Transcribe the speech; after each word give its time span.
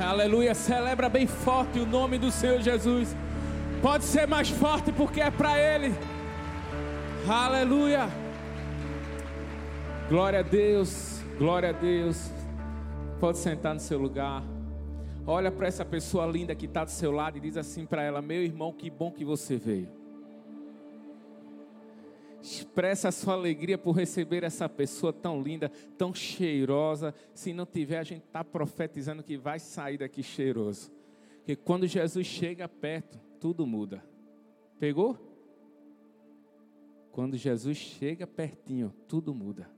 Aleluia, 0.00 0.52
celebra 0.52 1.08
bem 1.08 1.28
forte 1.28 1.78
o 1.78 1.86
nome 1.86 2.18
do 2.18 2.32
Senhor 2.32 2.60
Jesus. 2.60 3.14
Pode 3.80 4.04
ser 4.04 4.26
mais 4.26 4.48
forte 4.48 4.90
porque 4.90 5.20
é 5.20 5.30
para 5.30 5.56
Ele. 5.56 5.94
Aleluia. 7.28 8.08
Glória 10.08 10.40
a 10.40 10.42
Deus, 10.42 11.22
glória 11.38 11.68
a 11.68 11.72
Deus. 11.72 12.32
Pode 13.20 13.38
sentar 13.38 13.74
no 13.74 13.80
seu 13.80 13.98
lugar. 13.98 14.42
Olha 15.24 15.52
para 15.52 15.68
essa 15.68 15.84
pessoa 15.84 16.26
linda 16.26 16.52
que 16.54 16.66
está 16.66 16.84
do 16.84 16.90
seu 16.90 17.12
lado 17.12 17.38
e 17.38 17.40
diz 17.40 17.56
assim 17.56 17.86
para 17.86 18.02
ela: 18.02 18.20
Meu 18.20 18.42
irmão, 18.42 18.72
que 18.72 18.90
bom 18.90 19.12
que 19.12 19.24
você 19.24 19.56
veio. 19.56 20.05
Expressa 22.46 23.08
a 23.08 23.12
sua 23.12 23.34
alegria 23.34 23.76
por 23.76 23.90
receber 23.90 24.44
essa 24.44 24.68
pessoa 24.68 25.12
tão 25.12 25.42
linda, 25.42 25.68
tão 25.98 26.14
cheirosa. 26.14 27.12
Se 27.34 27.52
não 27.52 27.66
tiver, 27.66 27.98
a 27.98 28.04
gente 28.04 28.22
está 28.22 28.44
profetizando 28.44 29.20
que 29.20 29.36
vai 29.36 29.58
sair 29.58 29.98
daqui 29.98 30.22
cheiroso. 30.22 30.92
Porque 31.38 31.56
quando 31.56 31.88
Jesus 31.88 32.24
chega 32.24 32.68
perto, 32.68 33.18
tudo 33.40 33.66
muda. 33.66 34.00
Pegou? 34.78 35.18
Quando 37.10 37.36
Jesus 37.36 37.78
chega 37.78 38.28
pertinho, 38.28 38.94
tudo 39.08 39.34
muda. 39.34 39.68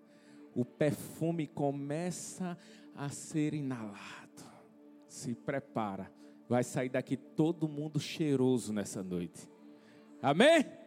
O 0.54 0.62
perfume 0.62 1.46
começa 1.46 2.54
a 2.94 3.08
ser 3.08 3.54
inalado. 3.54 4.44
Se 5.06 5.34
prepara. 5.34 6.12
Vai 6.46 6.62
sair 6.62 6.90
daqui 6.90 7.16
todo 7.16 7.66
mundo 7.66 7.98
cheiroso 7.98 8.74
nessa 8.74 9.02
noite. 9.02 9.48
Amém? 10.20 10.77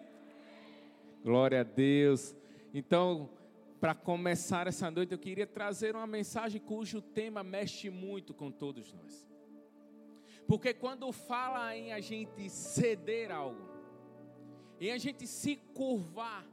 Glória 1.24 1.62
a 1.62 1.64
Deus. 1.64 2.36
Então, 2.74 3.30
para 3.80 3.94
começar 3.94 4.68
essa 4.68 4.90
noite, 4.90 5.12
eu 5.12 5.20
queria 5.20 5.46
trazer 5.46 5.96
uma 5.96 6.08
mensagem 6.08 6.60
cujo 6.60 7.02
tema 7.02 7.44
mexe 7.44 7.90
muito 7.90 8.34
com 8.34 8.52
todos 8.52 8.92
nós. 8.94 9.30
Porque 10.48 10.74
quando 10.74 11.12
fala 11.12 11.76
em 11.76 11.94
a 11.94 12.00
gente 12.00 12.50
ceder 12.50 13.32
algo, 13.32 13.70
em 14.80 14.92
a 14.92 14.98
gente 14.98 15.28
se 15.28 15.56
curvar, 15.76 16.46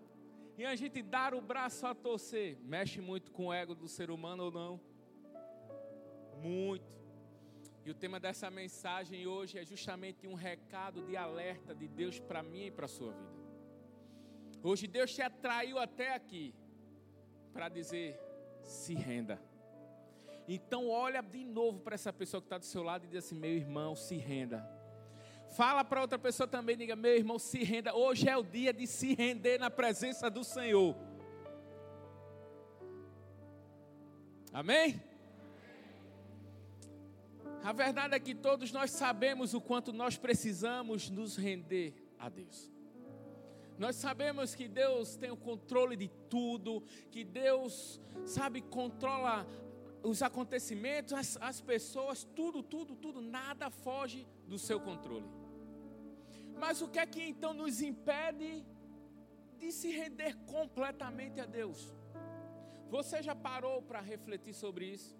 em 0.58 0.66
a 0.66 0.76
gente 0.76 1.02
dar 1.02 1.34
o 1.34 1.40
braço 1.40 1.86
a 1.86 1.94
torcer, 1.94 2.58
mexe 2.62 3.00
muito 3.00 3.30
com 3.30 3.46
o 3.46 3.52
ego 3.52 3.74
do 3.74 3.88
ser 3.88 4.10
humano 4.10 4.44
ou 4.44 4.50
não? 4.50 4.80
Muito. 6.42 6.98
E 7.84 7.90
o 7.90 7.94
tema 7.94 8.20
dessa 8.20 8.50
mensagem 8.50 9.26
hoje 9.26 9.58
é 9.58 9.64
justamente 9.64 10.26
um 10.26 10.34
recado 10.34 11.02
de 11.02 11.16
alerta 11.16 11.74
de 11.74 11.88
Deus 11.88 12.20
para 12.20 12.42
mim 12.42 12.66
e 12.66 12.70
para 12.70 12.84
a 12.84 12.88
sua 12.88 13.12
vida. 13.12 13.37
Hoje 14.62 14.86
Deus 14.86 15.14
te 15.14 15.22
atraiu 15.22 15.78
até 15.78 16.14
aqui 16.14 16.54
para 17.52 17.68
dizer: 17.68 18.18
se 18.62 18.94
renda. 18.94 19.40
Então 20.46 20.88
olha 20.88 21.22
de 21.22 21.44
novo 21.44 21.80
para 21.80 21.94
essa 21.94 22.12
pessoa 22.12 22.40
que 22.40 22.46
está 22.46 22.58
do 22.58 22.64
seu 22.64 22.82
lado 22.82 23.04
e 23.04 23.08
diz 23.08 23.24
assim: 23.24 23.38
meu 23.38 23.50
irmão, 23.50 23.94
se 23.94 24.16
renda. 24.16 24.66
Fala 25.56 25.84
para 25.84 26.00
outra 26.00 26.18
pessoa 26.18 26.46
também, 26.46 26.76
diga: 26.76 26.96
meu 26.96 27.16
irmão, 27.16 27.38
se 27.38 27.62
renda. 27.62 27.94
Hoje 27.94 28.28
é 28.28 28.36
o 28.36 28.42
dia 28.42 28.72
de 28.72 28.86
se 28.86 29.14
render 29.14 29.58
na 29.58 29.70
presença 29.70 30.30
do 30.30 30.42
Senhor. 30.42 30.96
Amém? 34.52 35.00
A 37.62 37.72
verdade 37.72 38.14
é 38.14 38.20
que 38.20 38.34
todos 38.34 38.72
nós 38.72 38.90
sabemos 38.90 39.52
o 39.52 39.60
quanto 39.60 39.92
nós 39.92 40.16
precisamos 40.16 41.10
nos 41.10 41.36
render 41.36 41.94
a 42.18 42.28
Deus. 42.28 42.77
Nós 43.78 43.96
sabemos 43.96 44.54
que 44.54 44.66
Deus 44.66 45.16
tem 45.16 45.30
o 45.30 45.36
controle 45.36 45.96
de 45.96 46.08
tudo, 46.28 46.82
que 47.10 47.24
Deus, 47.24 48.00
sabe, 48.26 48.60
controla 48.60 49.46
os 50.02 50.22
acontecimentos, 50.22 51.12
as, 51.12 51.38
as 51.40 51.60
pessoas, 51.60 52.24
tudo, 52.34 52.62
tudo, 52.62 52.96
tudo, 52.96 53.20
nada 53.20 53.70
foge 53.70 54.26
do 54.46 54.58
seu 54.58 54.80
controle. 54.80 55.28
Mas 56.58 56.82
o 56.82 56.88
que 56.88 56.98
é 56.98 57.06
que 57.06 57.22
então 57.22 57.54
nos 57.54 57.80
impede 57.80 58.66
de 59.58 59.70
se 59.70 59.90
render 59.90 60.36
completamente 60.46 61.40
a 61.40 61.46
Deus? 61.46 61.94
Você 62.90 63.22
já 63.22 63.34
parou 63.34 63.80
para 63.82 64.00
refletir 64.00 64.54
sobre 64.54 64.86
isso? 64.86 65.16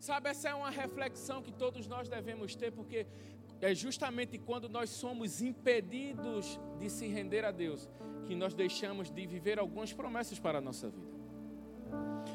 Sabe, 0.00 0.28
essa 0.28 0.48
é 0.48 0.54
uma 0.54 0.70
reflexão 0.70 1.42
que 1.42 1.52
todos 1.52 1.86
nós 1.86 2.08
devemos 2.08 2.54
ter, 2.54 2.70
porque 2.72 3.06
é 3.60 3.74
justamente 3.74 4.38
quando 4.38 4.68
nós 4.68 4.90
somos 4.90 5.40
impedidos 5.40 6.60
de 6.78 6.90
se 6.90 7.06
render 7.06 7.44
a 7.44 7.50
Deus 7.50 7.88
que 8.26 8.34
nós 8.34 8.54
deixamos 8.54 9.10
de 9.10 9.26
viver 9.26 9.58
algumas 9.58 9.92
promessas 9.92 10.38
para 10.38 10.58
a 10.58 10.60
nossa 10.60 10.88
vida. 10.88 11.16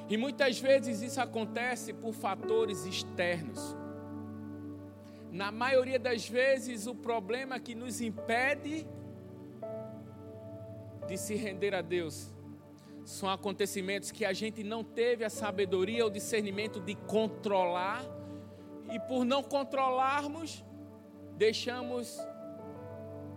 E 0.10 0.18
muitas 0.18 0.60
vezes 0.60 1.02
isso 1.02 1.22
acontece 1.22 1.94
por 1.94 2.14
fatores 2.14 2.86
externos. 2.86 3.76
Na 5.32 5.52
maioria 5.52 6.00
das 6.00 6.28
vezes, 6.28 6.88
o 6.88 6.96
problema 6.96 7.60
que 7.60 7.76
nos 7.76 8.02
impede 8.02 8.88
de 11.08 11.18
se 11.18 11.36
render 11.36 11.74
a 11.74 11.82
Deus 11.82 12.34
são 13.06 13.30
acontecimentos 13.30 14.12
que 14.12 14.26
a 14.26 14.34
gente 14.34 14.64
não 14.64 14.84
teve 14.84 15.24
a 15.24 15.30
sabedoria 15.30 16.04
ou 16.04 16.10
discernimento 16.10 16.80
de 16.80 16.96
controlar, 16.96 18.04
e 18.92 19.00
por 19.00 19.24
não 19.24 19.42
controlarmos, 19.42 20.64
deixamos 21.42 22.20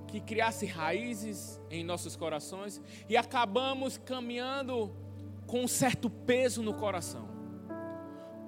que 0.09 0.20
criasse 0.20 0.66
raízes 0.66 1.59
em 1.70 1.82
nossos 1.82 2.15
corações 2.15 2.78
e 3.09 3.16
acabamos 3.16 3.97
caminhando 3.97 4.94
com 5.47 5.65
um 5.65 5.66
certo 5.66 6.10
peso 6.10 6.62
no 6.62 6.75
coração, 6.75 7.26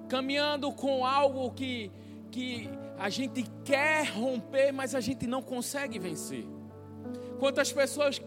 caminhando 0.07 0.71
com 0.71 1.03
algo 1.03 1.51
que, 1.53 1.91
que 2.29 2.69
a 2.99 3.09
gente 3.09 3.45
quer 3.65 4.07
romper, 4.09 4.71
mas 4.71 4.93
a 4.93 5.01
gente 5.01 5.25
não 5.25 5.41
consegue 5.41 5.97
vencer. 5.97 6.45
Quantas 7.39 7.73
pessoas 7.73 8.21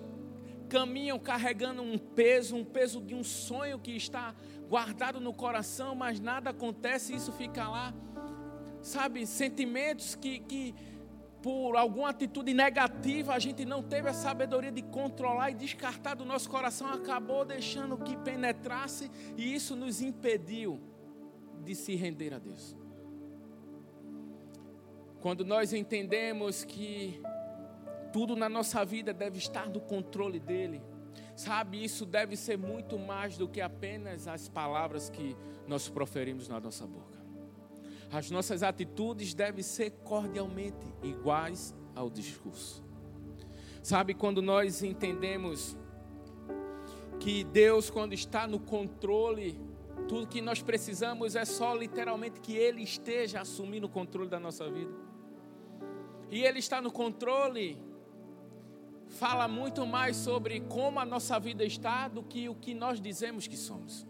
caminham 0.68 1.16
carregando 1.16 1.80
um 1.80 1.96
peso, 1.96 2.56
um 2.56 2.64
peso 2.64 3.00
de 3.00 3.14
um 3.14 3.22
sonho 3.22 3.78
que 3.78 3.92
está 3.92 4.34
guardado 4.68 5.20
no 5.20 5.32
coração, 5.32 5.94
mas 5.94 6.18
nada 6.18 6.50
acontece, 6.50 7.14
isso 7.14 7.30
fica 7.30 7.68
lá. 7.68 7.94
Sabe, 8.82 9.26
sentimentos 9.26 10.14
que, 10.14 10.40
que 10.40 10.74
por 11.42 11.76
alguma 11.76 12.10
atitude 12.10 12.52
negativa, 12.52 13.34
a 13.34 13.38
gente 13.38 13.64
não 13.64 13.82
teve 13.82 14.08
a 14.08 14.12
sabedoria 14.12 14.70
de 14.70 14.82
controlar 14.82 15.50
e 15.50 15.54
descartar 15.54 16.14
do 16.14 16.24
nosso 16.24 16.50
coração, 16.50 16.88
acabou 16.88 17.44
deixando 17.44 17.96
que 17.96 18.16
penetrasse 18.18 19.10
e 19.36 19.54
isso 19.54 19.74
nos 19.74 20.02
impediu 20.02 20.80
de 21.64 21.74
se 21.74 21.94
render 21.94 22.34
a 22.34 22.38
Deus. 22.38 22.76
Quando 25.20 25.44
nós 25.44 25.72
entendemos 25.72 26.64
que 26.64 27.20
tudo 28.12 28.34
na 28.34 28.48
nossa 28.48 28.84
vida 28.84 29.12
deve 29.12 29.38
estar 29.38 29.68
no 29.68 29.80
controle 29.80 30.40
dEle, 30.40 30.82
sabe, 31.36 31.82
isso 31.82 32.04
deve 32.04 32.36
ser 32.36 32.58
muito 32.58 32.98
mais 32.98 33.36
do 33.36 33.48
que 33.48 33.60
apenas 33.60 34.26
as 34.26 34.48
palavras 34.48 35.08
que 35.08 35.36
nós 35.66 35.88
proferimos 35.88 36.48
na 36.48 36.58
nossa 36.58 36.86
boca. 36.86 37.19
As 38.12 38.30
nossas 38.30 38.62
atitudes 38.62 39.34
devem 39.34 39.62
ser 39.62 39.90
cordialmente 40.02 40.86
iguais 41.02 41.74
ao 41.94 42.10
discurso. 42.10 42.82
Sabe, 43.82 44.14
quando 44.14 44.42
nós 44.42 44.82
entendemos 44.82 45.76
que 47.20 47.44
Deus, 47.44 47.88
quando 47.88 48.12
está 48.12 48.46
no 48.46 48.58
controle, 48.58 49.60
tudo 50.08 50.26
que 50.26 50.40
nós 50.40 50.60
precisamos 50.60 51.36
é 51.36 51.44
só 51.44 51.74
literalmente 51.74 52.40
que 52.40 52.56
Ele 52.56 52.82
esteja 52.82 53.40
assumindo 53.40 53.86
o 53.86 53.90
controle 53.90 54.28
da 54.28 54.40
nossa 54.40 54.68
vida. 54.68 54.92
E 56.30 56.42
Ele 56.42 56.58
está 56.58 56.80
no 56.80 56.90
controle, 56.90 57.78
fala 59.08 59.46
muito 59.46 59.86
mais 59.86 60.16
sobre 60.16 60.60
como 60.60 60.98
a 60.98 61.04
nossa 61.04 61.38
vida 61.38 61.64
está 61.64 62.08
do 62.08 62.22
que 62.22 62.48
o 62.48 62.54
que 62.54 62.74
nós 62.74 63.00
dizemos 63.00 63.46
que 63.46 63.56
somos. 63.56 64.06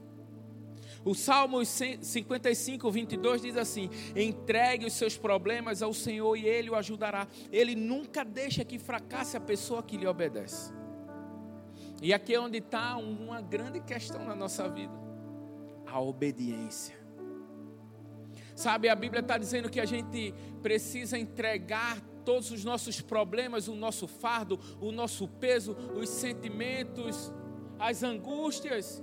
O 1.05 1.15
Salmo 1.15 1.65
55, 1.65 2.91
22 2.91 3.43
diz 3.43 3.57
assim: 3.57 3.89
entregue 4.15 4.87
os 4.87 4.93
seus 4.93 5.17
problemas 5.17 5.83
ao 5.83 5.95
Senhor 5.95 6.37
e 6.37 6.47
Ele 6.47 6.71
o 6.71 6.75
ajudará. 6.75 7.27
Ele 7.51 7.75
nunca 7.75 8.25
deixa 8.25 8.65
que 8.65 8.79
fracasse 8.79 9.37
a 9.37 9.41
pessoa 9.41 9.83
que 9.83 9.97
lhe 9.97 10.07
obedece. 10.07 10.73
E 12.03 12.13
aqui 12.13 12.35
é 12.35 12.41
onde 12.41 12.59
está 12.59 12.97
uma 12.97 13.41
grande 13.41 13.81
questão 13.81 14.25
na 14.25 14.35
nossa 14.35 14.69
vida: 14.69 14.93
a 15.87 16.01
obediência. 16.01 16.99
Sabe, 18.55 18.91
a 18.91 18.95
Bíblia 18.95 19.21
está 19.21 19.39
dizendo 19.39 19.71
que 19.71 19.81
a 19.81 19.87
gente 19.87 20.35
precisa 20.63 21.19
entregar 21.19 21.99
todos 22.27 22.51
os 22.51 22.63
nossos 22.63 23.01
problemas, 23.01 23.69
o 23.69 23.75
nosso 23.75 24.07
fardo, 24.07 24.61
o 24.81 24.93
nosso 24.93 25.27
peso, 25.27 25.75
os 25.95 26.11
sentimentos, 26.11 27.33
as 27.79 28.03
angústias 28.03 29.03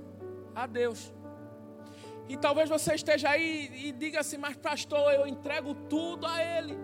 a 0.54 0.68
Deus. 0.68 1.12
E 2.30 2.36
talvez 2.36 2.70
você 2.70 2.94
esteja 2.94 3.30
aí 3.30 3.72
e 3.74 3.92
diga 3.92 4.20
assim: 4.20 4.38
Mas, 4.38 4.56
pastor, 4.58 5.14
eu 5.14 5.28
entrego 5.28 5.74
tudo 5.74 6.26
a 6.26 6.42
Ele. 6.42 6.78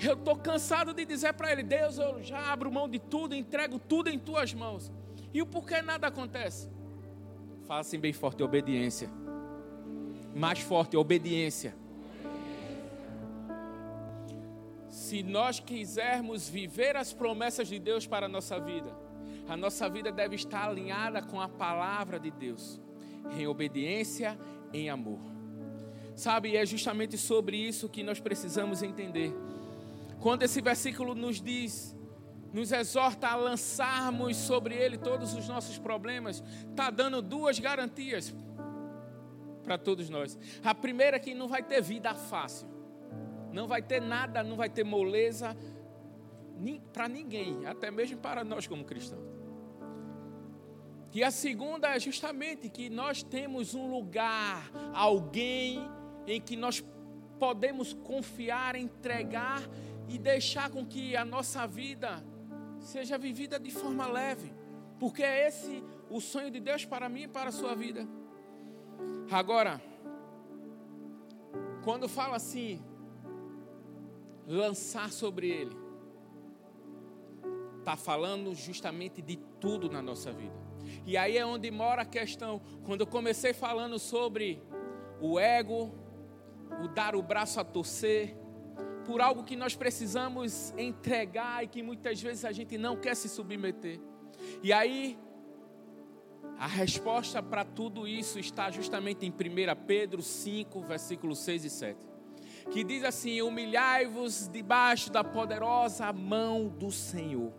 Eu 0.00 0.14
estou 0.14 0.36
cansado 0.36 0.92
de 0.92 1.04
dizer 1.04 1.32
para 1.32 1.50
Ele: 1.50 1.62
Deus, 1.62 1.98
eu 1.98 2.22
já 2.22 2.52
abro 2.52 2.70
mão 2.70 2.88
de 2.88 2.98
tudo, 2.98 3.34
entrego 3.34 3.78
tudo 3.78 4.08
em 4.08 4.18
tuas 4.18 4.52
mãos. 4.52 4.92
E 5.32 5.42
o 5.42 5.46
porquê 5.46 5.82
nada 5.82 6.06
acontece? 6.06 6.70
Fala 7.66 7.80
assim 7.80 7.98
bem 7.98 8.12
forte, 8.12 8.42
obediência. 8.42 9.10
Mais 10.34 10.60
forte, 10.60 10.96
obediência. 10.96 11.74
Se 14.88 15.22
nós 15.22 15.58
quisermos 15.60 16.48
viver 16.48 16.96
as 16.96 17.12
promessas 17.12 17.68
de 17.68 17.78
Deus 17.78 18.06
para 18.06 18.26
a 18.26 18.28
nossa 18.28 18.58
vida, 18.60 18.94
a 19.48 19.56
nossa 19.56 19.88
vida 19.88 20.12
deve 20.12 20.34
estar 20.34 20.68
alinhada 20.68 21.22
com 21.22 21.40
a 21.40 21.48
palavra 21.48 22.20
de 22.20 22.30
Deus, 22.30 22.80
em 23.36 23.46
obediência, 23.46 24.38
em 24.72 24.88
amor. 24.88 25.20
Sabe, 26.14 26.56
é 26.56 26.66
justamente 26.66 27.16
sobre 27.16 27.56
isso 27.56 27.88
que 27.88 28.02
nós 28.02 28.18
precisamos 28.18 28.82
entender. 28.82 29.32
Quando 30.20 30.42
esse 30.42 30.60
versículo 30.60 31.14
nos 31.14 31.40
diz, 31.40 31.96
nos 32.52 32.72
exorta 32.72 33.28
a 33.28 33.36
lançarmos 33.36 34.36
sobre 34.36 34.74
ele 34.74 34.98
todos 34.98 35.34
os 35.34 35.46
nossos 35.48 35.78
problemas, 35.78 36.42
está 36.70 36.90
dando 36.90 37.22
duas 37.22 37.58
garantias 37.58 38.34
para 39.62 39.78
todos 39.78 40.10
nós. 40.10 40.36
A 40.64 40.74
primeira 40.74 41.18
é 41.18 41.20
que 41.20 41.34
não 41.34 41.46
vai 41.46 41.62
ter 41.62 41.80
vida 41.80 42.12
fácil, 42.14 42.66
não 43.52 43.68
vai 43.68 43.82
ter 43.82 44.00
nada, 44.00 44.42
não 44.42 44.56
vai 44.56 44.68
ter 44.68 44.84
moleza 44.84 45.56
para 46.92 47.08
ninguém, 47.08 47.64
até 47.66 47.90
mesmo 47.90 48.18
para 48.18 48.42
nós 48.42 48.66
como 48.66 48.84
cristãos. 48.84 49.37
E 51.12 51.24
a 51.24 51.30
segunda 51.30 51.94
é 51.94 51.98
justamente 51.98 52.68
que 52.68 52.90
nós 52.90 53.22
temos 53.22 53.74
um 53.74 53.90
lugar, 53.90 54.70
alguém 54.92 55.80
em 56.26 56.40
que 56.40 56.56
nós 56.56 56.84
podemos 57.38 57.94
confiar, 57.94 58.76
entregar 58.76 59.62
e 60.08 60.18
deixar 60.18 60.70
com 60.70 60.84
que 60.84 61.16
a 61.16 61.24
nossa 61.24 61.66
vida 61.66 62.22
seja 62.80 63.16
vivida 63.16 63.58
de 63.58 63.70
forma 63.70 64.06
leve, 64.06 64.52
porque 64.98 65.22
é 65.22 65.48
esse 65.48 65.82
o 66.10 66.20
sonho 66.20 66.50
de 66.50 66.60
Deus 66.60 66.84
para 66.84 67.08
mim 67.08 67.22
e 67.22 67.28
para 67.28 67.48
a 67.48 67.52
sua 67.52 67.74
vida. 67.74 68.06
Agora, 69.30 69.80
quando 71.84 72.08
fala 72.08 72.36
assim, 72.36 72.82
lançar 74.46 75.10
sobre 75.10 75.48
Ele, 75.48 75.76
está 77.78 77.96
falando 77.96 78.54
justamente 78.54 79.22
de 79.22 79.36
tudo 79.58 79.90
na 79.90 80.02
nossa 80.02 80.30
vida. 80.30 80.67
E 81.06 81.16
aí 81.16 81.36
é 81.36 81.44
onde 81.44 81.70
mora 81.70 82.02
a 82.02 82.04
questão. 82.04 82.60
Quando 82.84 83.02
eu 83.02 83.06
comecei 83.06 83.52
falando 83.52 83.98
sobre 83.98 84.62
o 85.20 85.38
ego, 85.38 85.92
o 86.82 86.88
dar 86.88 87.14
o 87.16 87.22
braço 87.22 87.60
a 87.60 87.64
torcer, 87.64 88.36
por 89.04 89.20
algo 89.20 89.42
que 89.42 89.56
nós 89.56 89.74
precisamos 89.74 90.74
entregar 90.76 91.64
e 91.64 91.66
que 91.66 91.82
muitas 91.82 92.20
vezes 92.20 92.44
a 92.44 92.52
gente 92.52 92.76
não 92.76 92.94
quer 92.94 93.14
se 93.14 93.28
submeter. 93.28 93.98
E 94.62 94.72
aí, 94.72 95.18
a 96.58 96.66
resposta 96.66 97.42
para 97.42 97.64
tudo 97.64 98.06
isso 98.06 98.38
está 98.38 98.70
justamente 98.70 99.24
em 99.24 99.30
1 99.30 99.34
Pedro 99.86 100.22
5, 100.22 100.82
versículos 100.82 101.38
6 101.38 101.64
e 101.64 101.70
7. 101.70 101.98
Que 102.70 102.84
diz 102.84 103.02
assim: 103.04 103.40
Humilhai-vos 103.40 104.48
debaixo 104.48 105.10
da 105.10 105.24
poderosa 105.24 106.12
mão 106.12 106.68
do 106.68 106.90
Senhor, 106.90 107.52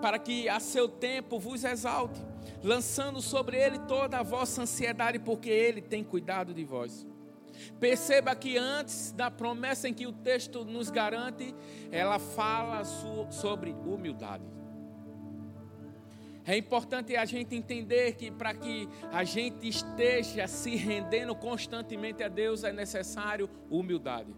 para 0.00 0.18
que 0.18 0.48
a 0.48 0.60
seu 0.60 0.88
tempo 0.88 1.38
vos 1.38 1.64
exalte, 1.64 2.20
lançando 2.62 3.20
sobre 3.20 3.56
ele 3.56 3.78
toda 3.80 4.18
a 4.18 4.22
vossa 4.22 4.62
ansiedade, 4.62 5.18
porque 5.18 5.50
ele 5.50 5.80
tem 5.80 6.04
cuidado 6.04 6.52
de 6.54 6.64
vós. 6.64 7.06
Perceba 7.80 8.34
que 8.36 8.56
antes 8.56 9.12
da 9.12 9.30
promessa 9.30 9.88
em 9.88 9.94
que 9.94 10.06
o 10.06 10.12
texto 10.12 10.64
nos 10.64 10.90
garante, 10.90 11.54
ela 11.90 12.18
fala 12.18 12.84
sobre 12.84 13.72
humildade. 13.72 14.44
É 16.46 16.56
importante 16.56 17.14
a 17.14 17.26
gente 17.26 17.54
entender 17.54 18.14
que 18.14 18.30
para 18.30 18.54
que 18.54 18.88
a 19.12 19.22
gente 19.22 19.68
esteja 19.68 20.46
se 20.46 20.76
rendendo 20.76 21.34
constantemente 21.34 22.22
a 22.22 22.28
Deus 22.28 22.64
é 22.64 22.72
necessário 22.72 23.50
humildade. 23.68 24.34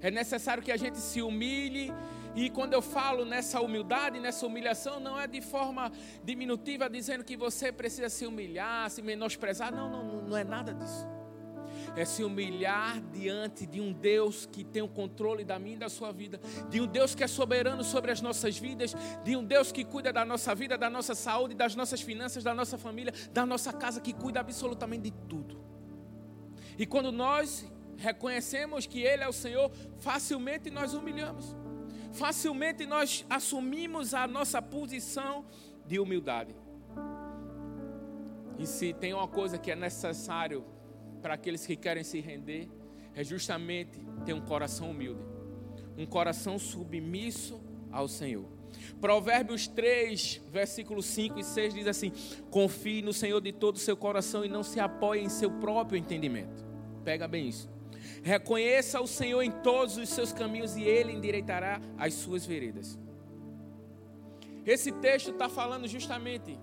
É 0.00 0.10
necessário 0.10 0.62
que 0.62 0.72
a 0.72 0.76
gente 0.76 0.96
se 0.96 1.20
humilhe 1.20 1.92
e 2.34 2.50
quando 2.50 2.72
eu 2.72 2.82
falo 2.82 3.24
nessa 3.24 3.60
humildade, 3.60 4.20
nessa 4.20 4.46
humilhação, 4.46 5.00
não 5.00 5.18
é 5.18 5.26
de 5.26 5.40
forma 5.40 5.90
diminutiva 6.22 6.88
dizendo 6.88 7.24
que 7.24 7.36
você 7.36 7.72
precisa 7.72 8.08
se 8.08 8.26
humilhar, 8.26 8.90
se 8.90 9.02
menosprezar. 9.02 9.74
Não, 9.74 9.90
não, 9.90 10.22
não 10.22 10.36
é 10.36 10.44
nada 10.44 10.72
disso 10.74 11.18
é 11.96 12.04
se 12.04 12.22
humilhar 12.22 13.00
diante 13.12 13.66
de 13.66 13.80
um 13.80 13.92
Deus 13.92 14.46
que 14.46 14.64
tem 14.64 14.82
o 14.82 14.88
controle 14.88 15.44
da 15.44 15.58
minha 15.58 15.76
e 15.76 15.78
da 15.78 15.88
sua 15.88 16.12
vida, 16.12 16.40
de 16.68 16.80
um 16.80 16.86
Deus 16.86 17.14
que 17.14 17.24
é 17.24 17.26
soberano 17.26 17.82
sobre 17.82 18.10
as 18.10 18.20
nossas 18.20 18.58
vidas, 18.58 18.94
de 19.24 19.36
um 19.36 19.44
Deus 19.44 19.72
que 19.72 19.84
cuida 19.84 20.12
da 20.12 20.24
nossa 20.24 20.54
vida, 20.54 20.76
da 20.76 20.88
nossa 20.88 21.14
saúde, 21.14 21.54
das 21.54 21.74
nossas 21.74 22.00
finanças, 22.00 22.44
da 22.44 22.54
nossa 22.54 22.78
família, 22.78 23.12
da 23.32 23.44
nossa 23.44 23.72
casa, 23.72 24.00
que 24.00 24.12
cuida 24.12 24.40
absolutamente 24.40 25.10
de 25.10 25.12
tudo. 25.28 25.60
E 26.78 26.86
quando 26.86 27.10
nós 27.10 27.66
reconhecemos 27.96 28.86
que 28.86 29.00
Ele 29.00 29.24
é 29.24 29.28
o 29.28 29.32
Senhor, 29.32 29.70
facilmente 29.98 30.70
nós 30.70 30.94
humilhamos, 30.94 31.56
facilmente 32.12 32.86
nós 32.86 33.24
assumimos 33.28 34.14
a 34.14 34.26
nossa 34.26 34.60
posição 34.60 35.44
de 35.86 35.98
humildade. 35.98 36.54
E 38.58 38.66
se 38.66 38.92
tem 38.92 39.14
uma 39.14 39.28
coisa 39.28 39.56
que 39.56 39.70
é 39.70 39.76
necessário 39.76 40.64
para 41.22 41.34
aqueles 41.34 41.64
que 41.66 41.76
querem 41.76 42.02
se 42.02 42.20
render 42.20 42.68
é 43.14 43.22
justamente 43.24 44.00
ter 44.24 44.32
um 44.32 44.40
coração 44.40 44.90
humilde, 44.90 45.22
um 45.96 46.06
coração 46.06 46.58
submisso 46.58 47.60
ao 47.90 48.08
Senhor. 48.08 48.46
Provérbios 49.00 49.66
3, 49.66 50.42
versículos 50.50 51.06
5 51.06 51.38
e 51.38 51.44
6 51.44 51.74
diz 51.74 51.86
assim: 51.86 52.12
Confie 52.50 53.02
no 53.02 53.12
Senhor 53.12 53.40
de 53.40 53.52
todo 53.52 53.76
o 53.76 53.78
seu 53.78 53.96
coração 53.96 54.44
e 54.44 54.48
não 54.48 54.62
se 54.62 54.78
apoie 54.78 55.20
em 55.20 55.28
seu 55.28 55.50
próprio 55.50 55.98
entendimento. 55.98 56.64
Pega 57.04 57.26
bem 57.26 57.48
isso. 57.48 57.68
Reconheça 58.22 59.00
o 59.00 59.06
Senhor 59.06 59.42
em 59.42 59.50
todos 59.50 59.96
os 59.96 60.08
seus 60.08 60.32
caminhos 60.32 60.76
e 60.76 60.82
Ele 60.82 61.12
endireitará 61.12 61.80
as 61.96 62.14
suas 62.14 62.44
veredas. 62.44 62.98
Esse 64.66 64.92
texto 64.92 65.30
está 65.30 65.48
falando 65.48 65.86
justamente 65.86 66.58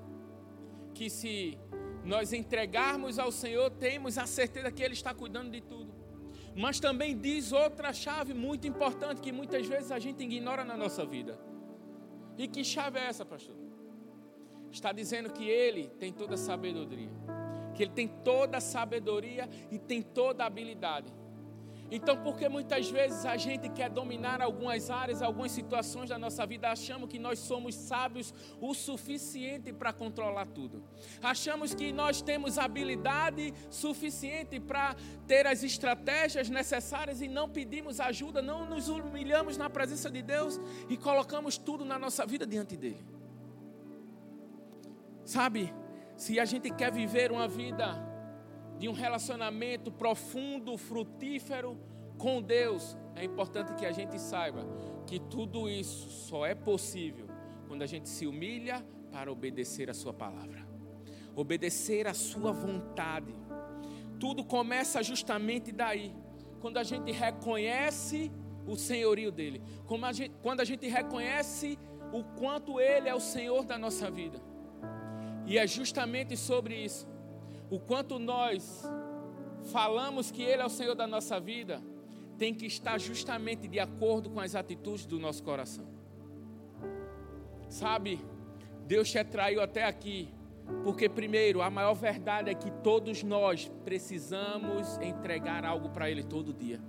que 0.93 1.09
se 1.09 1.57
nós 2.03 2.33
entregarmos 2.33 3.17
ao 3.17 3.31
Senhor, 3.31 3.69
temos 3.71 4.17
a 4.17 4.27
certeza 4.27 4.71
que 4.71 4.83
Ele 4.83 4.93
está 4.93 5.13
cuidando 5.13 5.49
de 5.49 5.61
tudo. 5.61 5.93
Mas 6.55 6.79
também 6.79 7.17
diz 7.17 7.51
outra 7.51 7.91
chave 7.91 8.33
muito 8.33 8.67
importante 8.67 9.21
que 9.21 9.31
muitas 9.31 9.65
vezes 9.67 9.91
a 9.91 9.99
gente 9.99 10.23
ignora 10.23 10.63
na 10.63 10.77
nossa 10.77 11.05
vida. 11.05 11.37
E 12.37 12.47
que 12.47 12.63
chave 12.63 12.99
é 12.99 13.05
essa, 13.05 13.25
pastor? 13.25 13.55
Está 14.71 14.91
dizendo 14.91 15.31
que 15.31 15.49
Ele 15.49 15.89
tem 15.99 16.13
toda 16.13 16.35
a 16.35 16.37
sabedoria. 16.37 17.09
Que 17.73 17.83
Ele 17.83 17.91
tem 17.91 18.07
toda 18.07 18.57
a 18.57 18.61
sabedoria 18.61 19.49
e 19.71 19.79
tem 19.79 20.01
toda 20.01 20.43
a 20.43 20.47
habilidade 20.47 21.11
então, 21.91 22.17
porque 22.17 22.49
muitas 22.49 22.89
vezes 22.89 23.25
a 23.25 23.37
gente 23.37 23.69
quer 23.69 23.89
dominar 23.89 24.41
algumas 24.41 24.89
áreas, 24.89 25.21
algumas 25.21 25.51
situações 25.51 26.09
da 26.09 26.17
nossa 26.17 26.45
vida, 26.45 26.69
achamos 26.69 27.07
que 27.07 27.19
nós 27.19 27.37
somos 27.39 27.75
sábios 27.75 28.33
o 28.59 28.73
suficiente 28.73 29.71
para 29.71 29.93
controlar 29.93 30.47
tudo. 30.47 30.83
Achamos 31.21 31.75
que 31.75 31.91
nós 31.91 32.21
temos 32.21 32.57
habilidade 32.57 33.53
suficiente 33.69 34.59
para 34.59 34.95
ter 35.27 35.45
as 35.45 35.63
estratégias 35.63 36.49
necessárias 36.49 37.21
e 37.21 37.27
não 37.27 37.47
pedimos 37.47 37.99
ajuda, 37.99 38.41
não 38.41 38.65
nos 38.65 38.89
humilhamos 38.89 39.55
na 39.55 39.69
presença 39.69 40.09
de 40.09 40.23
Deus 40.23 40.59
e 40.89 40.97
colocamos 40.97 41.57
tudo 41.57 41.85
na 41.85 41.99
nossa 41.99 42.25
vida 42.25 42.47
diante 42.47 42.75
dele. 42.75 43.05
Sabe, 45.23 45.73
se 46.17 46.39
a 46.39 46.45
gente 46.45 46.71
quer 46.71 46.91
viver 46.91 47.31
uma 47.31 47.47
vida 47.47 48.14
de 48.77 48.89
um 48.89 48.93
relacionamento 48.93 49.91
profundo, 49.91 50.77
frutífero 50.77 51.77
com 52.17 52.41
Deus, 52.41 52.97
é 53.15 53.23
importante 53.23 53.73
que 53.75 53.85
a 53.85 53.91
gente 53.91 54.19
saiba 54.19 54.65
que 55.05 55.19
tudo 55.19 55.69
isso 55.69 56.09
só 56.09 56.45
é 56.45 56.53
possível 56.53 57.27
quando 57.67 57.81
a 57.81 57.85
gente 57.85 58.09
se 58.09 58.27
humilha 58.27 58.85
para 59.11 59.31
obedecer 59.31 59.89
a 59.89 59.93
Sua 59.93 60.13
palavra, 60.13 60.67
obedecer 61.35 62.07
a 62.07 62.13
Sua 62.13 62.51
vontade. 62.51 63.33
Tudo 64.19 64.43
começa 64.43 65.01
justamente 65.01 65.71
daí, 65.71 66.13
quando 66.59 66.77
a 66.77 66.83
gente 66.83 67.11
reconhece 67.11 68.31
o 68.67 68.75
senhorio 68.75 69.31
dEle, 69.31 69.61
a 70.03 70.11
gente, 70.11 70.33
quando 70.41 70.59
a 70.61 70.65
gente 70.65 70.87
reconhece 70.87 71.77
o 72.11 72.23
quanto 72.23 72.79
Ele 72.79 73.07
é 73.07 73.15
o 73.15 73.19
Senhor 73.19 73.63
da 73.63 73.77
nossa 73.77 74.09
vida. 74.09 74.41
E 75.45 75.57
é 75.57 75.67
justamente 75.67 76.35
sobre 76.35 76.75
isso 76.75 77.07
o 77.69 77.79
quanto 77.79 78.19
nós 78.19 78.83
falamos 79.71 80.31
que 80.31 80.43
Ele 80.43 80.61
é 80.61 80.65
o 80.65 80.69
Senhor 80.69 80.95
da 80.95 81.07
nossa 81.07 81.39
vida, 81.39 81.81
tem 82.37 82.53
que 82.53 82.65
estar 82.65 82.99
justamente 82.99 83.67
de 83.67 83.79
acordo 83.79 84.29
com 84.29 84.39
as 84.39 84.55
atitudes 84.55 85.05
do 85.05 85.19
nosso 85.19 85.43
coração. 85.43 85.85
Sabe, 87.69 88.19
Deus 88.85 89.09
te 89.09 89.17
atraiu 89.17 89.61
até 89.61 89.83
aqui, 89.83 90.29
porque, 90.83 91.07
primeiro, 91.09 91.61
a 91.61 91.69
maior 91.69 91.93
verdade 91.93 92.49
é 92.49 92.53
que 92.53 92.71
todos 92.71 93.23
nós 93.23 93.71
precisamos 93.83 94.97
entregar 94.99 95.65
algo 95.65 95.89
para 95.89 96.09
Ele 96.09 96.23
todo 96.23 96.53
dia. 96.53 96.79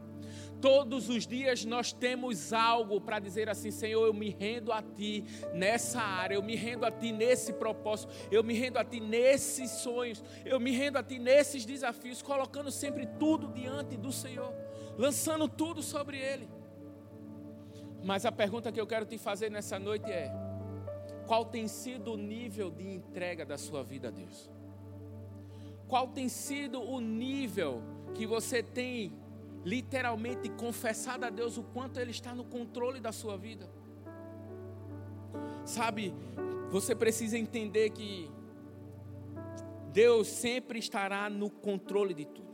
Todos 0.60 1.08
os 1.08 1.26
dias 1.26 1.64
nós 1.64 1.92
temos 1.92 2.52
algo 2.52 3.00
para 3.00 3.18
dizer 3.18 3.48
assim: 3.48 3.70
Senhor, 3.70 4.06
eu 4.06 4.14
me 4.14 4.30
rendo 4.30 4.72
a 4.72 4.82
Ti 4.82 5.24
nessa 5.52 6.00
área, 6.00 6.34
eu 6.34 6.42
me 6.42 6.56
rendo 6.56 6.84
a 6.84 6.90
Ti 6.90 7.12
nesse 7.12 7.52
propósito, 7.52 8.12
eu 8.30 8.42
me 8.42 8.54
rendo 8.54 8.78
a 8.78 8.84
Ti 8.84 9.00
nesses 9.00 9.70
sonhos, 9.70 10.22
eu 10.44 10.58
me 10.58 10.70
rendo 10.70 10.96
a 10.96 11.02
Ti 11.02 11.18
nesses 11.18 11.64
desafios, 11.64 12.22
colocando 12.22 12.70
sempre 12.70 13.06
tudo 13.18 13.48
diante 13.48 13.96
do 13.96 14.10
Senhor, 14.10 14.52
lançando 14.96 15.48
tudo 15.48 15.82
sobre 15.82 16.18
Ele. 16.18 16.48
Mas 18.02 18.24
a 18.24 18.32
pergunta 18.32 18.70
que 18.72 18.80
eu 18.80 18.86
quero 18.86 19.04
te 19.04 19.18
fazer 19.18 19.50
nessa 19.50 19.78
noite 19.78 20.10
é: 20.10 20.32
qual 21.26 21.44
tem 21.44 21.66
sido 21.66 22.12
o 22.12 22.16
nível 22.16 22.70
de 22.70 22.88
entrega 22.88 23.44
da 23.44 23.58
sua 23.58 23.82
vida 23.82 24.08
a 24.08 24.10
Deus? 24.10 24.50
Qual 25.88 26.08
tem 26.08 26.28
sido 26.28 26.80
o 26.80 27.00
nível 27.00 27.82
que 28.14 28.26
você 28.26 28.62
tem 28.62 29.12
literalmente 29.66 30.48
confessado 30.48 31.26
a 31.26 31.30
Deus 31.30 31.58
o 31.58 31.62
quanto 31.64 31.98
Ele 31.98 32.12
está 32.12 32.32
no 32.32 32.44
controle 32.44 33.00
da 33.00 33.10
sua 33.10 33.36
vida? 33.36 33.68
Sabe, 35.64 36.14
você 36.70 36.94
precisa 36.94 37.36
entender 37.36 37.90
que 37.90 38.30
Deus 39.92 40.28
sempre 40.28 40.78
estará 40.78 41.28
no 41.28 41.50
controle 41.50 42.14
de 42.14 42.26
tudo. 42.26 42.46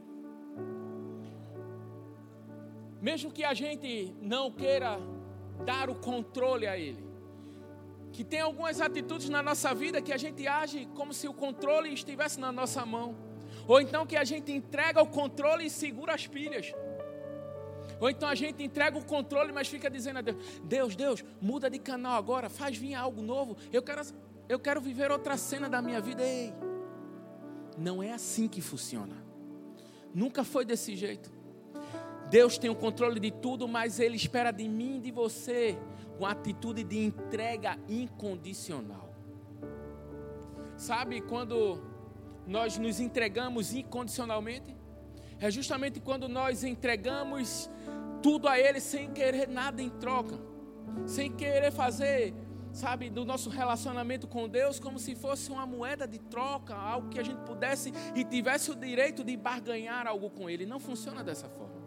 Mesmo 2.99 3.31
que 3.31 3.45
a 3.45 3.53
gente 3.53 4.17
não 4.23 4.51
queira 4.51 4.99
dar 5.67 5.91
o 5.91 5.95
controle 5.97 6.67
a 6.67 6.79
Ele, 6.79 7.05
que 8.11 8.25
tem 8.25 8.41
algumas 8.41 8.81
atitudes 8.81 9.29
na 9.29 9.43
nossa 9.43 9.75
vida 9.75 10.01
que 10.01 10.15
a 10.15 10.17
gente 10.17 10.47
age 10.49 10.89
como 10.95 11.13
se 11.13 11.29
o 11.29 11.35
controle 11.35 11.93
estivesse 11.93 12.41
na 12.41 12.51
nossa 12.51 12.87
mão. 12.87 13.15
Ou 13.69 13.83
então 13.83 14.07
que 14.07 14.17
a 14.17 14.25
gente 14.25 14.51
entrega 14.51 15.03
o 15.03 15.07
controle 15.07 15.67
e 15.67 15.71
segura 15.71 16.15
as 16.15 16.27
pilhas. 16.27 16.73
Ou 18.03 18.11
então 18.11 18.29
a 18.29 18.35
gente 18.35 18.65
entrega 18.65 18.99
o 18.99 19.05
controle, 19.05 19.53
mas 19.53 19.69
fica 19.69 19.89
dizendo 19.89 20.19
a 20.19 20.23
Deus: 20.23 20.61
Deus, 20.65 20.97
Deus, 20.97 21.25
muda 21.41 21.71
de 21.71 21.79
canal 21.79 22.15
agora, 22.15 22.51
faz 22.51 22.77
vir 22.77 22.95
algo 22.95 23.23
novo. 23.23 23.57
Eu 23.73 23.81
quero, 23.81 24.03
eu 24.49 24.59
quero 24.59 24.81
viver 24.81 25.13
outra 25.13 25.37
cena 25.37 25.71
da 25.71 25.81
minha 25.81 26.01
vida. 26.01 26.21
Ei, 26.21 26.53
não 27.79 28.03
é 28.03 28.13
assim 28.13 28.49
que 28.49 28.61
funciona. 28.61 29.15
Nunca 30.13 30.43
foi 30.43 30.65
desse 30.65 30.97
jeito. 30.97 31.31
Deus 32.29 32.59
tem 32.59 32.69
o 32.69 32.75
controle 32.75 33.21
de 33.21 33.31
tudo, 33.31 33.69
mas 33.69 34.01
Ele 34.01 34.17
espera 34.17 34.51
de 34.51 34.67
mim 34.67 34.97
e 34.97 35.01
de 35.03 35.13
você 35.13 35.79
com 36.19 36.27
atitude 36.27 36.83
de 36.83 36.99
entrega 37.05 37.79
incondicional. 37.89 39.15
Sabe 40.77 41.21
quando 41.21 41.81
nós 42.49 42.79
nos 42.79 42.99
entregamos 42.99 43.73
incondicionalmente? 43.73 44.77
É 45.39 45.51
justamente 45.51 45.99
quando 45.99 46.29
nós 46.29 46.63
entregamos 46.63 47.69
tudo 48.23 48.49
a 48.49 48.59
Ele 48.59 48.81
sem 48.81 49.11
querer 49.13 49.49
nada 49.49 49.83
em 49.83 49.91
troca, 49.91 50.39
sem 51.07 51.31
querer 51.33 51.73
fazer, 51.73 52.35
sabe, 52.73 53.11
do 53.11 53.25
nosso 53.25 53.51
relacionamento 53.51 54.27
com 54.27 54.49
Deus 54.49 54.79
como 54.79 54.99
se 54.99 55.15
fosse 55.15 55.51
uma 55.51 55.67
moeda 55.67 56.07
de 56.07 56.19
troca, 56.19 56.75
algo 56.75 57.09
que 57.09 57.19
a 57.19 57.23
gente 57.23 57.41
pudesse 57.43 57.93
e 58.15 58.25
tivesse 58.25 58.71
o 58.71 58.75
direito 58.75 59.25
de 59.25 59.37
barganhar 59.37 60.07
algo 60.07 60.31
com 60.31 60.49
Ele. 60.49 60.65
Não 60.65 60.79
funciona 60.79 61.23
dessa 61.23 61.49
forma. 61.49 61.83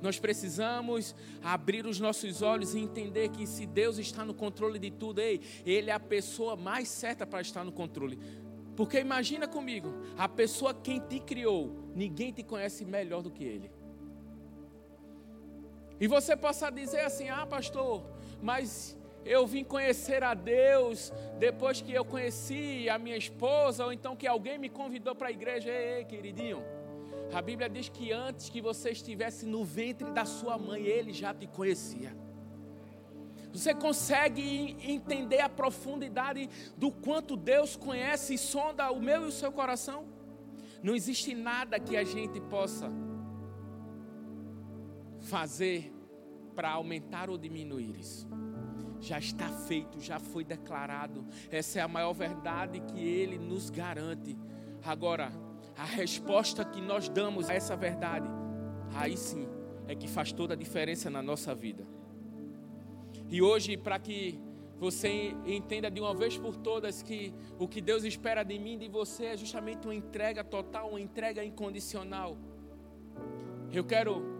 Nós 0.00 0.18
precisamos 0.18 1.14
abrir 1.42 1.86
os 1.86 1.98
nossos 1.98 2.42
olhos 2.42 2.74
e 2.74 2.78
entender 2.78 3.30
que 3.30 3.46
se 3.46 3.66
Deus 3.66 3.98
está 3.98 4.24
no 4.24 4.34
controle 4.34 4.78
de 4.78 4.90
tudo, 4.90 5.20
ei, 5.20 5.40
Ele 5.64 5.90
é 5.90 5.94
a 5.94 6.00
pessoa 6.00 6.56
mais 6.56 6.88
certa 6.88 7.26
para 7.26 7.40
estar 7.40 7.64
no 7.64 7.72
controle. 7.72 8.18
Porque 8.76 9.00
imagina 9.00 9.48
comigo, 9.48 9.94
a 10.18 10.28
pessoa 10.28 10.74
quem 10.74 11.00
te 11.00 11.18
criou, 11.18 11.90
ninguém 11.94 12.30
te 12.30 12.42
conhece 12.42 12.84
melhor 12.84 13.22
do 13.22 13.30
que 13.30 13.42
Ele. 13.42 13.70
E 16.00 16.06
você 16.06 16.36
possa 16.36 16.70
dizer 16.70 17.00
assim: 17.00 17.28
ah, 17.28 17.46
pastor, 17.46 18.02
mas 18.40 18.96
eu 19.24 19.46
vim 19.46 19.64
conhecer 19.64 20.22
a 20.22 20.34
Deus 20.34 21.12
depois 21.38 21.80
que 21.80 21.92
eu 21.92 22.04
conheci 22.04 22.88
a 22.88 22.98
minha 22.98 23.16
esposa, 23.16 23.84
ou 23.84 23.92
então 23.92 24.14
que 24.14 24.26
alguém 24.26 24.58
me 24.58 24.68
convidou 24.68 25.14
para 25.14 25.28
a 25.28 25.32
igreja. 25.32 25.70
Ei, 25.70 25.98
ei, 25.98 26.04
queridinho. 26.04 26.62
A 27.32 27.42
Bíblia 27.42 27.68
diz 27.68 27.88
que 27.88 28.12
antes 28.12 28.48
que 28.48 28.60
você 28.60 28.90
estivesse 28.90 29.44
no 29.44 29.64
ventre 29.64 30.10
da 30.12 30.24
sua 30.24 30.56
mãe, 30.56 30.82
ele 30.84 31.12
já 31.12 31.34
te 31.34 31.46
conhecia. 31.46 32.16
Você 33.52 33.74
consegue 33.74 34.76
entender 34.82 35.40
a 35.40 35.48
profundidade 35.48 36.48
do 36.76 36.92
quanto 36.92 37.36
Deus 37.36 37.74
conhece 37.74 38.34
e 38.34 38.38
sonda 38.38 38.92
o 38.92 39.00
meu 39.00 39.22
e 39.24 39.28
o 39.28 39.32
seu 39.32 39.50
coração? 39.50 40.04
Não 40.82 40.94
existe 40.94 41.34
nada 41.34 41.80
que 41.80 41.96
a 41.96 42.04
gente 42.04 42.40
possa 42.42 42.92
fazer 45.26 45.92
para 46.54 46.70
aumentar 46.70 47.28
ou 47.28 47.36
diminuir 47.36 47.98
isso. 47.98 48.26
Já 49.00 49.18
está 49.18 49.48
feito, 49.48 50.00
já 50.00 50.18
foi 50.18 50.42
declarado. 50.42 51.26
Essa 51.50 51.80
é 51.80 51.82
a 51.82 51.88
maior 51.88 52.14
verdade 52.14 52.80
que 52.80 52.98
ele 52.98 53.38
nos 53.38 53.68
garante. 53.68 54.38
Agora, 54.82 55.30
a 55.76 55.84
resposta 55.84 56.64
que 56.64 56.80
nós 56.80 57.08
damos 57.08 57.50
a 57.50 57.54
essa 57.54 57.76
verdade, 57.76 58.28
aí 58.94 59.16
sim 59.16 59.46
é 59.86 59.94
que 59.94 60.08
faz 60.08 60.32
toda 60.32 60.54
a 60.54 60.56
diferença 60.56 61.10
na 61.10 61.22
nossa 61.22 61.54
vida. 61.54 61.86
E 63.28 63.42
hoje, 63.42 63.76
para 63.76 63.98
que 63.98 64.40
você 64.78 65.34
entenda 65.44 65.90
de 65.90 66.00
uma 66.00 66.14
vez 66.14 66.38
por 66.38 66.56
todas 66.56 67.02
que 67.02 67.34
o 67.58 67.66
que 67.66 67.80
Deus 67.80 68.04
espera 68.04 68.42
de 68.42 68.58
mim 68.58 68.74
e 68.74 68.78
de 68.78 68.88
você 68.88 69.26
é 69.26 69.36
justamente 69.36 69.86
uma 69.86 69.94
entrega 69.94 70.44
total, 70.44 70.90
uma 70.90 71.00
entrega 71.00 71.44
incondicional. 71.44 72.36
Eu 73.72 73.84
quero 73.84 74.35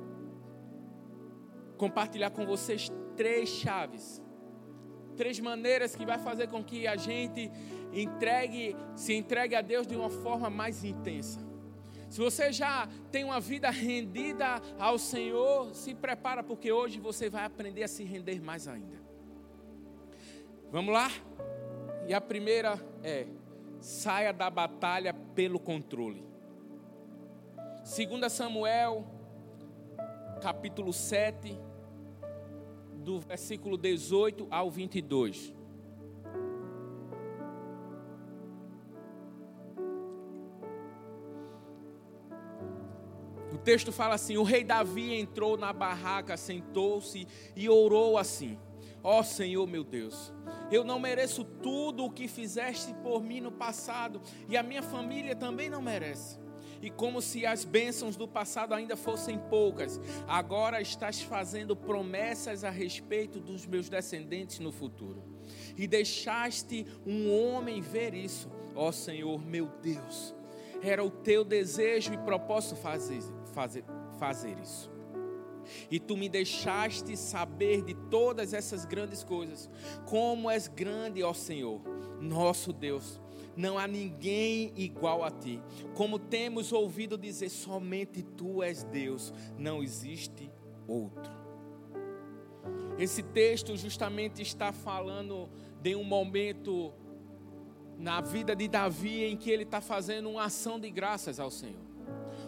compartilhar 1.76 2.30
com 2.30 2.46
vocês 2.46 2.90
três 3.16 3.48
chaves, 3.48 4.22
três 5.16 5.40
maneiras 5.40 5.96
que 5.96 6.04
vai 6.04 6.18
fazer 6.18 6.48
com 6.48 6.62
que 6.62 6.86
a 6.86 6.96
gente 6.96 7.50
entregue, 7.92 8.76
se 8.94 9.14
entregue 9.14 9.54
a 9.54 9.60
Deus 9.60 9.86
de 9.86 9.96
uma 9.96 10.10
forma 10.10 10.50
mais 10.50 10.84
intensa. 10.84 11.40
Se 12.08 12.20
você 12.20 12.52
já 12.52 12.88
tem 13.10 13.24
uma 13.24 13.40
vida 13.40 13.68
rendida 13.68 14.60
ao 14.78 14.98
Senhor, 14.98 15.74
se 15.74 15.94
prepara 15.94 16.42
porque 16.42 16.70
hoje 16.70 17.00
você 17.00 17.28
vai 17.28 17.44
aprender 17.44 17.82
a 17.82 17.88
se 17.88 18.04
render 18.04 18.40
mais 18.40 18.68
ainda. 18.68 18.96
Vamos 20.70 20.92
lá? 20.92 21.10
E 22.06 22.14
a 22.14 22.20
primeira 22.20 22.78
é: 23.02 23.26
saia 23.80 24.32
da 24.32 24.48
batalha 24.48 25.12
pelo 25.34 25.58
controle. 25.58 26.24
2 27.84 28.32
Samuel, 28.32 29.04
capítulo 30.40 30.92
7, 30.92 31.58
do 33.06 33.20
versículo 33.20 33.78
18 33.78 34.48
ao 34.50 34.68
22. 34.68 35.54
O 43.52 43.58
texto 43.58 43.92
fala 43.92 44.16
assim: 44.16 44.36
O 44.36 44.42
rei 44.42 44.64
Davi 44.64 45.14
entrou 45.14 45.56
na 45.56 45.72
barraca, 45.72 46.36
sentou-se 46.36 47.28
e 47.54 47.68
orou 47.68 48.18
assim: 48.18 48.58
Ó 49.04 49.20
oh, 49.20 49.22
Senhor 49.22 49.68
meu 49.68 49.84
Deus, 49.84 50.34
eu 50.68 50.82
não 50.82 50.98
mereço 50.98 51.44
tudo 51.44 52.06
o 52.06 52.10
que 52.10 52.26
fizeste 52.26 52.92
por 53.04 53.22
mim 53.22 53.40
no 53.40 53.52
passado, 53.52 54.20
e 54.48 54.56
a 54.56 54.64
minha 54.64 54.82
família 54.82 55.36
também 55.36 55.70
não 55.70 55.80
merece. 55.80 56.44
E 56.82 56.90
como 56.90 57.20
se 57.20 57.46
as 57.46 57.64
bênçãos 57.64 58.16
do 58.16 58.28
passado 58.28 58.74
ainda 58.74 58.96
fossem 58.96 59.38
poucas, 59.38 60.00
agora 60.26 60.80
estás 60.80 61.22
fazendo 61.22 61.74
promessas 61.74 62.64
a 62.64 62.70
respeito 62.70 63.40
dos 63.40 63.66
meus 63.66 63.88
descendentes 63.88 64.58
no 64.58 64.72
futuro. 64.72 65.22
E 65.76 65.86
deixaste 65.86 66.86
um 67.06 67.32
homem 67.32 67.80
ver 67.80 68.14
isso, 68.14 68.50
ó 68.74 68.92
Senhor 68.92 69.44
meu 69.44 69.66
Deus. 69.82 70.34
Era 70.82 71.02
o 71.02 71.10
teu 71.10 71.44
desejo 71.44 72.12
e 72.12 72.18
propósito 72.18 72.76
fazer, 72.76 73.20
fazer, 73.52 73.84
fazer 74.18 74.58
isso. 74.58 74.90
E 75.90 75.98
tu 75.98 76.16
me 76.16 76.28
deixaste 76.28 77.16
saber 77.16 77.82
de 77.82 77.94
todas 77.94 78.52
essas 78.52 78.84
grandes 78.84 79.24
coisas. 79.24 79.68
Como 80.04 80.50
és 80.50 80.68
grande, 80.68 81.22
ó 81.22 81.32
Senhor, 81.32 81.80
nosso 82.20 82.72
Deus. 82.72 83.20
Não 83.56 83.78
há 83.78 83.86
ninguém 83.86 84.72
igual 84.76 85.24
a 85.24 85.30
ti. 85.30 85.62
Como 85.94 86.18
temos 86.18 86.72
ouvido 86.72 87.16
dizer, 87.16 87.48
somente 87.48 88.22
tu 88.22 88.62
és 88.62 88.84
Deus, 88.84 89.32
não 89.58 89.82
existe 89.82 90.50
outro. 90.86 91.32
Esse 92.98 93.22
texto 93.22 93.76
justamente 93.76 94.42
está 94.42 94.72
falando 94.72 95.48
de 95.82 95.94
um 95.94 96.04
momento 96.04 96.92
na 97.98 98.20
vida 98.20 98.54
de 98.54 98.68
Davi 98.68 99.24
em 99.24 99.36
que 99.36 99.50
ele 99.50 99.62
está 99.62 99.80
fazendo 99.80 100.30
uma 100.30 100.44
ação 100.44 100.78
de 100.78 100.90
graças 100.90 101.40
ao 101.40 101.50
Senhor. 101.50 101.80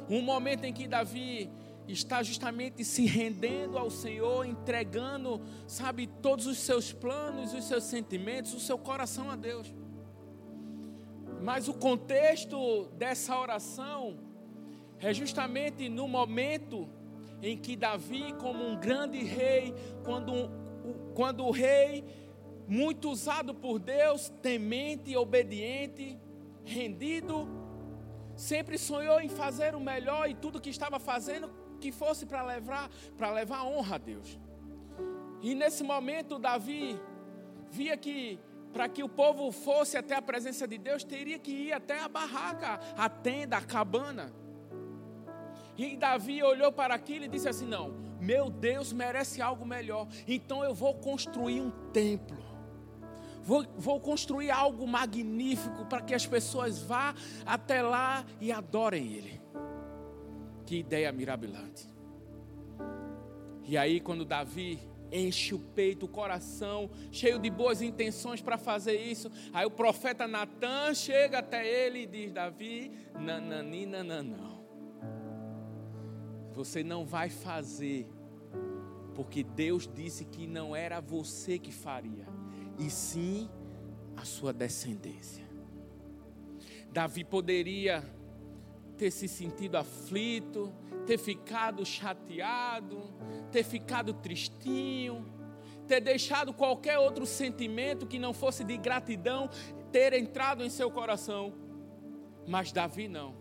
Um 0.08 0.20
momento 0.20 0.64
em 0.64 0.72
que 0.72 0.86
Davi 0.86 1.50
está 1.86 2.22
justamente 2.22 2.84
se 2.84 3.06
rendendo 3.06 3.78
ao 3.78 3.90
Senhor, 3.90 4.46
entregando, 4.46 5.40
sabe, 5.66 6.06
todos 6.06 6.46
os 6.46 6.58
seus 6.58 6.92
planos, 6.92 7.54
os 7.54 7.64
seus 7.64 7.84
sentimentos, 7.84 8.52
o 8.52 8.60
seu 8.60 8.78
coração 8.78 9.30
a 9.30 9.36
Deus. 9.36 9.72
Mas 11.40 11.68
o 11.68 11.74
contexto 11.74 12.86
dessa 12.96 13.38
oração 13.38 14.18
é 15.00 15.12
justamente 15.14 15.88
no 15.88 16.08
momento 16.08 16.88
em 17.42 17.56
que 17.56 17.76
Davi, 17.76 18.32
como 18.34 18.66
um 18.66 18.76
grande 18.76 19.22
rei, 19.22 19.72
quando, 20.04 20.50
quando 21.14 21.44
o 21.44 21.50
rei, 21.50 22.04
muito 22.66 23.08
usado 23.10 23.54
por 23.54 23.78
Deus, 23.78 24.28
temente, 24.42 25.16
obediente, 25.16 26.18
rendido, 26.64 27.48
sempre 28.36 28.76
sonhou 28.76 29.20
em 29.20 29.28
fazer 29.28 29.74
o 29.74 29.80
melhor 29.80 30.28
e 30.28 30.34
tudo 30.34 30.60
que 30.60 30.70
estava 30.70 30.98
fazendo 30.98 31.50
que 31.80 31.92
fosse 31.92 32.26
para 32.26 32.42
levar, 32.42 32.90
para 33.16 33.30
levar 33.30 33.64
honra 33.64 33.94
a 33.94 33.98
Deus. 33.98 34.38
E 35.40 35.54
nesse 35.54 35.84
momento 35.84 36.38
Davi 36.38 37.00
via 37.70 37.96
que 37.96 38.38
para 38.72 38.88
que 38.88 39.02
o 39.02 39.08
povo 39.08 39.50
fosse 39.50 39.96
até 39.96 40.14
a 40.14 40.22
presença 40.22 40.66
de 40.66 40.78
Deus, 40.78 41.04
teria 41.04 41.38
que 41.38 41.50
ir 41.50 41.72
até 41.72 42.00
a 42.00 42.08
barraca, 42.08 42.80
a 42.96 43.08
tenda, 43.08 43.56
a 43.56 43.62
cabana. 43.62 44.32
E 45.76 45.96
Davi 45.96 46.42
olhou 46.42 46.72
para 46.72 46.94
aquilo 46.94 47.24
e 47.24 47.28
disse 47.28 47.48
assim: 47.48 47.66
Não, 47.66 47.90
meu 48.20 48.50
Deus 48.50 48.92
merece 48.92 49.40
algo 49.40 49.64
melhor, 49.64 50.08
então 50.26 50.64
eu 50.64 50.74
vou 50.74 50.94
construir 50.94 51.60
um 51.60 51.70
templo. 51.92 52.48
Vou, 53.42 53.64
vou 53.78 53.98
construir 53.98 54.50
algo 54.50 54.86
magnífico 54.86 55.86
para 55.86 56.02
que 56.02 56.14
as 56.14 56.26
pessoas 56.26 56.82
vá 56.82 57.14
até 57.46 57.80
lá 57.80 58.24
e 58.40 58.52
adorem 58.52 59.12
Ele. 59.12 59.40
Que 60.66 60.80
ideia 60.80 61.10
mirabilante. 61.10 61.88
E 63.64 63.78
aí, 63.78 64.00
quando 64.00 64.24
Davi 64.24 64.78
enche 65.12 65.54
o 65.54 65.58
peito, 65.58 66.06
o 66.06 66.08
coração, 66.08 66.90
cheio 67.10 67.38
de 67.38 67.50
boas 67.50 67.82
intenções 67.82 68.40
para 68.40 68.58
fazer 68.58 69.00
isso. 69.00 69.30
Aí 69.52 69.66
o 69.66 69.70
profeta 69.70 70.26
Natan 70.26 70.94
chega 70.94 71.38
até 71.38 71.66
ele 71.66 72.00
e 72.00 72.06
diz: 72.06 72.32
Davi, 72.32 72.90
nananina, 73.18 74.02
não. 74.02 74.58
Você 76.52 76.82
não 76.82 77.04
vai 77.06 77.30
fazer, 77.30 78.08
porque 79.14 79.44
Deus 79.44 79.88
disse 79.92 80.24
que 80.24 80.46
não 80.46 80.74
era 80.74 81.00
você 81.00 81.58
que 81.58 81.72
faria, 81.72 82.26
e 82.78 82.90
sim 82.90 83.48
a 84.16 84.24
sua 84.24 84.52
descendência. 84.52 85.46
Davi 86.90 87.22
poderia 87.22 88.02
ter 88.96 89.12
se 89.12 89.28
sentido 89.28 89.76
aflito, 89.76 90.72
ter 91.08 91.16
ficado 91.16 91.86
chateado, 91.86 93.02
ter 93.50 93.64
ficado 93.64 94.12
tristinho, 94.12 95.24
ter 95.86 96.02
deixado 96.02 96.52
qualquer 96.52 96.98
outro 96.98 97.24
sentimento 97.24 98.06
que 98.06 98.18
não 98.18 98.34
fosse 98.34 98.62
de 98.62 98.76
gratidão 98.76 99.48
ter 99.90 100.12
entrado 100.12 100.62
em 100.62 100.68
seu 100.68 100.90
coração. 100.90 101.54
Mas 102.46 102.72
Davi 102.72 103.08
não. 103.08 103.34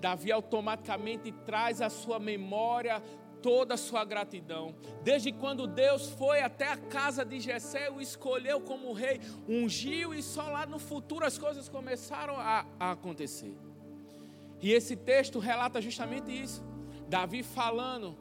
Davi 0.00 0.32
automaticamente 0.32 1.30
traz 1.44 1.82
à 1.82 1.90
sua 1.90 2.18
memória 2.18 3.02
toda 3.42 3.74
a 3.74 3.76
sua 3.76 4.06
gratidão. 4.06 4.74
Desde 5.02 5.32
quando 5.32 5.66
Deus 5.66 6.08
foi 6.12 6.40
até 6.40 6.68
a 6.68 6.78
casa 6.78 7.26
de 7.26 7.40
Jessé, 7.40 7.90
o 7.90 8.00
escolheu 8.00 8.58
como 8.58 8.90
rei, 8.94 9.20
ungiu 9.46 10.14
e 10.14 10.22
só 10.22 10.44
lá 10.44 10.64
no 10.64 10.78
futuro 10.78 11.26
as 11.26 11.36
coisas 11.36 11.68
começaram 11.68 12.36
a, 12.38 12.64
a 12.80 12.92
acontecer. 12.92 13.54
E 14.62 14.72
esse 14.72 14.96
texto 14.96 15.38
relata 15.38 15.78
justamente 15.78 16.32
isso. 16.32 16.71
Davi 17.12 17.42
falando 17.42 18.16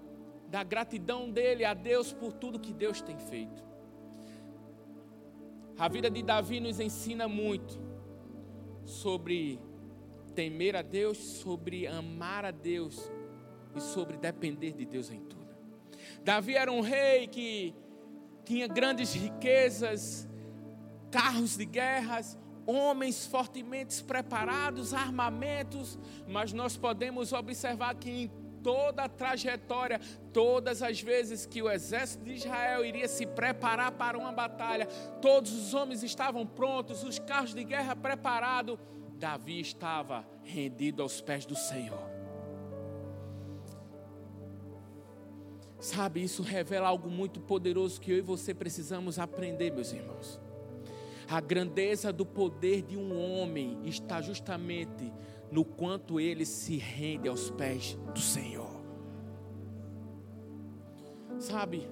da 0.49 0.65
gratidão 0.65 1.31
dele 1.31 1.63
a 1.63 1.73
Deus 1.73 2.11
por 2.11 2.33
tudo 2.33 2.59
que 2.59 2.73
Deus 2.73 3.01
tem 3.01 3.17
feito. 3.17 3.63
A 5.79 5.87
vida 5.87 6.09
de 6.11 6.21
Davi 6.21 6.59
nos 6.59 6.77
ensina 6.77 7.25
muito 7.25 7.79
sobre 8.83 9.57
temer 10.35 10.75
a 10.75 10.81
Deus, 10.81 11.17
sobre 11.17 11.87
amar 11.87 12.43
a 12.43 12.51
Deus 12.51 13.09
e 13.73 13.79
sobre 13.79 14.17
depender 14.17 14.73
de 14.73 14.85
Deus 14.85 15.09
em 15.09 15.21
tudo. 15.21 15.47
Davi 16.21 16.55
era 16.55 16.69
um 16.69 16.81
rei 16.81 17.27
que 17.27 17.73
tinha 18.43 18.67
grandes 18.67 19.13
riquezas, 19.13 20.27
carros 21.09 21.55
de 21.55 21.63
guerras, 21.63 22.37
homens 22.65 23.25
fortemente 23.25 24.03
preparados, 24.03 24.93
armamentos, 24.93 25.97
mas 26.27 26.51
nós 26.51 26.75
podemos 26.75 27.31
observar 27.31 27.95
que 27.95 28.09
em 28.09 28.40
toda 28.63 29.03
a 29.03 29.09
trajetória, 29.09 29.99
todas 30.31 30.81
as 30.81 31.01
vezes 31.01 31.45
que 31.45 31.61
o 31.61 31.69
exército 31.69 32.23
de 32.23 32.33
Israel 32.33 32.85
iria 32.85 33.07
se 33.07 33.25
preparar 33.25 33.91
para 33.91 34.17
uma 34.17 34.31
batalha, 34.31 34.85
todos 35.21 35.51
os 35.53 35.73
homens 35.73 36.03
estavam 36.03 36.45
prontos, 36.45 37.03
os 37.03 37.19
carros 37.19 37.53
de 37.53 37.63
guerra 37.63 37.95
preparados, 37.95 38.77
Davi 39.21 39.59
estava 39.59 40.25
rendido 40.43 41.03
aos 41.03 41.21
pés 41.21 41.45
do 41.45 41.55
Senhor. 41.55 42.09
Sabe, 45.79 46.23
isso 46.23 46.43
revela 46.43 46.87
algo 46.87 47.09
muito 47.09 47.39
poderoso 47.39 47.99
que 47.99 48.11
eu 48.11 48.17
e 48.17 48.21
você 48.21 48.53
precisamos 48.53 49.17
aprender, 49.17 49.71
meus 49.71 49.91
irmãos. 49.91 50.39
A 51.27 51.39
grandeza 51.39 52.11
do 52.11 52.25
poder 52.25 52.81
de 52.81 52.97
um 52.97 53.17
homem 53.17 53.79
está 53.85 54.21
justamente 54.21 55.11
no 55.51 55.65
quanto 55.65 56.19
ele 56.19 56.45
se 56.45 56.77
rende 56.77 57.27
aos 57.27 57.49
pés 57.49 57.97
do 58.13 58.19
Senhor. 58.19 58.81
Sabe, 61.39 61.87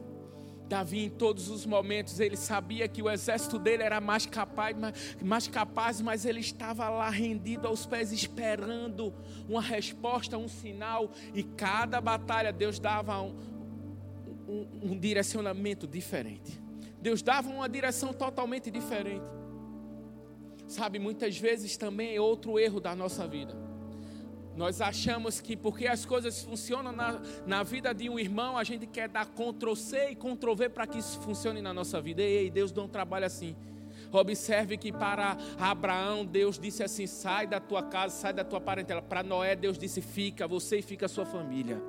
Davi 0.69 1.05
em 1.05 1.09
todos 1.09 1.49
os 1.49 1.65
momentos 1.65 2.19
ele 2.19 2.37
sabia 2.37 2.87
que 2.87 3.01
o 3.01 3.09
exército 3.09 3.57
dele 3.57 3.81
era 3.81 3.99
mais 3.99 4.27
capaz, 4.27 4.75
mais 5.21 5.47
capaz, 5.47 5.99
mas 5.99 6.25
ele 6.25 6.39
estava 6.39 6.87
lá 6.87 7.09
rendido 7.09 7.67
aos 7.67 7.85
pés 7.87 8.11
esperando 8.11 9.11
uma 9.47 9.61
resposta, 9.61 10.37
um 10.37 10.47
sinal, 10.47 11.11
e 11.33 11.41
cada 11.41 11.99
batalha 11.99 12.53
Deus 12.53 12.79
dava 12.79 13.19
um, 13.19 13.35
um, 14.47 14.67
um 14.91 14.99
direcionamento 14.99 15.87
diferente. 15.87 16.61
Deus 17.01 17.23
dava 17.23 17.49
uma 17.49 17.67
direção 17.67 18.13
totalmente 18.13 18.69
diferente. 18.69 19.38
Sabe, 20.69 20.99
muitas 20.99 21.35
vezes 21.35 21.75
também 21.75 22.15
é 22.15 22.21
outro 22.21 22.59
erro 22.59 22.79
da 22.79 22.95
nossa 22.95 23.27
vida. 23.27 23.57
Nós 24.55 24.81
achamos 24.81 25.41
que 25.41 25.57
porque 25.57 25.87
as 25.87 26.05
coisas 26.05 26.43
funcionam 26.43 26.91
na, 26.91 27.19
na 27.47 27.63
vida 27.63 27.91
de 27.91 28.07
um 28.07 28.19
irmão, 28.19 28.55
a 28.55 28.63
gente 28.63 28.85
quer 28.85 29.09
dar 29.09 29.25
Ctrl 29.25 29.73
C 29.73 30.11
e 30.11 30.15
Ctrl 30.15 30.53
V 30.53 30.69
para 30.69 30.85
que 30.85 30.99
isso 30.99 31.19
funcione 31.21 31.59
na 31.59 31.73
nossa 31.73 31.99
vida. 31.99 32.21
Ei, 32.21 32.51
Deus 32.51 32.71
não 32.71 32.87
trabalha 32.87 33.25
assim. 33.25 33.55
Observe 34.11 34.77
que 34.77 34.91
para 34.91 35.35
Abraão, 35.57 36.23
Deus 36.23 36.59
disse 36.59 36.83
assim: 36.83 37.07
sai 37.07 37.47
da 37.47 37.59
tua 37.59 37.81
casa, 37.81 38.15
sai 38.15 38.33
da 38.33 38.43
tua 38.43 38.61
parentela. 38.61 39.01
Para 39.01 39.23
Noé, 39.23 39.55
Deus 39.55 39.75
disse: 39.75 40.01
fica, 40.01 40.47
você 40.47 40.77
e 40.77 40.81
fica 40.83 41.07
a 41.07 41.09
sua 41.09 41.25
família. 41.25 41.81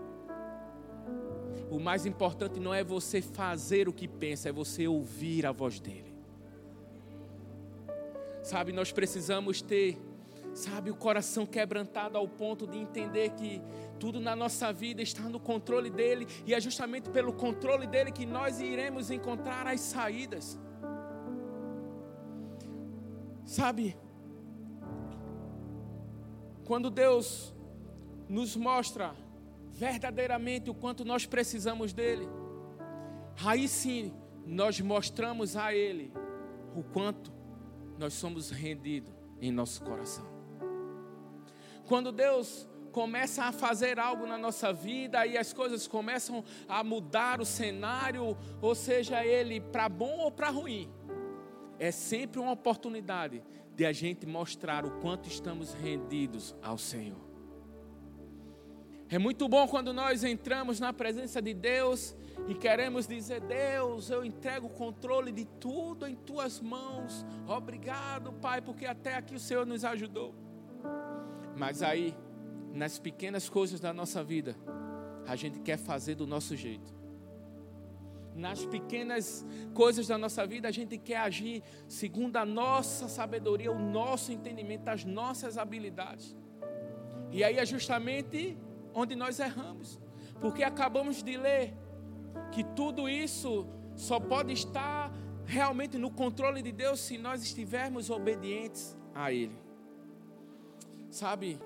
O 1.70 1.78
mais 1.78 2.06
importante 2.06 2.58
não 2.58 2.72
é 2.72 2.82
você 2.82 3.20
fazer 3.20 3.90
o 3.90 3.92
que 3.92 4.08
pensa, 4.08 4.48
é 4.48 4.52
você 4.52 4.88
ouvir 4.88 5.44
a 5.44 5.52
voz 5.52 5.78
dele. 5.78 6.09
Sabe, 8.42 8.72
nós 8.72 8.90
precisamos 8.90 9.60
ter, 9.60 9.98
sabe, 10.54 10.90
o 10.90 10.96
coração 10.96 11.44
quebrantado 11.44 12.16
ao 12.16 12.26
ponto 12.26 12.66
de 12.66 12.78
entender 12.78 13.30
que 13.30 13.60
tudo 13.98 14.18
na 14.18 14.34
nossa 14.34 14.72
vida 14.72 15.02
está 15.02 15.22
no 15.22 15.38
controle 15.38 15.90
dele 15.90 16.26
e 16.46 16.54
é 16.54 16.60
justamente 16.60 17.10
pelo 17.10 17.32
controle 17.32 17.86
dele 17.86 18.10
que 18.10 18.24
nós 18.24 18.60
iremos 18.60 19.10
encontrar 19.10 19.66
as 19.66 19.80
saídas. 19.80 20.58
Sabe, 23.44 23.96
quando 26.64 26.88
Deus 26.88 27.54
nos 28.28 28.56
mostra 28.56 29.14
verdadeiramente 29.70 30.70
o 30.70 30.74
quanto 30.74 31.04
nós 31.04 31.26
precisamos 31.26 31.92
dele, 31.92 32.28
aí 33.44 33.66
sim 33.66 34.14
nós 34.46 34.80
mostramos 34.80 35.56
a 35.56 35.74
ele 35.74 36.12
o 36.74 36.82
quanto 36.82 37.39
nós 38.00 38.14
somos 38.14 38.50
rendidos 38.50 39.12
em 39.42 39.52
nosso 39.52 39.82
coração. 39.82 40.24
Quando 41.86 42.10
Deus 42.10 42.66
começa 42.92 43.44
a 43.44 43.52
fazer 43.52 44.00
algo 44.00 44.26
na 44.26 44.38
nossa 44.38 44.72
vida 44.72 45.26
e 45.26 45.36
as 45.36 45.52
coisas 45.52 45.86
começam 45.86 46.42
a 46.66 46.82
mudar 46.82 47.42
o 47.42 47.44
cenário, 47.44 48.36
ou 48.62 48.74
seja, 48.74 49.24
ele 49.24 49.60
para 49.60 49.86
bom 49.88 50.18
ou 50.18 50.32
para 50.32 50.48
ruim, 50.48 50.90
é 51.78 51.90
sempre 51.90 52.40
uma 52.40 52.52
oportunidade 52.52 53.42
de 53.76 53.84
a 53.84 53.92
gente 53.92 54.26
mostrar 54.26 54.86
o 54.86 54.92
quanto 55.00 55.28
estamos 55.28 55.74
rendidos 55.74 56.54
ao 56.62 56.78
Senhor. 56.78 57.20
É 59.10 59.18
muito 59.18 59.46
bom 59.46 59.68
quando 59.68 59.92
nós 59.92 60.24
entramos 60.24 60.80
na 60.80 60.92
presença 60.92 61.42
de 61.42 61.52
Deus 61.52 62.16
e 62.48 62.54
queremos 62.54 63.06
dizer: 63.06 63.40
Deus, 63.40 64.10
eu 64.10 64.24
entrego 64.24 64.66
o 64.66 64.70
controle 64.70 65.32
de 65.32 65.44
tudo 65.44 66.06
em 66.06 66.14
tuas 66.14 66.60
mãos. 66.60 67.24
Obrigado, 67.46 68.32
Pai, 68.32 68.60
porque 68.60 68.86
até 68.86 69.14
aqui 69.14 69.34
o 69.34 69.40
Senhor 69.40 69.66
nos 69.66 69.84
ajudou. 69.84 70.34
Mas 71.56 71.82
aí, 71.82 72.16
nas 72.72 72.98
pequenas 72.98 73.48
coisas 73.48 73.80
da 73.80 73.92
nossa 73.92 74.22
vida, 74.22 74.56
a 75.26 75.36
gente 75.36 75.60
quer 75.60 75.76
fazer 75.76 76.14
do 76.14 76.26
nosso 76.26 76.56
jeito. 76.56 76.98
Nas 78.34 78.64
pequenas 78.64 79.44
coisas 79.74 80.06
da 80.06 80.16
nossa 80.16 80.46
vida, 80.46 80.68
a 80.68 80.70
gente 80.70 80.96
quer 80.96 81.18
agir 81.18 81.62
segundo 81.88 82.36
a 82.36 82.44
nossa 82.46 83.08
sabedoria, 83.08 83.70
o 83.70 83.78
nosso 83.78 84.32
entendimento, 84.32 84.88
as 84.88 85.04
nossas 85.04 85.58
habilidades. 85.58 86.36
E 87.32 87.44
aí 87.44 87.58
é 87.58 87.66
justamente 87.66 88.56
onde 88.94 89.14
nós 89.14 89.38
erramos. 89.38 90.00
Porque 90.40 90.62
acabamos 90.62 91.22
de 91.22 91.36
ler 91.36 91.74
que 92.50 92.64
tudo 92.64 93.08
isso 93.08 93.66
só 93.94 94.18
pode 94.18 94.52
estar 94.52 95.12
realmente 95.44 95.98
no 95.98 96.10
controle 96.10 96.62
de 96.62 96.72
Deus 96.72 97.00
se 97.00 97.18
nós 97.18 97.42
estivermos 97.42 98.10
obedientes 98.10 98.96
a 99.14 99.32
Ele. 99.32 99.58
Sabe? 101.10 101.58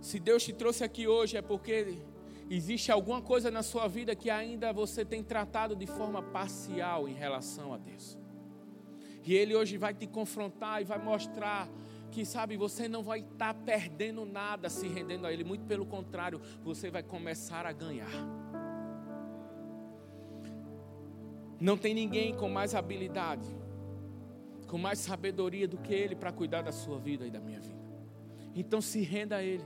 Se 0.00 0.18
Deus 0.18 0.44
te 0.44 0.52
trouxe 0.52 0.84
aqui 0.84 1.06
hoje 1.06 1.36
é 1.36 1.42
porque 1.42 1.98
existe 2.48 2.90
alguma 2.90 3.20
coisa 3.20 3.50
na 3.50 3.62
sua 3.62 3.86
vida 3.86 4.14
que 4.14 4.30
ainda 4.30 4.72
você 4.72 5.04
tem 5.04 5.22
tratado 5.22 5.76
de 5.76 5.86
forma 5.86 6.22
parcial 6.22 7.08
em 7.08 7.14
relação 7.14 7.74
a 7.74 7.76
Deus. 7.76 8.18
E 9.24 9.34
Ele 9.34 9.54
hoje 9.54 9.76
vai 9.76 9.92
te 9.92 10.06
confrontar 10.06 10.80
e 10.80 10.84
vai 10.84 10.98
mostrar 10.98 11.68
que, 12.10 12.24
sabe, 12.24 12.56
você 12.56 12.88
não 12.88 13.02
vai 13.02 13.20
estar 13.20 13.52
perdendo 13.52 14.24
nada 14.24 14.70
se 14.70 14.88
rendendo 14.88 15.26
a 15.26 15.32
Ele, 15.32 15.44
muito 15.44 15.66
pelo 15.66 15.84
contrário, 15.84 16.40
você 16.64 16.90
vai 16.90 17.02
começar 17.02 17.66
a 17.66 17.72
ganhar. 17.72 18.08
Não 21.60 21.76
tem 21.76 21.94
ninguém 21.94 22.34
com 22.34 22.48
mais 22.48 22.74
habilidade, 22.74 23.48
com 24.66 24.78
mais 24.78 24.98
sabedoria 24.98 25.66
do 25.66 25.78
que 25.78 25.92
Ele 25.92 26.14
para 26.14 26.32
cuidar 26.32 26.62
da 26.62 26.72
sua 26.72 26.98
vida 26.98 27.26
e 27.26 27.30
da 27.30 27.40
minha 27.40 27.60
vida. 27.60 27.78
Então 28.54 28.80
se 28.80 29.00
renda 29.02 29.36
a 29.36 29.42
Ele 29.42 29.64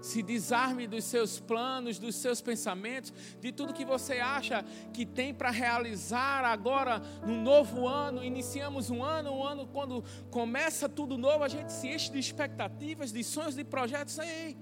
se 0.00 0.22
desarme 0.22 0.86
dos 0.86 1.04
seus 1.04 1.38
planos, 1.38 1.98
dos 1.98 2.14
seus 2.16 2.40
pensamentos, 2.40 3.12
de 3.40 3.52
tudo 3.52 3.74
que 3.74 3.84
você 3.84 4.14
acha 4.14 4.64
que 4.92 5.04
tem 5.04 5.34
para 5.34 5.50
realizar 5.50 6.44
agora 6.44 7.00
no 7.24 7.34
novo 7.36 7.86
ano. 7.86 8.24
Iniciamos 8.24 8.90
um 8.90 9.02
ano, 9.02 9.32
um 9.32 9.44
ano 9.44 9.66
quando 9.66 10.02
começa 10.30 10.88
tudo 10.88 11.18
novo, 11.18 11.44
a 11.44 11.48
gente 11.48 11.72
se 11.72 11.88
enche 11.88 12.10
de 12.10 12.18
expectativas, 12.18 13.12
de 13.12 13.22
sonhos, 13.22 13.54
de 13.54 13.64
projetos. 13.64 14.18
Ei, 14.18 14.56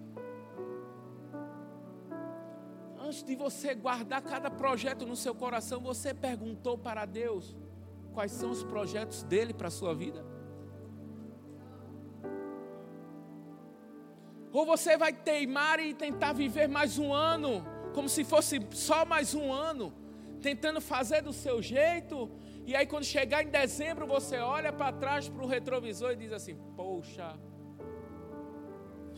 antes 3.09 3.23
de 3.23 3.35
você 3.35 3.75
guardar 3.75 4.21
cada 4.21 4.51
projeto 4.51 5.07
no 5.07 5.16
seu 5.16 5.35
coração, 5.35 5.81
você 5.81 6.12
perguntou 6.12 6.77
para 6.77 7.07
Deus 7.07 7.57
quais 8.12 8.33
são 8.33 8.51
os 8.51 8.62
projetos 8.62 9.23
dele 9.23 9.55
para 9.55 9.68
a 9.68 9.71
sua 9.71 9.94
vida? 9.94 10.23
Ou 14.53 14.66
você 14.66 14.99
vai 14.99 15.12
teimar 15.12 15.81
e 15.81 15.94
tentar 15.94 16.35
viver 16.35 16.68
mais 16.68 16.99
um 16.99 17.14
ano, 17.14 17.64
como 17.94 18.11
se 18.11 18.25
fosse 18.25 18.61
só 18.73 19.07
mais 19.07 19.35
um 19.35 19.51
ano, 19.51 19.90
tentando 20.42 20.79
fazer 20.79 21.23
do 21.23 21.33
seu 21.33 21.62
jeito, 21.62 22.31
e 22.66 22.77
aí 22.77 22.87
quando 22.87 23.05
chegar 23.05 23.42
em 23.42 23.49
dezembro 23.49 24.07
você 24.07 24.37
olha 24.37 24.71
para 24.71 24.92
trás 24.92 25.31
para 25.31 25.42
o 25.42 25.47
retrovisor 25.47 26.12
e 26.12 26.16
diz 26.16 26.33
assim: 26.33 26.57
Poxa, 26.77 27.38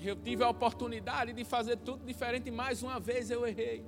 eu 0.08 0.16
tive 0.16 0.42
a 0.42 0.48
oportunidade 0.48 1.32
de 1.32 1.44
fazer 1.44 1.76
tudo 1.76 2.04
diferente, 2.04 2.50
mais 2.50 2.82
uma 2.82 2.98
vez 2.98 3.30
eu 3.30 3.46
errei. 3.46 3.84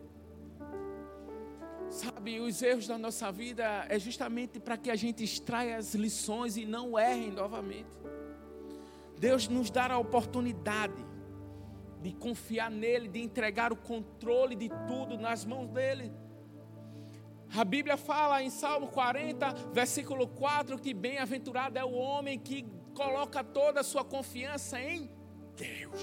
Sabe, 1.89 2.41
os 2.41 2.63
erros 2.63 2.87
da 2.87 2.97
nossa 2.97 3.31
vida 3.31 3.87
é 3.89 3.99
justamente 3.99 4.59
para 4.59 4.77
que 4.77 4.91
a 4.91 4.97
gente 4.97 5.23
extraia 5.23 5.77
as 5.77 5.95
lições 5.95 6.57
e 6.57 6.65
não 6.65 6.99
erre 6.99 7.31
novamente. 7.31 7.91
Deus 9.19 9.47
nos 9.47 9.71
dá 9.71 9.93
a 9.93 9.99
oportunidade 9.99 11.05
de 12.01 12.13
confiar 12.13 12.71
nele, 12.71 13.09
de 13.09 13.21
entregar 13.23 13.73
o 13.73 13.77
controle 13.77 14.57
de 14.57 14.69
tudo 14.89 15.17
nas 15.17 15.45
mãos 15.45 15.69
dele. 15.69 16.13
A 17.55 17.65
Bíblia 17.65 17.97
fala 17.97 18.43
em 18.43 18.49
Salmo 18.49 18.89
40, 18.89 19.53
versículo 19.73 20.27
4, 20.27 20.79
que 20.79 20.95
bem-aventurado 20.95 21.79
é 21.79 21.85
o 21.85 21.93
homem 21.93 22.39
que 22.39 22.67
coloca 22.95 23.45
toda 23.45 23.81
a 23.81 23.85
sua 23.85 24.03
confiança 24.03 24.81
em 24.81 25.11
Deus. 25.57 26.01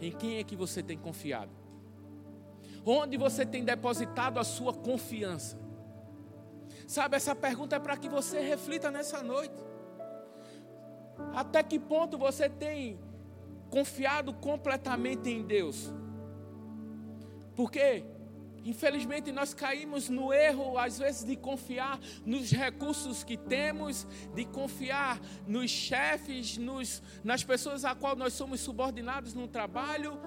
Em 0.00 0.12
quem 0.12 0.38
é 0.38 0.44
que 0.44 0.56
você 0.56 0.82
tem 0.82 0.96
confiado? 0.96 1.50
Onde 2.84 3.16
você 3.16 3.44
tem 3.44 3.64
depositado 3.64 4.38
a 4.38 4.44
sua 4.44 4.72
confiança? 4.72 5.58
Sabe, 6.86 7.16
essa 7.16 7.34
pergunta 7.34 7.76
é 7.76 7.78
para 7.78 7.96
que 7.96 8.08
você 8.08 8.40
reflita 8.40 8.90
nessa 8.90 9.22
noite. 9.22 9.62
Até 11.34 11.62
que 11.62 11.78
ponto 11.78 12.16
você 12.16 12.48
tem 12.48 12.98
confiado 13.70 14.32
completamente 14.32 15.28
em 15.28 15.42
Deus. 15.42 15.92
Porque, 17.54 18.04
infelizmente, 18.68 19.32
nós 19.32 19.54
caímos 19.54 20.08
no 20.08 20.32
erro, 20.32 20.78
às 20.78 20.98
vezes, 20.98 21.24
de 21.24 21.36
confiar 21.36 21.98
nos 22.24 22.50
recursos 22.50 23.24
que 23.24 23.36
temos, 23.36 24.06
de 24.34 24.44
confiar 24.44 25.20
nos 25.46 25.70
chefes, 25.70 26.58
nos, 26.58 27.02
nas 27.24 27.42
pessoas 27.42 27.84
a 27.84 27.94
qual 27.94 28.14
nós 28.14 28.34
somos 28.34 28.60
subordinados 28.60 29.32
no 29.32 29.48
trabalho, 29.48 30.20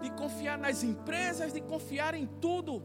de 0.00 0.10
confiar 0.10 0.58
nas 0.58 0.82
empresas, 0.82 1.52
de 1.52 1.60
confiar 1.60 2.14
em 2.14 2.26
tudo. 2.26 2.82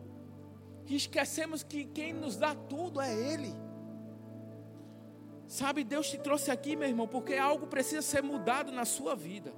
E 0.85 0.95
esquecemos 0.95 1.63
que 1.63 1.85
quem 1.85 2.13
nos 2.13 2.35
dá 2.35 2.53
tudo 2.53 3.01
é 3.01 3.13
Ele. 3.13 3.53
Sabe, 5.47 5.83
Deus 5.83 6.09
te 6.09 6.19
trouxe 6.19 6.51
aqui, 6.51 6.75
meu 6.75 6.87
irmão, 6.87 7.07
porque 7.07 7.33
algo 7.33 7.65
precisa 7.65 8.03
ser 8.03 8.21
mudado 8.21 8.71
na 8.71 8.85
sua 8.85 9.15
vida. 9.15 9.51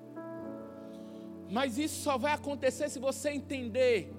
Mas 1.50 1.78
isso 1.78 2.02
só 2.02 2.18
vai 2.18 2.32
acontecer 2.32 2.90
se 2.90 2.98
você 2.98 3.32
entender 3.32 4.10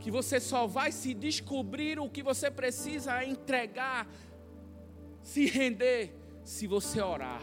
que 0.00 0.10
você 0.10 0.38
só 0.38 0.66
vai 0.66 0.92
se 0.92 1.14
descobrir 1.14 1.98
o 1.98 2.08
que 2.08 2.22
você 2.22 2.50
precisa 2.50 3.24
entregar, 3.24 4.06
se 5.22 5.46
render, 5.46 6.14
se 6.44 6.66
você 6.66 7.00
orar. 7.00 7.42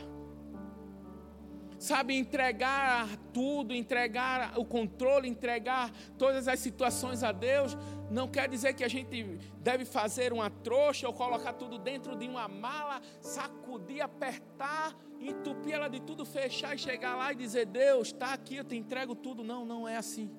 Sabe, 1.77 2.15
entregar 2.15 3.09
tudo, 3.33 3.73
entregar 3.73 4.57
o 4.57 4.63
controle, 4.63 5.27
entregar 5.27 5.91
todas 6.17 6.47
as 6.47 6.59
situações 6.61 7.23
a 7.23 7.33
Deus, 7.33 7.77
não 8.09 8.25
quer 8.27 8.47
dizer 8.47 8.73
que 8.73 8.85
a 8.85 8.87
gente 8.87 9.23
deve 9.57 9.83
fazer 9.83 10.31
uma 10.31 10.49
trouxa 10.49 11.07
ou 11.07 11.13
colocar 11.13 11.51
tudo 11.51 11.77
dentro 11.77 12.15
de 12.15 12.25
uma 12.25 12.47
mala, 12.47 13.01
sacudir, 13.19 14.01
apertar, 14.01 14.95
entupir 15.19 15.73
ela 15.73 15.89
de 15.89 15.99
tudo, 15.99 16.25
fechar 16.25 16.75
e 16.75 16.77
chegar 16.77 17.15
lá 17.15 17.33
e 17.33 17.35
dizer: 17.35 17.65
Deus, 17.65 18.09
está 18.09 18.33
aqui, 18.33 18.55
eu 18.55 18.63
te 18.63 18.77
entrego 18.77 19.15
tudo. 19.15 19.43
Não, 19.43 19.65
não 19.65 19.85
é 19.85 19.97
assim. 19.97 20.31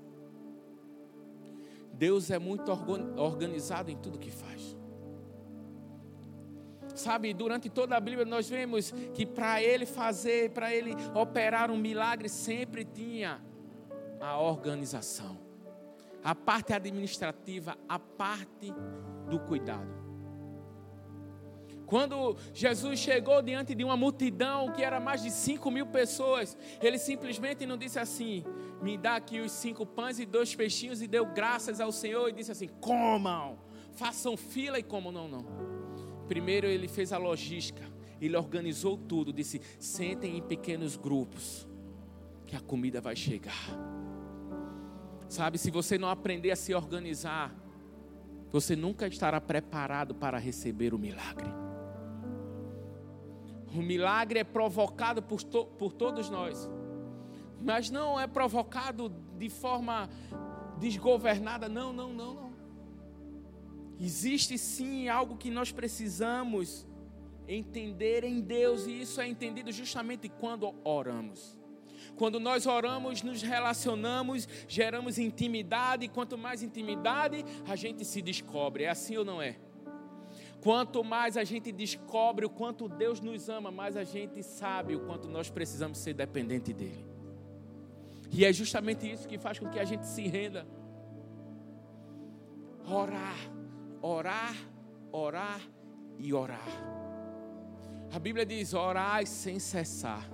Deus 1.97 2.31
é 2.31 2.39
muito 2.39 2.71
organizado 3.17 3.91
em 3.91 3.97
tudo 3.97 4.19
que 4.19 4.31
faz. 4.31 4.77
Sabe, 6.95 7.35
durante 7.35 7.69
toda 7.69 7.97
a 7.97 8.01
Bíblia 8.01 8.25
nós 8.25 8.49
vemos 8.49 8.93
que 9.13 9.27
para 9.27 9.63
ele 9.63 9.85
fazer, 9.85 10.51
para 10.51 10.73
ele 10.73 10.95
operar 11.15 11.71
um 11.71 11.77
milagre, 11.77 12.29
sempre 12.29 12.85
tinha 12.85 13.41
a 14.21 14.41
organização, 14.41 15.37
a 16.23 16.35
parte 16.35 16.73
administrativa, 16.73 17.77
a 17.89 17.99
parte 17.99 18.73
do 19.29 19.41
cuidado. 19.41 20.04
Quando 21.87 22.37
Jesus 22.53 22.99
chegou 22.99 23.43
diante 23.43 23.75
de 23.75 23.85
uma 23.85 23.97
multidão 23.97 24.73
que 24.73 24.83
era 24.83 24.99
mais 24.99 25.23
de 25.23 25.31
cinco 25.31 25.71
mil 25.71 25.87
pessoas, 25.87 26.57
ele 26.81 26.99
simplesmente 26.99 27.67
não 27.67 27.77
disse 27.77 27.99
assim: 27.99 28.45
me 28.83 28.97
dá 28.97 29.17
aqui 29.17 29.41
os 29.41 29.53
cinco 29.53 29.85
pães 29.85 30.19
e 30.19 30.25
dois 30.25 30.55
peixinhos, 30.55 31.03
e 31.03 31.07
deu 31.07 31.27
graças 31.27 31.81
ao 31.81 31.93
Senhor 31.93 32.29
e 32.29 32.33
disse 32.33 32.53
assim: 32.53 32.69
comam, 32.81 33.59
façam 33.93 34.37
fila 34.37 34.79
e 34.79 34.83
comam. 34.83 35.13
Não, 35.13 35.29
não. 35.29 35.47
Primeiro 36.27 36.67
ele 36.67 36.89
fez 36.89 37.13
a 37.13 37.19
logística, 37.19 37.83
ele 38.21 38.37
organizou 38.37 38.97
tudo, 38.97 39.33
disse: 39.33 39.61
sentem 39.79 40.39
em 40.39 40.43
pequenos 40.43 40.97
grupos, 40.97 41.69
que 42.47 42.57
a 42.57 42.61
comida 42.61 43.01
vai 43.01 43.15
chegar. 43.15 43.69
Sabe, 45.29 45.59
se 45.59 45.71
você 45.71 45.99
não 45.99 46.09
aprender 46.09 46.51
a 46.51 46.57
se 46.57 46.75
organizar, 46.75 47.55
você 48.53 48.77
nunca 48.77 49.07
estará 49.09 49.41
preparado 49.41 50.15
para 50.15 50.39
receber 50.39 50.95
o 50.95 50.99
milagre. 50.99 51.49
O 53.75 53.83
milagre 53.83 54.39
é 54.39 54.45
provocado 54.45 55.21
por, 55.21 55.43
to, 55.43 55.67
por 55.79 55.93
todos 55.93 56.31
nós, 56.31 56.69
mas 57.61 57.91
não 57.91 58.21
é 58.21 58.27
provocado 58.27 59.09
de 59.37 59.49
forma 59.51 60.09
desgovernada, 60.79 61.69
não, 61.69 61.93
não, 61.93 62.13
não, 62.13 62.35
não. 62.35 62.55
Existe 63.99 64.57
sim 64.59 65.09
algo 65.09 65.37
que 65.37 65.51
nós 65.51 65.73
precisamos 65.73 66.87
entender 67.49 68.25
em 68.25 68.41
Deus, 68.41 68.87
e 68.87 69.03
isso 69.03 69.21
é 69.21 69.27
entendido 69.27 69.73
justamente 69.73 70.29
quando 70.29 70.75
oramos. 70.85 71.59
Quando 72.17 72.39
nós 72.39 72.67
oramos, 72.67 73.23
nos 73.23 73.43
relacionamos, 73.43 74.49
geramos 74.69 75.19
intimidade, 75.19 76.05
e 76.05 76.09
quanto 76.09 76.39
mais 76.39 76.63
intimidade, 76.63 77.45
a 77.67 77.75
gente 77.75 78.05
se 78.05 78.23
descobre. 78.23 78.85
É 78.85 78.91
assim 78.91 79.17
ou 79.17 79.25
não 79.25 79.43
é? 79.43 79.57
Quanto 80.65 81.05
mais 81.05 81.37
a 81.37 81.45
gente 81.45 81.71
descobre 81.71 82.45
o 82.45 82.51
quanto 82.51 82.89
Deus 82.89 83.21
nos 83.21 83.49
ama, 83.49 83.71
mais 83.71 83.97
a 83.97 84.03
gente 84.03 84.43
sabe 84.43 84.97
o 84.97 85.01
quanto 85.07 85.29
nós 85.29 85.49
precisamos 85.51 85.99
ser 85.99 86.15
dependente 86.15 86.73
dEle. 86.73 87.07
E 88.33 88.45
é 88.45 88.53
justamente 88.53 89.09
isso 89.09 89.29
que 89.29 89.39
faz 89.39 89.61
com 89.61 89.71
que 89.71 89.79
a 89.79 89.85
gente 89.85 90.07
se 90.09 90.27
renda. 90.27 90.67
Orar 92.89 93.37
orar, 94.05 94.55
orar 95.11 95.61
e 96.19 96.35
orar. 96.35 96.69
A 98.13 98.19
Bíblia 98.19 98.45
diz: 98.45 98.75
orai 98.75 99.25
sem 99.25 99.59
cessar. 99.59 100.29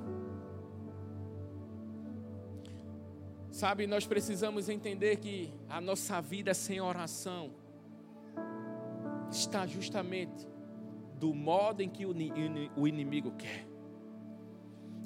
Sabe, 3.52 3.86
nós 3.86 4.06
precisamos 4.06 4.68
entender 4.68 5.16
que 5.16 5.52
a 5.68 5.80
nossa 5.80 6.20
vida 6.20 6.52
sem 6.52 6.80
oração 6.80 7.52
está 9.30 9.66
justamente 9.66 10.48
do 11.18 11.34
modo 11.34 11.82
em 11.82 11.88
que 11.88 12.06
o 12.06 12.88
inimigo 12.88 13.32
quer. 13.32 13.66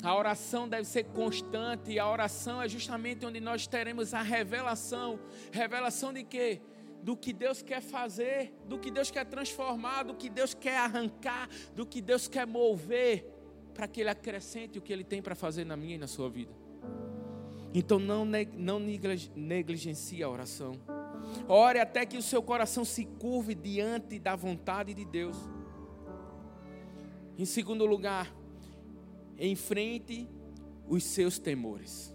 A 0.02 0.14
oração 0.14 0.68
deve 0.68 0.84
ser 0.84 1.04
constante, 1.04 1.92
e 1.92 1.98
a 1.98 2.08
oração 2.08 2.60
é 2.60 2.68
justamente 2.68 3.24
onde 3.24 3.40
nós 3.40 3.66
teremos 3.66 4.12
a 4.12 4.22
revelação. 4.22 5.18
Revelação 5.50 6.12
de 6.12 6.22
quê? 6.22 6.60
Do 7.02 7.16
que 7.16 7.32
Deus 7.32 7.62
quer 7.62 7.80
fazer, 7.80 8.54
do 8.66 8.78
que 8.78 8.90
Deus 8.90 9.10
quer 9.10 9.24
transformar, 9.24 10.04
do 10.04 10.14
que 10.14 10.28
Deus 10.28 10.54
quer 10.54 10.76
arrancar, 10.76 11.48
do 11.74 11.86
que 11.86 12.00
Deus 12.00 12.28
quer 12.28 12.46
mover, 12.46 13.26
para 13.72 13.88
que 13.88 14.00
Ele 14.00 14.10
acrescente 14.10 14.78
o 14.78 14.82
que 14.82 14.92
Ele 14.92 15.04
tem 15.04 15.20
para 15.20 15.34
fazer 15.34 15.64
na 15.64 15.76
minha 15.76 15.96
e 15.96 15.98
na 15.98 16.06
sua 16.06 16.28
vida. 16.28 16.52
Então 17.72 17.98
não, 17.98 18.24
não 18.56 18.78
negligencie 18.78 20.22
a 20.22 20.28
oração. 20.28 20.72
Ore 21.48 21.78
até 21.78 22.06
que 22.06 22.16
o 22.16 22.22
seu 22.22 22.42
coração 22.42 22.84
se 22.84 23.04
curve 23.04 23.54
diante 23.54 24.18
da 24.18 24.34
vontade 24.34 24.94
de 24.94 25.04
Deus. 25.04 25.36
Em 27.36 27.44
segundo 27.44 27.84
lugar, 27.84 28.32
enfrente 29.38 30.28
os 30.88 31.04
seus 31.04 31.38
temores. 31.38 32.14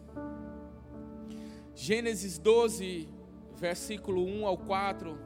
Gênesis 1.75 2.37
12, 2.37 3.09
versículo 3.55 4.25
1 4.25 4.45
ao 4.45 4.57
4, 4.57 5.17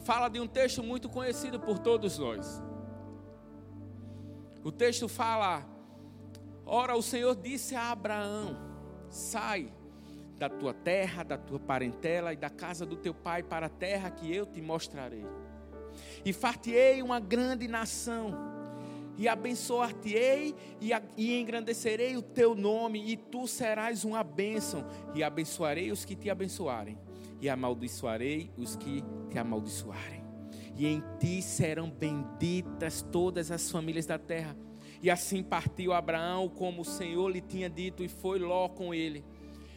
fala 0.00 0.28
de 0.28 0.40
um 0.40 0.46
texto 0.46 0.82
muito 0.82 1.08
conhecido 1.08 1.58
por 1.58 1.78
todos 1.78 2.18
nós. 2.18 2.62
O 4.62 4.72
texto 4.72 5.08
fala: 5.08 5.64
Ora, 6.64 6.96
o 6.96 7.02
Senhor 7.02 7.36
disse 7.36 7.74
a 7.74 7.90
Abraão: 7.92 8.56
Sai 9.08 9.72
da 10.38 10.48
tua 10.48 10.74
terra, 10.74 11.22
da 11.22 11.38
tua 11.38 11.58
parentela 11.58 12.32
e 12.32 12.36
da 12.36 12.50
casa 12.50 12.84
do 12.84 12.96
teu 12.96 13.14
pai 13.14 13.42
para 13.42 13.66
a 13.66 13.70
terra 13.70 14.10
que 14.10 14.34
eu 14.34 14.44
te 14.44 14.60
mostrarei. 14.60 15.26
E 16.24 16.32
fartei 16.32 17.02
uma 17.02 17.18
grande 17.18 17.66
nação 17.66 18.56
e 19.18 19.26
abençoar-te-ei 19.28 20.54
e, 20.80 20.90
e 21.16 21.40
engrandecerei 21.40 22.16
o 22.16 22.22
teu 22.22 22.54
nome, 22.54 23.10
e 23.10 23.16
tu 23.16 23.46
serás 23.46 24.04
uma 24.04 24.22
bênção, 24.22 24.84
e 25.14 25.22
abençoarei 25.22 25.90
os 25.90 26.04
que 26.04 26.14
te 26.14 26.28
abençoarem, 26.28 26.98
e 27.40 27.48
amaldiçoarei 27.48 28.50
os 28.56 28.76
que 28.76 29.02
te 29.30 29.38
amaldiçoarem. 29.38 30.24
E 30.76 30.86
em 30.86 31.02
ti 31.18 31.40
serão 31.40 31.90
benditas 31.90 33.00
todas 33.00 33.50
as 33.50 33.70
famílias 33.70 34.04
da 34.04 34.18
terra. 34.18 34.54
E 35.02 35.10
assim 35.10 35.42
partiu 35.42 35.94
Abraão, 35.94 36.48
como 36.48 36.82
o 36.82 36.84
Senhor 36.84 37.28
lhe 37.30 37.40
tinha 37.40 37.70
dito, 37.70 38.04
e 38.04 38.08
foi 38.08 38.38
Ló 38.38 38.68
com 38.68 38.92
ele. 38.92 39.24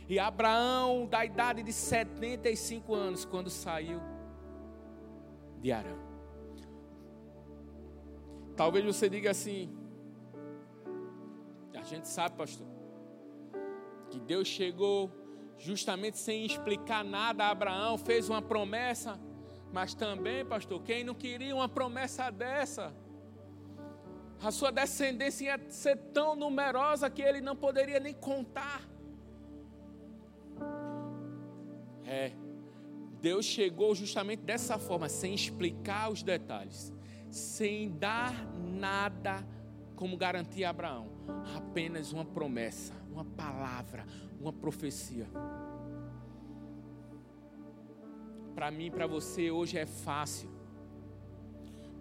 E 0.10 0.18
Abraão, 0.18 1.06
da 1.06 1.24
idade 1.24 1.62
de 1.62 1.72
75 1.72 2.96
anos, 2.96 3.26
quando 3.26 3.48
saiu 3.48 4.02
de 5.62 5.72
Arã. 5.72 5.96
Talvez 8.56 8.84
você 8.84 9.08
diga 9.08 9.30
assim: 9.30 9.72
a 11.76 11.84
gente 11.84 12.08
sabe, 12.08 12.36
pastor, 12.36 12.66
que 14.10 14.20
Deus 14.20 14.48
chegou 14.48 15.12
justamente 15.60 16.18
sem 16.18 16.44
explicar 16.44 17.04
nada 17.04 17.44
a 17.44 17.52
Abraão, 17.52 17.96
fez 17.96 18.30
uma 18.30 18.42
promessa, 18.42 19.20
mas 19.72 19.94
também, 19.94 20.44
pastor, 20.44 20.82
quem 20.82 21.04
não 21.04 21.14
queria 21.14 21.56
uma 21.56 21.70
promessa 21.70 22.32
dessa? 22.32 22.92
A 24.42 24.50
sua 24.50 24.72
descendência 24.72 25.46
ia 25.46 25.70
ser 25.70 25.98
tão 26.14 26.36
numerosa 26.36 27.10
que 27.12 27.22
ele 27.22 27.42
não 27.42 27.56
poderia 27.56 28.00
nem 28.00 28.14
contar. 28.14 28.90
É, 32.10 32.32
Deus 33.22 33.46
chegou 33.46 33.94
justamente 33.94 34.42
dessa 34.42 34.80
forma, 34.80 35.08
sem 35.08 35.34
explicar 35.34 36.12
os 36.12 36.24
detalhes 36.24 36.92
sem 37.32 37.92
dar 37.92 38.34
nada 38.58 39.46
como 39.96 40.18
garantia 40.18 40.68
a 40.68 40.70
Abraão, 40.72 41.08
apenas 41.56 42.12
uma 42.12 42.26
promessa, 42.26 42.94
uma 43.12 43.26
palavra, 43.26 44.06
uma 44.40 44.54
profecia. 44.54 45.28
Para 48.56 48.72
mim, 48.72 48.90
para 48.90 49.08
você, 49.08 49.52
hoje 49.52 49.78
é 49.78 49.86
fácil. 49.86 50.50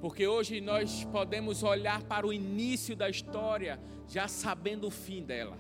Porque 0.01 0.27
hoje 0.27 0.61
nós 0.61 1.05
podemos 1.05 1.63
olhar 1.63 2.03
para 2.05 2.27
o 2.27 2.33
início 2.33 2.95
da 2.97 3.09
história 3.09 3.81
já 4.07 4.29
sabendo 4.29 4.87
o 4.87 4.91
fim 4.91 5.25
dela. 5.25 5.59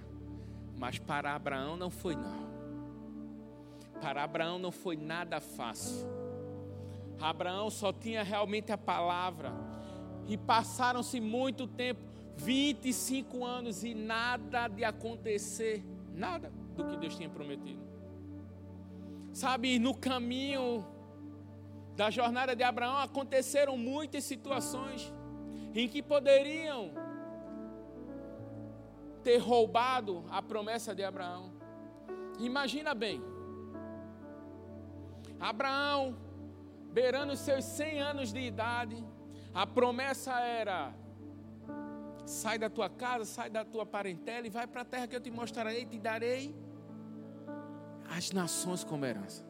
Mas 0.79 0.99
para 0.99 1.35
Abraão 1.35 1.77
não 1.77 1.91
foi 1.91 2.15
não. 2.15 2.48
Para 4.01 4.23
Abraão 4.23 4.59
não 4.59 4.71
foi 4.71 4.97
nada 4.97 5.41
fácil. 5.41 6.07
Abraão 7.21 7.69
só 7.71 7.93
tinha 7.93 8.23
realmente 8.23 8.73
a 8.73 8.79
palavra. 8.79 9.53
E 10.27 10.37
passaram-se 10.37 11.21
muito 11.21 11.67
tempo 11.67 12.01
25 12.37 13.45
anos 13.45 13.83
e 13.83 13.95
nada 13.95 14.69
de 14.69 14.85
acontecer, 14.85 15.85
nada 16.15 16.53
do 16.77 16.85
que 16.85 16.97
Deus 16.97 17.17
tinha 17.17 17.29
prometido. 17.29 17.81
Sabe, 19.33 19.79
no 19.79 19.95
caminho 19.95 20.87
da 21.97 22.11
jornada 22.11 22.55
de 22.55 22.63
Abraão 22.63 22.99
aconteceram 22.99 23.77
muitas 23.77 24.25
situações 24.25 25.13
em 25.75 25.89
que 25.89 26.03
poderiam 26.03 26.93
ter 29.23 29.39
roubado 29.39 30.25
a 30.31 30.41
promessa 30.41 30.95
de 30.95 31.03
Abraão. 31.03 31.53
Imagina 32.39 32.95
bem. 32.95 33.21
Abraão 35.40 36.16
beirando 36.92 37.37
seus 37.37 37.64
100 37.64 38.01
anos 38.01 38.33
de 38.33 38.40
idade, 38.40 39.05
a 39.55 39.66
promessa 39.66 40.33
era: 40.40 40.92
sai 42.27 42.59
da 42.59 42.68
tua 42.68 42.88
casa, 42.88 43.24
sai 43.24 43.51
da 43.51 43.64
tua 43.64 43.87
parentela 43.87 44.46
e 44.46 44.51
vai 44.51 44.66
para 44.66 44.83
a 44.83 44.85
terra 44.85 45.07
que 45.07 45.16
eu 45.16 45.20
te 45.20 45.31
mostrarei, 45.31 45.87
te 45.87 45.98
darei 45.98 46.55
as 48.11 48.33
nações 48.33 48.83
como 48.85 49.05
herança. 49.05 49.46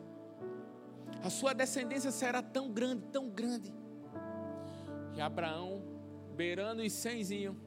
A 1.23 1.31
sua 1.31 1.53
descendência 1.53 2.11
será 2.11 2.43
tão 2.43 2.71
grande, 2.71 3.03
tão 3.07 3.29
grande. 3.29 3.75
que 5.15 5.21
Abraão, 5.21 5.83
beirando 6.37 6.83
os 6.83 6.93
cenzinho, 6.93 7.61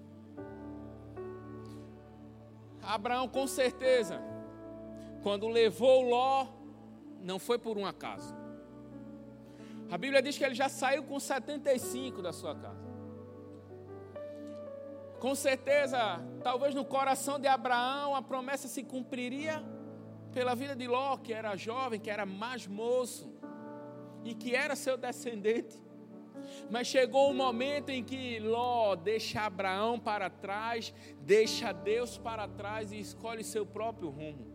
Abraão 2.81 3.27
com 3.27 3.45
certeza, 3.45 4.21
quando 5.21 5.47
levou 5.47 6.01
Ló, 6.01 6.47
não 7.23 7.39
foi 7.39 7.57
por 7.57 7.77
um 7.77 7.85
acaso. 7.85 8.35
A 9.89 9.97
Bíblia 9.97 10.21
diz 10.21 10.37
que 10.37 10.43
ele 10.43 10.55
já 10.55 10.69
saiu 10.69 11.03
com 11.03 11.19
75 11.19 12.21
da 12.21 12.31
sua 12.31 12.55
casa. 12.55 12.91
Com 15.19 15.35
certeza, 15.35 16.19
talvez 16.43 16.73
no 16.73 16.83
coração 16.83 17.39
de 17.39 17.47
Abraão 17.47 18.15
a 18.15 18.21
promessa 18.21 18.67
se 18.67 18.83
cumpriria 18.83 19.63
pela 20.33 20.55
vida 20.55 20.75
de 20.75 20.87
Ló, 20.87 21.17
que 21.17 21.33
era 21.33 21.55
jovem, 21.55 21.99
que 21.99 22.09
era 22.09 22.25
mais 22.25 22.65
moço 22.65 23.31
e 24.23 24.33
que 24.33 24.55
era 24.55 24.75
seu 24.75 24.97
descendente. 24.97 25.77
Mas 26.69 26.87
chegou 26.87 27.29
o 27.29 27.33
momento 27.33 27.89
em 27.89 28.03
que 28.03 28.39
Ló 28.39 28.95
deixa 28.95 29.41
Abraão 29.41 29.99
para 29.99 30.29
trás, 30.29 30.93
deixa 31.19 31.71
Deus 31.71 32.17
para 32.17 32.47
trás 32.47 32.91
e 32.91 32.99
escolhe 32.99 33.43
seu 33.43 33.65
próprio 33.65 34.09
rumo. 34.09 34.50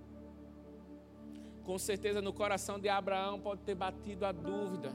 Com 1.66 1.78
certeza 1.78 2.22
no 2.22 2.32
coração 2.32 2.78
de 2.78 2.88
Abraão 2.88 3.38
pode 3.38 3.60
ter 3.62 3.74
batido 3.74 4.24
a 4.24 4.32
dúvida 4.32 4.94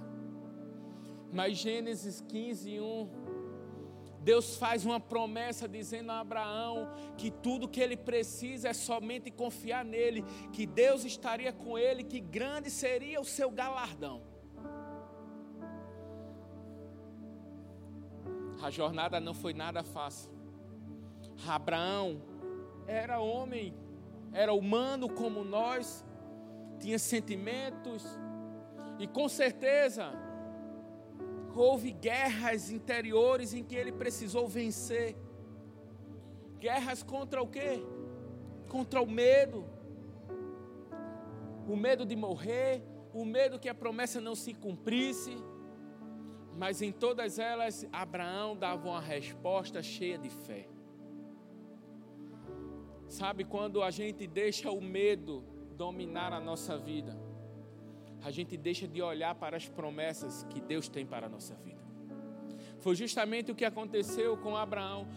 mas 1.32 1.58
Gênesis 1.58 2.22
15, 2.28 2.80
1. 2.80 3.10
Deus 4.20 4.56
faz 4.58 4.86
uma 4.86 5.00
promessa 5.00 5.68
dizendo 5.68 6.12
a 6.12 6.20
Abraão 6.20 6.90
que 7.18 7.32
tudo 7.32 7.68
que 7.68 7.80
ele 7.80 7.98
precisa 7.98 8.70
é 8.70 8.74
somente 8.74 9.32
confiar 9.32 9.84
nele, 9.84 10.24
que 10.54 10.66
Deus 10.66 11.04
estaria 11.06 11.52
com 11.52 11.78
ele, 11.78 12.04
que 12.04 12.20
grande 12.20 12.70
seria 12.70 13.20
o 13.20 13.26
seu 13.26 13.50
galardão. 13.50 14.22
A 18.62 18.70
jornada 18.70 19.20
não 19.20 19.34
foi 19.34 19.54
nada 19.54 19.84
fácil. 19.84 20.30
Abraão 21.48 22.22
era 22.86 23.20
homem, 23.20 23.74
era 24.32 24.54
humano 24.54 25.10
como 25.10 25.44
nós, 25.44 26.06
tinha 26.82 27.00
sentimentos, 27.00 28.04
e 28.98 29.08
com 29.08 29.30
certeza 29.30 30.12
houve 31.56 31.92
guerras 31.92 32.72
interiores 32.72 33.54
em 33.54 33.64
que 33.64 33.76
ele 33.76 33.92
precisou 33.92 34.48
vencer. 34.48 35.16
Guerras 36.60 37.04
contra 37.04 37.42
o 37.42 37.48
quê? 37.48 37.84
Contra 38.68 39.02
o 39.02 39.10
medo. 39.10 39.66
O 41.68 41.76
medo 41.76 42.06
de 42.06 42.16
morrer, 42.16 42.84
o 43.14 43.24
medo 43.26 43.60
que 43.60 43.70
a 43.70 43.74
promessa 43.74 44.20
não 44.20 44.36
se 44.36 44.54
cumprisse. 44.54 45.36
Mas 46.58 46.82
em 46.82 46.92
todas 46.92 47.40
elas, 47.40 47.88
Abraão 47.92 48.56
dava 48.56 48.88
uma 48.88 49.02
resposta 49.02 49.82
cheia 49.82 50.18
de 50.18 50.30
fé. 50.30 50.68
Sabe 53.08 53.44
quando 53.44 53.84
a 53.84 53.92
gente 53.92 54.26
deixa 54.26 54.72
o 54.72 54.82
medo 54.82 55.44
dominar 55.82 56.32
a 56.32 56.40
nossa 56.40 56.78
vida, 56.78 57.18
a 58.24 58.30
gente 58.30 58.56
deixa 58.56 58.88
de 58.88 59.02
olhar 59.02 59.34
para 59.34 59.58
as 59.58 59.68
promessas 59.68 60.46
que 60.48 60.62
Deus 60.62 60.88
tem 60.88 61.04
para 61.04 61.26
a 61.26 61.30
nossa 61.30 61.56
vida. 61.56 61.82
Foi 62.82 62.96
justamente 62.96 63.52
o 63.52 63.56
que 63.56 63.66
aconteceu 63.66 64.38
com 64.38 64.56
Abraão. 64.56 65.08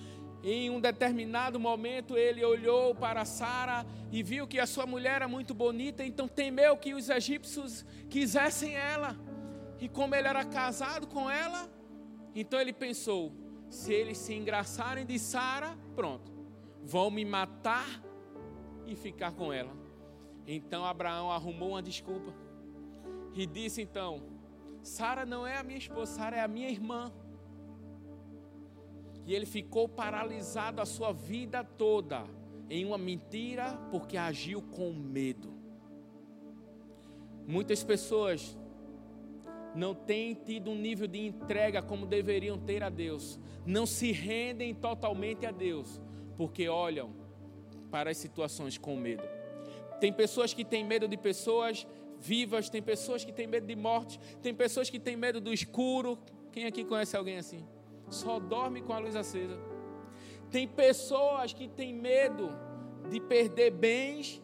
Em 0.43 0.71
um 0.71 0.81
determinado 0.81 1.61
momento, 1.61 2.17
ele 2.17 2.43
olhou 2.43 2.95
para 2.95 3.27
Sara 3.27 3.85
e 4.11 4.23
viu 4.23 4.47
que 4.47 4.59
a 4.59 4.67
sua 4.67 4.87
mulher 4.87 5.17
era 5.17 5.29
muito 5.29 5.53
bonita, 5.53 6.03
então 6.03 6.27
temeu 6.27 6.79
que 6.79 6.95
os 6.95 7.11
egípcios 7.11 7.85
quisessem 8.09 8.75
ela. 8.75 9.15
E 9.79 9.87
como 9.87 10.15
ele 10.15 10.29
era 10.29 10.47
casado 10.47 11.07
com 11.07 11.31
ela, 11.31 11.69
então 12.35 12.59
ele 12.59 12.73
pensou: 12.73 13.35
se 13.69 13.93
eles 13.93 14.17
se 14.17 14.33
engraçarem 14.33 15.05
de 15.05 15.19
Sara, 15.19 15.77
pronto, 15.95 16.33
vão 16.83 17.11
me 17.11 17.23
matar 17.23 18.03
e 18.87 18.97
ficar 18.97 19.33
com 19.33 19.53
ela. 19.53 19.84
Então 20.47 20.85
Abraão 20.85 21.31
arrumou 21.31 21.71
uma 21.71 21.83
desculpa 21.83 22.33
e 23.35 23.47
disse 23.47 23.83
então: 23.83 24.23
Sara 24.83 25.25
não 25.25 25.47
é 25.47 25.57
a 25.57 25.63
minha 25.63 25.79
esposa, 25.79 26.13
Sara 26.13 26.37
é 26.37 26.41
a 26.41 26.49
minha 26.49 26.69
irmã. 26.69 27.13
E 29.27 29.35
ele 29.35 29.47
ficou 29.47 29.89
paralisado 29.89 30.83
a 30.83 30.87
sua 30.87 31.13
vida 31.13 31.65
toda 31.65 32.25
em 32.69 32.85
uma 32.85 32.99
mentira 32.99 33.79
porque 33.91 34.17
agiu 34.17 34.61
com 34.61 34.93
medo. 34.93 35.55
Muitas 37.47 37.83
pessoas 37.83 38.57
não 39.75 39.95
têm 39.95 40.35
tido 40.35 40.71
um 40.71 40.77
nível 40.77 41.07
de 41.07 41.27
entrega 41.27 41.83
como 41.83 42.07
deveriam 42.07 42.59
ter 42.59 42.83
a 42.83 42.89
Deus, 42.89 43.41
não 43.67 43.87
se 43.87 44.13
rendem 44.13 44.75
totalmente 44.75 45.45
a 45.47 45.51
Deus, 45.51 46.01
porque 46.37 46.69
olham 46.69 47.11
para 47.91 48.11
as 48.11 48.17
situações 48.17 48.79
com 48.79 48.97
medo. 48.97 49.34
Tem 50.01 50.13
pessoas 50.13 50.53
que 50.53 50.65
têm 50.65 50.85
medo 50.85 51.09
de 51.09 51.17
pessoas 51.17 51.87
vivas, 52.19 52.69
tem 52.71 52.83
pessoas 52.83 53.25
que 53.25 53.33
têm 53.33 53.47
medo 53.47 53.67
de 53.67 53.77
morte, 53.77 54.19
tem 54.43 54.55
pessoas 54.55 54.89
que 54.89 54.99
têm 54.99 55.17
medo 55.17 55.41
do 55.41 55.53
escuro. 55.53 56.19
Quem 56.53 56.67
aqui 56.67 56.85
conhece 56.85 57.17
alguém 57.17 57.39
assim? 57.39 57.67
Só 58.09 58.39
dorme 58.39 58.83
com 58.83 58.93
a 58.93 58.99
luz 58.99 59.17
acesa. 59.17 59.59
Tem 60.51 60.69
pessoas 60.69 61.53
que 61.53 61.69
têm 61.69 61.93
medo 61.93 62.51
de 63.11 63.21
perder 63.21 63.71
bens, 63.71 64.43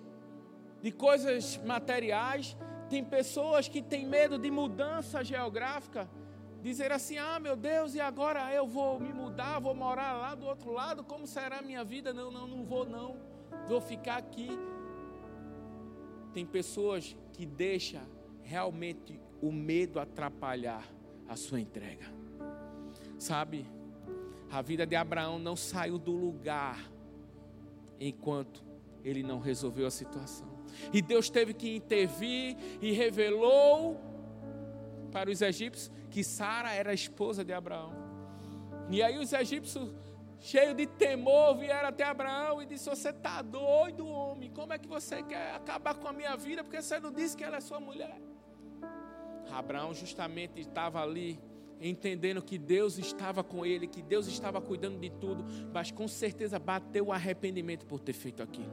de 0.83 0.91
coisas 0.91 1.57
materiais. 1.59 2.57
Tem 2.89 3.05
pessoas 3.05 3.69
que 3.69 3.81
têm 3.81 4.07
medo 4.07 4.39
de 4.39 4.51
mudança 4.51 5.23
geográfica. 5.23 6.09
Dizer 6.63 6.93
assim: 6.93 7.17
ah, 7.17 7.39
meu 7.39 7.57
Deus, 7.57 7.95
e 7.95 8.01
agora 8.01 8.53
eu 8.53 8.67
vou 8.67 9.01
me 9.01 9.13
mudar, 9.13 9.59
vou 9.61 9.75
morar 9.75 10.13
lá 10.15 10.35
do 10.35 10.47
outro 10.47 10.73
lado, 10.73 11.03
como 11.05 11.27
será 11.27 11.59
a 11.59 11.63
minha 11.63 11.85
vida? 11.85 12.13
Não, 12.13 12.31
não, 12.31 12.47
não 12.47 12.65
vou, 12.65 12.85
não. 12.85 13.17
Vou 13.67 13.81
ficar 13.81 14.17
aqui. 14.19 14.51
Tem 16.33 16.47
pessoas 16.47 17.17
que 17.33 17.45
deixam 17.45 18.03
realmente 18.43 19.21
o 19.41 19.51
medo 19.51 19.99
atrapalhar 19.99 20.87
a 21.29 21.37
sua 21.37 21.61
entrega. 21.61 22.07
Sabe, 23.19 23.67
a 24.51 24.61
vida 24.63 24.87
de 24.87 24.97
Abraão 24.97 25.39
não 25.39 25.55
saiu 25.55 25.99
do 25.99 26.13
lugar 26.13 26.91
enquanto 27.99 28.65
ele 29.05 29.23
não 29.23 29.39
resolveu 29.39 29.87
a 29.87 29.91
situação. 29.91 30.49
E 30.93 31.01
Deus 31.01 31.31
teve 31.31 31.55
que 31.55 31.77
intervir 31.77 32.57
e 32.81 32.93
revelou 32.93 34.01
para 35.13 35.31
os 35.31 35.43
egípcios 35.43 35.91
que 36.11 36.25
Sara 36.25 36.73
era 36.73 36.91
a 36.91 36.95
esposa 36.95 37.45
de 37.45 37.53
Abraão. 37.53 37.93
E 38.91 39.03
aí 39.03 39.19
os 39.19 39.33
egípcios 39.33 39.93
cheio 40.41 40.75
de 40.75 40.87
temor, 40.87 41.57
vieram 41.57 41.91
até 41.91 42.05
Abraão 42.05 42.61
e 42.63 42.67
disse: 42.67 42.89
Você 42.89 43.11
está 43.11 43.43
doido, 43.43 44.07
homem? 44.07 44.51
Como 44.51 44.73
é 44.73 44.79
que 44.79 44.89
você 44.89 45.23
quer 45.23 45.55
acabar 45.55 45.95
com 45.95 46.09
a 46.09 46.13
minha 46.13 46.37
vida? 46.37 46.65
Porque 46.65 46.81
você 46.81 46.99
não 46.99 47.13
disse 47.13 47.37
que 47.37 47.45
ela 47.45 47.59
é 47.59 47.61
sua 47.61 47.79
mulher. 47.79 48.21
Abraão 49.53 49.93
justamente 49.93 50.61
estava 50.61 51.03
ali, 51.03 51.39
entendendo 51.81 52.43
que 52.43 52.57
Deus 52.57 52.99
estava 52.99 53.45
com 53.45 53.67
ele, 53.67 53.87
que 53.87 54.01
Deus 54.01 54.27
estava 54.27 54.61
cuidando 54.61 54.99
de 54.99 55.11
tudo, 55.11 55.45
mas 55.73 55.91
com 55.91 56.09
certeza 56.09 56.59
bateu 56.59 57.07
o 57.07 57.13
arrependimento 57.13 57.85
por 57.85 58.01
ter 58.01 58.13
feito 58.13 58.43
aquilo. 58.43 58.73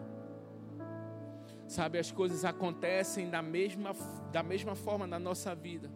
Sabe, 1.68 2.00
as 2.00 2.12
coisas 2.12 2.46
acontecem 2.46 3.30
da 3.30 3.42
mesma, 3.42 3.94
da 4.32 4.42
mesma 4.42 4.74
forma 4.74 5.06
na 5.06 5.20
nossa 5.20 5.54
vida 5.54 5.92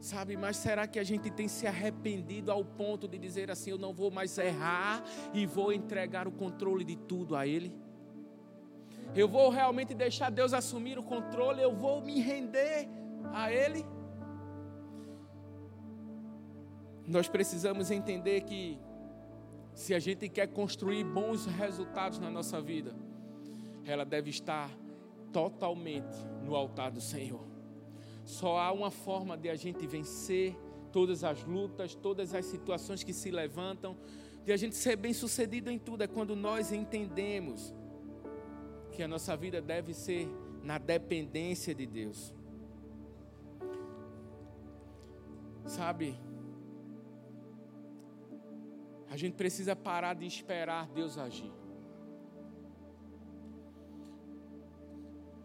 Sabe, 0.00 0.36
mas 0.36 0.56
será 0.56 0.86
que 0.86 0.98
a 0.98 1.02
gente 1.02 1.28
tem 1.28 1.48
se 1.48 1.66
arrependido 1.66 2.52
ao 2.52 2.64
ponto 2.64 3.08
de 3.08 3.18
dizer 3.18 3.50
assim: 3.50 3.70
eu 3.70 3.78
não 3.78 3.92
vou 3.92 4.10
mais 4.10 4.38
errar 4.38 5.02
e 5.34 5.44
vou 5.44 5.72
entregar 5.72 6.28
o 6.28 6.32
controle 6.32 6.84
de 6.84 6.96
tudo 6.96 7.34
a 7.34 7.46
Ele? 7.46 7.74
Eu 9.14 9.26
vou 9.26 9.50
realmente 9.50 9.94
deixar 9.94 10.30
Deus 10.30 10.52
assumir 10.52 10.98
o 10.98 11.02
controle, 11.02 11.62
eu 11.62 11.74
vou 11.74 12.00
me 12.00 12.20
render 12.20 12.88
a 13.32 13.50
Ele? 13.50 13.84
Nós 17.04 17.26
precisamos 17.26 17.90
entender 17.90 18.42
que, 18.42 18.78
se 19.74 19.94
a 19.94 19.98
gente 19.98 20.28
quer 20.28 20.46
construir 20.48 21.02
bons 21.04 21.46
resultados 21.46 22.18
na 22.18 22.30
nossa 22.30 22.60
vida, 22.60 22.94
ela 23.84 24.04
deve 24.04 24.28
estar 24.28 24.70
totalmente 25.32 26.18
no 26.44 26.54
altar 26.54 26.90
do 26.90 27.00
Senhor. 27.00 27.47
Só 28.28 28.58
há 28.58 28.70
uma 28.70 28.90
forma 28.90 29.38
de 29.38 29.48
a 29.48 29.56
gente 29.56 29.86
vencer 29.86 30.54
todas 30.92 31.24
as 31.24 31.42
lutas, 31.44 31.94
todas 31.94 32.34
as 32.34 32.44
situações 32.44 33.02
que 33.02 33.14
se 33.14 33.30
levantam, 33.30 33.96
de 34.44 34.52
a 34.52 34.56
gente 34.58 34.76
ser 34.76 34.96
bem 34.96 35.14
sucedido 35.14 35.70
em 35.70 35.78
tudo, 35.78 36.02
é 36.02 36.06
quando 36.06 36.36
nós 36.36 36.70
entendemos 36.70 37.74
que 38.92 39.02
a 39.02 39.08
nossa 39.08 39.34
vida 39.34 39.62
deve 39.62 39.94
ser 39.94 40.28
na 40.62 40.76
dependência 40.76 41.74
de 41.74 41.86
Deus. 41.86 42.34
Sabe, 45.64 46.14
a 49.08 49.16
gente 49.16 49.36
precisa 49.36 49.74
parar 49.74 50.12
de 50.12 50.26
esperar 50.26 50.86
Deus 50.88 51.16
agir. 51.16 51.57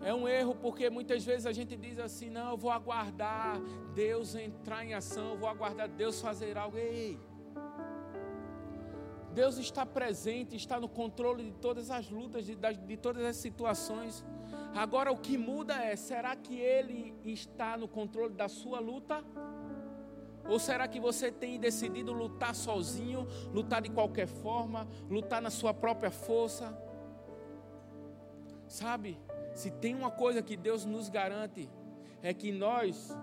É 0.03 0.13
um 0.13 0.27
erro 0.27 0.53
porque 0.53 0.89
muitas 0.89 1.23
vezes 1.23 1.45
a 1.45 1.53
gente 1.53 1.77
diz 1.77 1.97
assim: 1.97 2.29
não, 2.29 2.51
eu 2.51 2.57
vou 2.57 2.71
aguardar 2.71 3.59
Deus 3.95 4.35
entrar 4.35 4.83
em 4.85 4.93
ação, 4.93 5.31
eu 5.31 5.37
vou 5.37 5.47
aguardar 5.47 5.87
Deus 5.87 6.19
fazer 6.19 6.57
algo. 6.57 6.77
Ei! 6.77 7.17
Deus 9.33 9.57
está 9.57 9.83
presente, 9.85 10.55
está 10.55 10.79
no 10.79 10.87
controle 10.87 11.43
de 11.45 11.51
todas 11.53 11.89
as 11.89 12.09
lutas, 12.09 12.45
de, 12.45 12.55
de 12.55 12.97
todas 12.97 13.23
as 13.25 13.37
situações. 13.37 14.23
Agora 14.75 15.11
o 15.11 15.17
que 15.17 15.37
muda 15.37 15.75
é: 15.75 15.95
será 15.95 16.35
que 16.35 16.59
Ele 16.59 17.15
está 17.23 17.77
no 17.77 17.87
controle 17.87 18.33
da 18.33 18.49
sua 18.49 18.79
luta? 18.79 19.23
Ou 20.45 20.59
será 20.59 20.85
que 20.89 20.99
você 20.99 21.31
tem 21.31 21.57
decidido 21.57 22.11
lutar 22.11 22.53
sozinho, 22.53 23.25
lutar 23.53 23.81
de 23.81 23.89
qualquer 23.89 24.27
forma, 24.27 24.85
lutar 25.09 25.41
na 25.41 25.49
sua 25.49 25.73
própria 25.73 26.11
força? 26.11 26.77
Sabe? 28.67 29.17
Se 29.53 29.69
tem 29.71 29.95
uma 29.95 30.11
coisa 30.11 30.41
que 30.41 30.57
Deus 30.57 30.85
nos 30.85 31.09
garante, 31.09 31.69
é 32.21 32.33
que 32.33 32.51
nós 32.51 33.15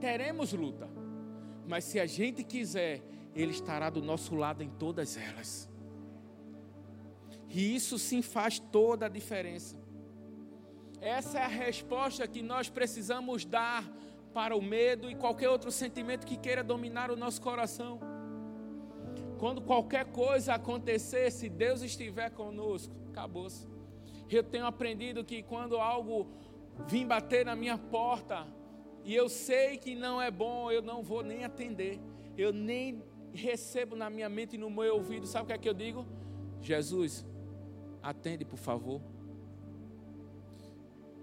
teremos 0.00 0.52
luta. 0.52 0.88
Mas 1.66 1.84
se 1.84 2.00
a 2.00 2.06
gente 2.06 2.42
quiser, 2.42 3.02
Ele 3.34 3.52
estará 3.52 3.90
do 3.90 4.02
nosso 4.02 4.34
lado 4.34 4.62
em 4.62 4.70
todas 4.70 5.16
elas. 5.16 5.68
E 7.48 7.74
isso 7.74 7.98
sim 7.98 8.22
faz 8.22 8.58
toda 8.58 9.06
a 9.06 9.08
diferença. 9.08 9.76
Essa 11.00 11.38
é 11.38 11.44
a 11.44 11.48
resposta 11.48 12.26
que 12.26 12.42
nós 12.42 12.68
precisamos 12.68 13.44
dar 13.44 13.84
para 14.34 14.56
o 14.56 14.62
medo 14.62 15.10
e 15.10 15.14
qualquer 15.14 15.48
outro 15.48 15.70
sentimento 15.70 16.26
que 16.26 16.36
queira 16.36 16.62
dominar 16.62 17.10
o 17.10 17.16
nosso 17.16 17.40
coração. 17.40 18.00
Quando 19.38 19.60
qualquer 19.60 20.06
coisa 20.06 20.54
acontecer, 20.54 21.30
se 21.30 21.48
Deus 21.48 21.82
estiver 21.82 22.30
conosco, 22.30 22.94
acabou-se. 23.08 23.75
Eu 24.30 24.42
tenho 24.42 24.66
aprendido 24.66 25.24
que 25.24 25.42
quando 25.42 25.76
algo 25.76 26.26
vir 26.88 27.06
bater 27.06 27.44
na 27.44 27.54
minha 27.54 27.78
porta 27.78 28.46
e 29.04 29.14
eu 29.14 29.28
sei 29.28 29.76
que 29.76 29.94
não 29.94 30.20
é 30.20 30.30
bom, 30.30 30.70
eu 30.70 30.82
não 30.82 31.02
vou 31.02 31.22
nem 31.22 31.44
atender. 31.44 32.00
Eu 32.36 32.52
nem 32.52 33.02
recebo 33.32 33.94
na 33.94 34.10
minha 34.10 34.28
mente 34.28 34.56
e 34.56 34.58
no 34.58 34.68
meu 34.68 34.96
ouvido. 34.96 35.26
Sabe 35.26 35.44
o 35.44 35.46
que 35.46 35.52
é 35.52 35.58
que 35.58 35.68
eu 35.68 35.74
digo? 35.74 36.04
Jesus, 36.60 37.24
atende, 38.02 38.44
por 38.44 38.58
favor. 38.58 39.00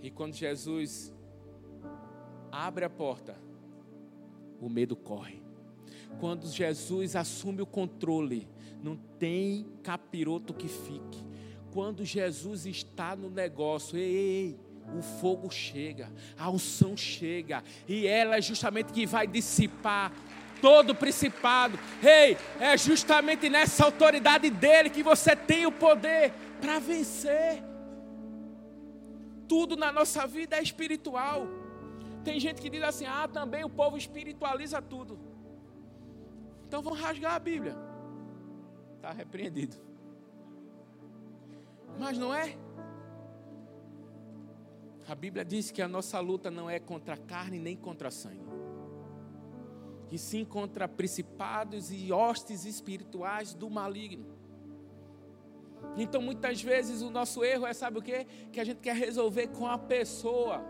E 0.02 0.10
quando 0.10 0.34
Jesus 0.34 1.14
abre 2.52 2.86
a 2.86 2.90
porta, 2.90 3.36
o 4.62 4.70
medo 4.70 4.96
corre. 4.96 5.44
Quando 6.20 6.48
Jesus 6.48 7.16
assume 7.16 7.62
o 7.62 7.66
controle, 7.66 8.48
não 8.82 8.96
tem 8.96 9.66
capiroto 9.82 10.54
que 10.54 10.68
fique 10.70 11.33
quando 11.74 12.06
Jesus 12.06 12.68
está 12.68 13.16
no 13.16 13.30
negócio, 13.32 13.98
ei, 13.98 14.16
ei, 14.16 14.60
o 14.96 15.02
fogo 15.02 15.50
chega, 15.50 16.12
a 16.38 16.50
unção 16.50 16.96
chega, 16.96 17.64
e 17.88 18.06
ela 18.06 18.38
é 18.38 18.42
justamente 18.42 18.94
que 18.94 19.08
vai 19.08 19.26
dissipar 19.26 20.12
todo 20.62 20.94
principado. 20.94 21.78
Ei, 22.02 22.38
é 22.60 22.78
justamente 22.78 23.50
nessa 23.50 23.86
autoridade 23.86 24.52
dele 24.52 24.90
que 24.90 25.02
você 25.02 25.36
tem 25.36 25.66
o 25.66 25.72
poder 25.72 26.32
para 26.62 26.78
vencer. 26.80 27.64
Tudo 29.48 29.76
na 29.76 29.92
nossa 29.92 30.28
vida 30.28 30.56
é 30.58 30.62
espiritual. 30.62 31.48
Tem 32.24 32.40
gente 32.40 32.62
que 32.62 32.70
diz 32.70 32.84
assim: 32.84 33.06
ah, 33.06 33.28
também 33.28 33.66
o 33.66 33.70
povo 33.70 33.98
espiritualiza 33.98 34.82
tudo. 34.82 35.20
Então 36.68 36.82
vão 36.84 36.94
rasgar 36.94 37.34
a 37.34 37.40
Bíblia. 37.40 37.76
Está 38.96 39.12
repreendido. 39.12 39.93
Mas 41.98 42.18
não 42.18 42.34
é? 42.34 42.58
A 45.08 45.16
Bíblia 45.16 45.44
diz 45.44 45.70
que 45.72 45.82
a 45.82 45.88
nossa 45.88 46.20
luta 46.20 46.50
não 46.50 46.70
é 46.70 46.80
contra 46.80 47.16
a 47.16 47.18
carne 47.18 47.60
nem 47.60 47.76
contra 47.76 48.08
a 48.08 48.12
sangue, 48.12 48.48
e 50.10 50.18
sim 50.18 50.46
contra 50.46 50.88
principados 50.88 51.92
e 51.92 52.12
hostes 52.12 52.66
espirituais 52.66 53.54
do 53.54 53.70
maligno. 53.70 54.34
Então 55.98 56.22
muitas 56.22 56.62
vezes 56.62 57.02
o 57.02 57.10
nosso 57.10 57.44
erro 57.44 57.66
é, 57.66 57.74
sabe 57.74 58.00
o 58.00 58.02
que? 58.02 58.26
Que 58.52 58.60
a 58.60 58.64
gente 58.64 58.80
quer 58.80 58.96
resolver 58.96 59.48
com 59.48 59.68
a 59.68 59.78
pessoa, 59.78 60.64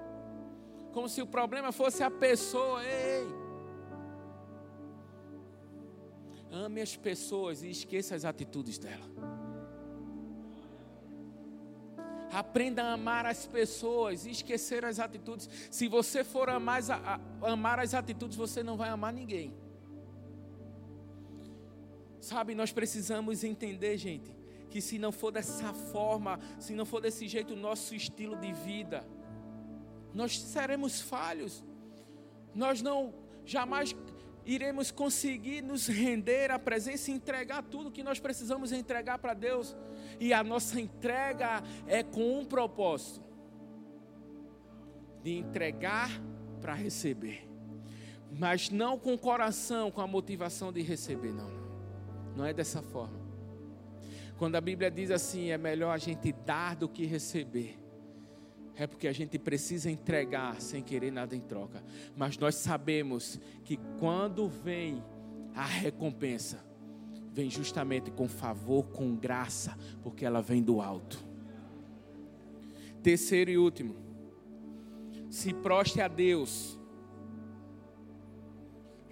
como 0.92 1.08
se 1.08 1.22
o 1.22 1.28
problema 1.28 1.72
fosse 1.72 2.04
a 2.04 2.10
pessoa. 2.10 2.84
Ei! 2.84 3.44
Ame 6.52 6.82
as 6.82 6.96
pessoas 6.96 7.64
e 7.64 7.70
esqueça 7.70 8.16
as 8.16 8.26
atitudes 8.26 8.78
dela. 8.78 9.33
Aprenda 12.34 12.84
a 12.84 12.94
amar 12.94 13.26
as 13.26 13.46
pessoas 13.46 14.26
e 14.26 14.32
esquecer 14.32 14.84
as 14.84 15.00
atitudes. 15.00 15.50
Se 15.70 15.88
você 15.88 16.24
for 16.24 16.50
amar, 16.50 16.82
amar 17.42 17.80
as 17.80 17.94
atitudes, 17.94 18.36
você 18.36 18.64
não 18.64 18.76
vai 18.76 18.90
amar 18.90 19.14
ninguém. 19.14 19.54
Sabe, 22.20 22.56
nós 22.56 22.72
precisamos 22.72 23.44
entender, 23.44 23.98
gente, 23.98 24.36
que 24.70 24.82
se 24.82 24.98
não 24.98 25.12
for 25.12 25.32
dessa 25.32 25.74
forma, 25.74 26.40
se 26.58 26.74
não 26.74 26.86
for 26.86 27.02
desse 27.02 27.28
jeito 27.28 27.54
o 27.54 27.58
nosso 27.58 27.94
estilo 27.94 28.36
de 28.38 28.52
vida, 28.52 29.06
nós 30.14 30.40
seremos 30.40 31.02
falhos. 31.02 31.64
Nós 32.56 32.82
não 32.82 33.14
jamais 33.46 33.96
iremos 34.46 34.92
conseguir 34.92 35.62
nos 35.62 35.88
render 35.88 36.52
à 36.52 36.60
presença 36.60 37.12
e 37.12 37.14
entregar 37.14 37.64
tudo 37.64 37.92
que 37.92 38.04
nós 38.04 38.20
precisamos 38.20 38.72
entregar 38.72 39.18
para 39.18 39.34
Deus. 39.34 39.76
E 40.20 40.34
a 40.34 40.44
nossa 40.44 40.80
entrega 40.80 41.64
é 41.88 42.04
com 42.04 42.40
um 42.40 42.46
propósito: 42.46 43.24
de 45.24 45.38
entregar 45.38 46.10
para 46.62 46.74
receber. 46.74 47.50
Mas 48.32 48.70
não 48.70 48.98
com 48.98 49.14
o 49.14 49.18
coração, 49.18 49.92
com 49.92 50.02
a 50.02 50.08
motivação 50.08 50.74
de 50.74 50.82
receber, 50.82 51.32
não, 51.32 51.52
não. 52.36 52.46
É 52.46 52.54
dessa 52.54 52.82
forma. 52.82 53.22
Quando 54.38 54.56
a 54.56 54.62
Bíblia 54.62 54.90
diz 54.90 55.12
assim, 55.12 55.52
é 55.52 55.58
melhor 55.58 55.92
a 55.92 55.98
gente 55.98 56.32
dar 56.32 56.76
do 56.76 56.90
que 56.90 57.06
receber 57.06 57.83
é 58.76 58.88
porque 58.88 59.08
a 59.08 59.14
gente 59.14 59.38
precisa 59.38 59.90
entregar 59.90 60.60
sem 60.60 60.82
querer 60.82 61.12
nada 61.12 61.36
em 61.36 61.40
troca. 61.40 61.84
Mas 62.16 62.38
nós 62.38 62.56
sabemos 62.56 63.40
que 63.64 63.78
quando 64.00 64.48
vem 64.48 65.04
a 65.54 65.66
recompensa, 65.66 66.64
vem 67.32 67.50
justamente 67.50 68.12
com 68.12 68.28
favor, 68.28 68.90
com 68.90 69.16
graça, 69.16 69.78
porque 70.02 70.26
ela 70.26 70.42
vem 70.42 70.62
do 70.62 70.82
alto. 70.82 71.24
Terceiro 73.02 73.52
e 73.52 73.58
último, 73.58 73.96
se 75.30 75.54
proste 75.54 76.02
a 76.02 76.08
Deus. 76.08 76.80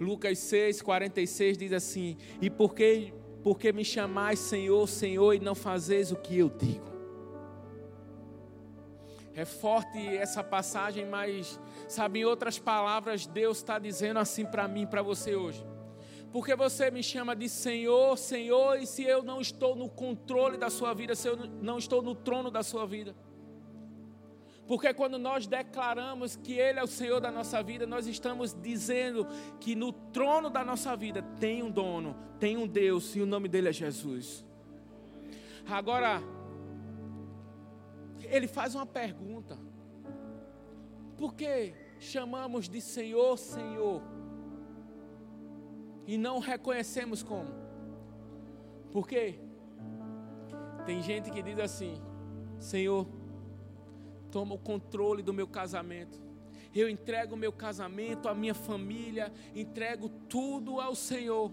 Lucas 0.00 0.38
6, 0.38 0.82
46 0.82 1.58
diz 1.58 1.72
assim: 1.72 2.16
E 2.40 2.50
por 2.50 2.74
que, 2.74 3.12
por 3.42 3.58
que 3.58 3.72
me 3.72 3.84
chamais 3.84 4.38
Senhor, 4.38 4.88
Senhor, 4.88 5.34
e 5.34 5.38
não 5.38 5.54
fazeis 5.54 6.10
o 6.10 6.16
que 6.16 6.38
eu 6.38 6.48
digo? 6.48 6.91
É 9.34 9.44
forte 9.44 9.98
essa 10.16 10.44
passagem, 10.44 11.06
mas, 11.06 11.58
sabe, 11.88 12.20
em 12.20 12.24
outras 12.24 12.58
palavras, 12.58 13.26
Deus 13.26 13.58
está 13.58 13.78
dizendo 13.78 14.18
assim 14.18 14.44
para 14.44 14.68
mim, 14.68 14.86
para 14.86 15.02
você 15.02 15.34
hoje. 15.34 15.64
Porque 16.32 16.54
você 16.54 16.90
me 16.90 17.02
chama 17.02 17.36
de 17.36 17.48
Senhor, 17.48 18.16
Senhor, 18.16 18.78
e 18.80 18.86
se 18.86 19.02
eu 19.02 19.22
não 19.22 19.40
estou 19.40 19.76
no 19.76 19.88
controle 19.88 20.56
da 20.56 20.70
sua 20.70 20.94
vida, 20.94 21.14
se 21.14 21.28
eu 21.28 21.36
não 21.36 21.78
estou 21.78 22.02
no 22.02 22.14
trono 22.14 22.50
da 22.50 22.62
sua 22.62 22.86
vida. 22.86 23.14
Porque 24.66 24.94
quando 24.94 25.18
nós 25.18 25.46
declaramos 25.46 26.36
que 26.36 26.54
Ele 26.54 26.78
é 26.78 26.82
o 26.82 26.86
Senhor 26.86 27.20
da 27.20 27.30
nossa 27.30 27.62
vida, 27.62 27.86
nós 27.86 28.06
estamos 28.06 28.54
dizendo 28.54 29.26
que 29.60 29.74
no 29.74 29.92
trono 29.92 30.48
da 30.48 30.64
nossa 30.64 30.96
vida 30.96 31.22
tem 31.38 31.62
um 31.62 31.70
dono, 31.70 32.16
tem 32.38 32.56
um 32.56 32.66
Deus, 32.66 33.14
e 33.14 33.20
o 33.20 33.26
nome 33.26 33.48
dele 33.48 33.68
é 33.68 33.72
Jesus. 33.72 34.44
Agora, 35.68 36.22
ele 38.26 38.46
faz 38.46 38.74
uma 38.74 38.86
pergunta: 38.86 39.58
por 41.16 41.34
que 41.34 41.74
chamamos 41.98 42.68
de 42.68 42.80
Senhor, 42.80 43.36
Senhor? 43.38 44.02
E 46.06 46.18
não 46.18 46.38
reconhecemos 46.38 47.22
como? 47.22 47.50
Porque 48.90 49.38
tem 50.84 51.02
gente 51.02 51.30
que 51.30 51.42
diz 51.42 51.58
assim: 51.58 51.94
Senhor, 52.58 53.06
toma 54.30 54.54
o 54.54 54.58
controle 54.58 55.22
do 55.22 55.32
meu 55.32 55.46
casamento. 55.46 56.20
Eu 56.74 56.88
entrego 56.88 57.34
o 57.34 57.38
meu 57.38 57.52
casamento, 57.52 58.28
a 58.28 58.34
minha 58.34 58.54
família, 58.54 59.32
entrego 59.54 60.08
tudo 60.08 60.80
ao 60.80 60.94
Senhor. 60.94 61.52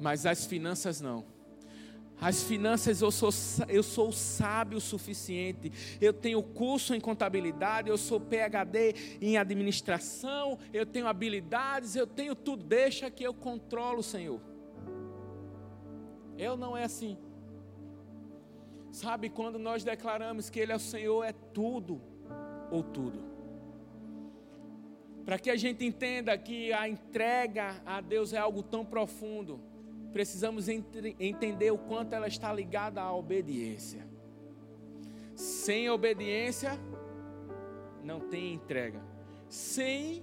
Mas 0.00 0.26
as 0.26 0.44
finanças 0.44 1.00
não. 1.00 1.31
As 2.22 2.40
finanças 2.40 3.02
eu 3.02 3.10
sou, 3.10 3.30
eu 3.68 3.82
sou 3.82 4.12
sábio 4.12 4.78
o 4.78 4.80
suficiente. 4.80 5.72
Eu 6.00 6.12
tenho 6.12 6.40
curso 6.40 6.94
em 6.94 7.00
contabilidade, 7.00 7.88
eu 7.88 7.98
sou 7.98 8.20
PhD 8.20 8.94
em 9.20 9.36
administração, 9.36 10.56
eu 10.72 10.86
tenho 10.86 11.08
habilidades, 11.08 11.96
eu 11.96 12.06
tenho 12.06 12.36
tudo. 12.36 12.62
Deixa 12.62 13.10
que 13.10 13.24
eu 13.24 13.34
controlo, 13.34 14.04
Senhor. 14.04 14.40
Eu 16.38 16.56
não 16.56 16.76
é 16.76 16.84
assim. 16.84 17.18
Sabe 18.92 19.28
quando 19.28 19.58
nós 19.58 19.82
declaramos 19.82 20.48
que 20.48 20.60
Ele 20.60 20.70
é 20.70 20.76
o 20.76 20.78
Senhor, 20.78 21.24
é 21.24 21.32
tudo 21.32 22.00
ou 22.70 22.84
tudo. 22.84 23.18
Para 25.24 25.40
que 25.40 25.50
a 25.50 25.56
gente 25.56 25.84
entenda 25.84 26.38
que 26.38 26.72
a 26.72 26.88
entrega 26.88 27.82
a 27.84 28.00
Deus 28.00 28.32
é 28.32 28.38
algo 28.38 28.62
tão 28.62 28.84
profundo 28.84 29.71
precisamos 30.12 30.68
entender 30.68 31.70
o 31.70 31.78
quanto 31.78 32.14
ela 32.14 32.28
está 32.28 32.52
ligada 32.52 33.00
à 33.00 33.12
obediência. 33.12 34.06
Sem 35.34 35.88
obediência, 35.88 36.78
não 38.02 38.20
tem 38.20 38.52
entrega. 38.52 39.00
Sem 39.48 40.22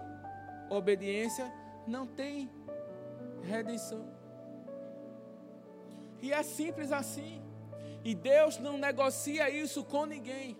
obediência, 0.70 1.52
não 1.88 2.06
tem 2.06 2.50
redenção. 3.42 4.06
E 6.22 6.32
é 6.32 6.44
simples 6.44 6.92
assim. 6.92 7.42
E 8.04 8.14
Deus 8.14 8.58
não 8.60 8.78
negocia 8.78 9.50
isso 9.50 9.84
com 9.84 10.06
ninguém. 10.06 10.58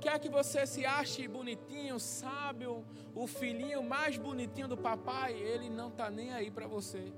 Quer 0.00 0.18
que 0.18 0.28
você 0.28 0.66
se 0.66 0.84
ache 0.84 1.26
bonitinho, 1.26 1.98
sábio, 1.98 2.84
o 3.14 3.26
filhinho 3.26 3.82
mais 3.82 4.18
bonitinho 4.18 4.68
do 4.68 4.76
papai, 4.76 5.32
ele 5.32 5.70
não 5.70 5.88
está 5.88 6.10
nem 6.10 6.32
aí 6.32 6.50
para 6.50 6.66
você. 6.66 7.12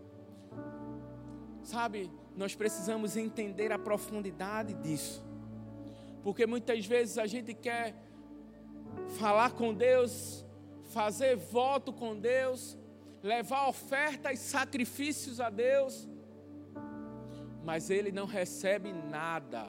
Sabe, 1.67 2.09
nós 2.37 2.55
precisamos 2.55 3.17
entender 3.17 3.73
a 3.73 3.79
profundidade 3.79 4.73
disso. 4.75 5.21
Porque 6.23 6.47
muitas 6.47 6.87
vezes 6.87 7.19
a 7.19 7.27
gente 7.27 7.53
quer 7.53 7.93
falar 9.19 9.51
com 9.51 9.75
Deus, 9.75 10.47
fazer 10.93 11.35
voto 11.35 11.93
com 11.93 12.17
Deus, 12.17 12.79
levar 13.21 13.67
ofertas 13.67 14.35
e 14.35 14.37
sacrifícios 14.37 15.41
a 15.41 15.51
Deus, 15.51 16.09
mas 17.65 17.91
Ele 17.91 18.13
não 18.13 18.27
recebe 18.27 18.93
nada 18.93 19.67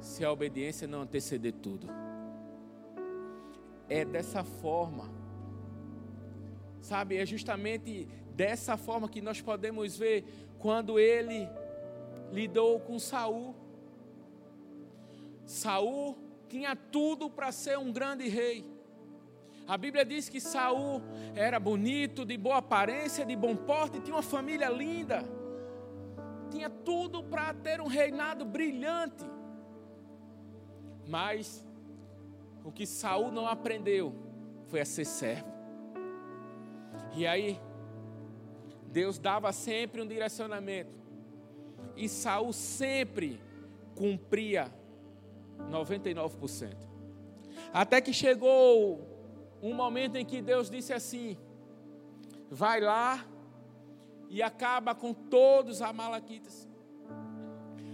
se 0.00 0.24
a 0.24 0.32
obediência 0.32 0.88
não 0.88 1.02
anteceder 1.02 1.52
tudo. 1.52 1.86
É 3.88 4.04
dessa 4.04 4.42
forma, 4.42 5.08
sabe? 6.80 7.16
É 7.16 7.24
justamente 7.24 8.08
dessa 8.34 8.76
forma 8.76 9.08
que 9.08 9.20
nós 9.20 9.40
podemos 9.40 9.96
ver 9.96 10.24
quando 10.64 10.98
ele 10.98 11.46
lidou 12.32 12.80
com 12.80 12.98
Saul. 12.98 13.54
Saul 15.44 16.16
tinha 16.48 16.74
tudo 16.74 17.28
para 17.28 17.52
ser 17.52 17.76
um 17.76 17.92
grande 17.92 18.26
rei. 18.30 18.64
A 19.68 19.76
Bíblia 19.76 20.06
diz 20.06 20.26
que 20.26 20.40
Saul 20.40 21.02
era 21.34 21.60
bonito, 21.60 22.24
de 22.24 22.38
boa 22.38 22.56
aparência, 22.56 23.26
de 23.26 23.36
bom 23.36 23.54
porte, 23.54 24.00
tinha 24.00 24.16
uma 24.16 24.22
família 24.22 24.70
linda. 24.70 25.22
Tinha 26.50 26.70
tudo 26.70 27.22
para 27.22 27.52
ter 27.52 27.78
um 27.82 27.86
reinado 27.86 28.46
brilhante. 28.46 29.22
Mas 31.06 31.62
o 32.64 32.72
que 32.72 32.86
Saul 32.86 33.30
não 33.30 33.46
aprendeu 33.46 34.14
foi 34.68 34.80
a 34.80 34.86
ser 34.86 35.04
servo. 35.04 35.52
E 37.14 37.26
aí 37.26 37.60
Deus 38.94 39.18
dava 39.18 39.50
sempre 39.52 40.00
um 40.00 40.06
direcionamento. 40.06 40.96
E 41.96 42.08
Saul 42.08 42.52
sempre 42.52 43.40
cumpria 43.96 44.72
99%. 45.68 46.76
Até 47.72 48.00
que 48.00 48.12
chegou 48.12 49.00
um 49.60 49.74
momento 49.74 50.14
em 50.14 50.24
que 50.24 50.40
Deus 50.40 50.70
disse 50.70 50.92
assim: 50.92 51.36
vai 52.48 52.80
lá 52.80 53.26
e 54.30 54.40
acaba 54.40 54.94
com 54.94 55.12
todos 55.12 55.76
os 55.76 55.82
amalequitas. 55.82 56.68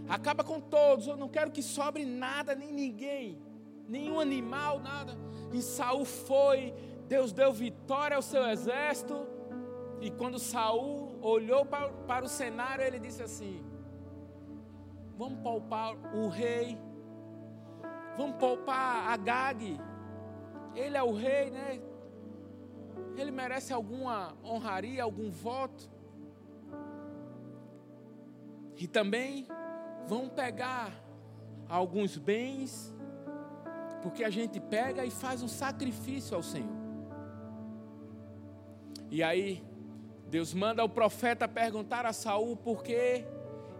Acaba 0.06 0.44
com 0.44 0.60
todos, 0.60 1.06
eu 1.06 1.16
não 1.16 1.30
quero 1.30 1.50
que 1.50 1.62
sobre 1.62 2.04
nada, 2.04 2.54
nem 2.54 2.72
ninguém, 2.72 3.40
nenhum 3.88 4.20
animal, 4.20 4.80
nada. 4.80 5.16
E 5.50 5.62
Saul 5.62 6.04
foi, 6.04 6.74
Deus 7.08 7.32
deu 7.32 7.54
vitória 7.54 8.16
ao 8.16 8.22
seu 8.22 8.44
exército. 8.46 9.29
E 10.00 10.10
quando 10.10 10.38
Saul 10.38 11.18
olhou 11.20 11.66
para, 11.66 11.90
para 11.90 12.24
o 12.24 12.28
cenário, 12.28 12.82
ele 12.84 12.98
disse 12.98 13.22
assim: 13.22 13.62
Vamos 15.16 15.40
poupar 15.40 15.94
o 16.14 16.28
rei, 16.28 16.78
vamos 18.16 18.36
poupar 18.36 19.08
Agag. 19.10 19.78
Ele 20.74 20.96
é 20.96 21.02
o 21.02 21.12
rei, 21.12 21.50
né? 21.50 21.80
Ele 23.16 23.30
merece 23.30 23.72
alguma 23.72 24.34
honraria, 24.42 25.02
algum 25.02 25.30
voto. 25.30 25.90
E 28.76 28.86
também 28.86 29.46
vão 30.06 30.28
pegar 30.28 30.90
alguns 31.68 32.16
bens, 32.16 32.94
porque 34.02 34.24
a 34.24 34.30
gente 34.30 34.58
pega 34.58 35.04
e 35.04 35.10
faz 35.10 35.42
um 35.42 35.48
sacrifício 35.48 36.34
ao 36.34 36.42
Senhor. 36.42 36.80
E 39.10 39.22
aí, 39.22 39.62
Deus 40.30 40.54
manda 40.54 40.84
o 40.84 40.88
profeta 40.88 41.48
perguntar 41.48 42.06
a 42.06 42.12
Saul 42.12 42.56
por 42.56 42.84
que 42.84 43.24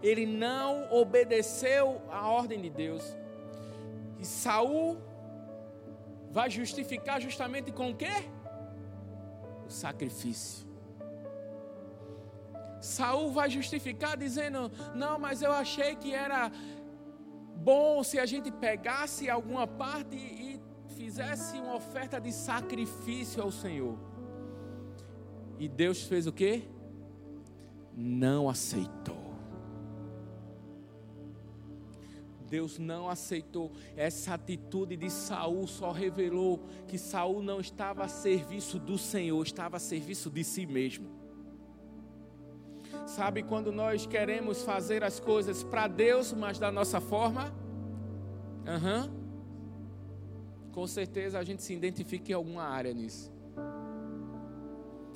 ele 0.03 0.25
não 0.25 0.91
obedeceu 0.91 2.01
a 2.11 2.27
ordem 2.27 2.59
de 2.59 2.69
Deus. 2.69 3.15
E 4.19 4.25
Saul 4.25 4.97
vai 6.29 6.49
justificar 6.49 7.21
justamente 7.21 7.71
com 7.71 7.91
o 7.91 7.95
quê? 7.95 8.11
O 9.65 9.69
sacrifício. 9.69 10.67
Saul 12.81 13.31
vai 13.31 13.49
justificar 13.49 14.17
dizendo: 14.17 14.69
"Não, 14.93 15.17
mas 15.17 15.41
eu 15.41 15.53
achei 15.53 15.95
que 15.95 16.13
era 16.13 16.51
bom 17.55 18.03
se 18.03 18.19
a 18.19 18.25
gente 18.25 18.51
pegasse 18.51 19.29
alguma 19.29 19.65
parte 19.65 20.17
e 20.17 20.59
fizesse 20.97 21.57
uma 21.57 21.75
oferta 21.75 22.19
de 22.19 22.33
sacrifício 22.33 23.41
ao 23.41 23.51
Senhor". 23.51 24.10
E 25.61 25.67
Deus 25.69 26.01
fez 26.01 26.25
o 26.25 26.31
quê? 26.31 26.63
Não 27.95 28.49
aceitou. 28.49 29.35
Deus 32.49 32.79
não 32.79 33.07
aceitou 33.07 33.71
essa 33.95 34.33
atitude 34.33 34.97
de 34.97 35.07
Saul, 35.11 35.67
só 35.67 35.91
revelou 35.91 36.65
que 36.87 36.97
Saul 36.97 37.43
não 37.43 37.59
estava 37.59 38.03
a 38.03 38.07
serviço 38.07 38.79
do 38.79 38.97
Senhor, 38.97 39.39
estava 39.45 39.77
a 39.77 39.79
serviço 39.79 40.31
de 40.31 40.43
si 40.43 40.65
mesmo. 40.65 41.07
Sabe 43.05 43.43
quando 43.43 43.71
nós 43.71 44.07
queremos 44.07 44.63
fazer 44.63 45.03
as 45.03 45.19
coisas 45.19 45.63
para 45.63 45.87
Deus, 45.87 46.33
mas 46.33 46.57
da 46.57 46.71
nossa 46.71 46.99
forma? 46.99 47.53
Uhum. 48.65 49.11
Com 50.71 50.87
certeza 50.87 51.37
a 51.37 51.43
gente 51.43 51.61
se 51.61 51.71
identifica 51.71 52.31
em 52.31 52.33
alguma 52.33 52.63
área 52.63 52.91
nisso. 52.91 53.30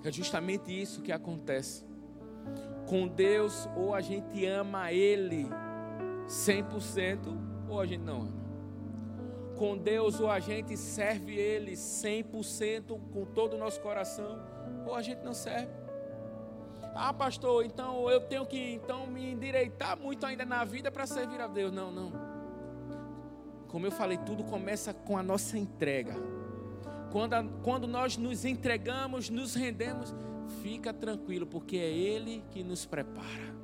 É 0.06 0.12
justamente 0.12 0.70
isso 0.70 1.02
que 1.02 1.12
acontece. 1.12 1.84
Com 2.88 3.08
Deus, 3.08 3.68
ou 3.76 3.96
a 3.96 4.02
gente 4.02 4.46
ama 4.46 4.92
Ele 4.92 5.50
100%, 6.28 7.36
ou 7.68 7.82
a 7.82 7.88
gente 7.88 8.04
não 8.04 8.22
ama. 8.22 8.46
Com 9.58 9.76
Deus, 9.76 10.20
ou 10.20 10.30
a 10.30 10.40
gente 10.40 10.78
serve 10.78 11.34
Ele 11.36 11.72
100% 11.72 13.00
com 13.12 13.26
todo 13.26 13.56
o 13.56 13.58
nosso 13.58 13.82
coração, 13.82 14.40
ou 14.86 14.94
a 14.94 15.02
gente 15.02 15.24
não 15.24 15.34
serve. 15.34 15.74
Ah, 16.94 17.12
pastor, 17.12 17.66
então 17.66 18.08
eu 18.08 18.22
tenho 18.22 18.46
que 18.46 18.74
então 18.74 19.08
me 19.08 19.32
endireitar 19.32 19.98
muito 20.00 20.24
ainda 20.24 20.46
na 20.46 20.64
vida 20.64 20.92
para 20.92 21.08
servir 21.08 21.42
a 21.42 21.48
Deus. 21.48 21.72
Não, 21.72 21.92
não. 21.92 22.12
Como 23.68 23.88
eu 23.88 23.92
falei, 23.92 24.20
tudo 24.20 24.44
começa 24.44 24.94
com 24.94 25.18
a 25.18 25.24
nossa 25.24 25.58
entrega. 25.58 26.14
Quando, 27.12 27.34
a, 27.34 27.44
quando 27.64 27.88
nós 27.88 28.18
nos 28.18 28.46
entregamos, 28.46 29.30
nos 29.30 29.56
rendemos, 29.56 30.14
fica 30.62 30.94
tranquilo, 30.94 31.46
porque 31.46 31.78
é 31.78 31.92
Ele 31.92 32.44
que 32.52 32.64
nos 32.64 32.86
prepara. 32.86 33.56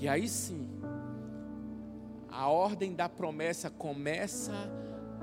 E 0.00 0.08
aí 0.08 0.26
sim, 0.26 0.66
a 2.30 2.48
ordem 2.48 2.94
da 2.94 3.08
promessa 3.08 3.68
começa 3.68 4.52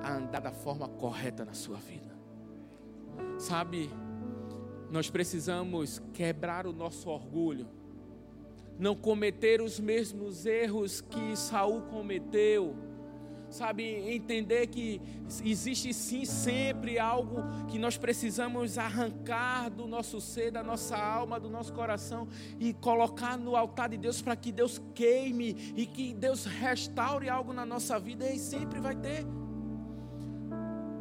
a 0.03 0.13
andar 0.13 0.39
da 0.39 0.51
forma 0.51 0.87
correta 0.87 1.43
na 1.43 1.53
sua 1.53 1.77
vida. 1.77 2.15
Sabe, 3.39 3.89
nós 4.91 5.09
precisamos 5.09 5.99
quebrar 6.13 6.67
o 6.67 6.71
nosso 6.71 7.09
orgulho, 7.09 7.67
não 8.77 8.95
cometer 8.95 9.61
os 9.61 9.79
mesmos 9.79 10.45
erros 10.45 11.01
que 11.01 11.35
Saul 11.35 11.81
cometeu. 11.83 12.75
Sabe, 13.49 13.83
entender 14.11 14.67
que 14.67 15.01
existe 15.43 15.93
sim 15.93 16.25
sempre 16.25 16.99
algo 16.99 17.43
que 17.67 17.79
nós 17.79 17.97
precisamos 17.97 18.77
arrancar 18.77 19.69
do 19.69 19.87
nosso 19.87 20.19
ser, 20.19 20.51
da 20.51 20.61
nossa 20.61 20.97
alma, 20.97 21.39
do 21.39 21.49
nosso 21.49 21.71
coração 21.73 22.27
e 22.59 22.73
colocar 22.73 23.37
no 23.37 23.55
altar 23.55 23.89
de 23.89 23.97
Deus 23.97 24.21
para 24.21 24.35
que 24.35 24.51
Deus 24.51 24.81
queime 24.93 25.73
e 25.75 25.85
que 25.85 26.13
Deus 26.13 26.45
restaure 26.45 27.29
algo 27.29 27.53
na 27.53 27.65
nossa 27.65 27.97
vida 27.97 28.29
e 28.29 28.37
sempre 28.37 28.81
vai 28.81 28.95
ter. 28.95 29.25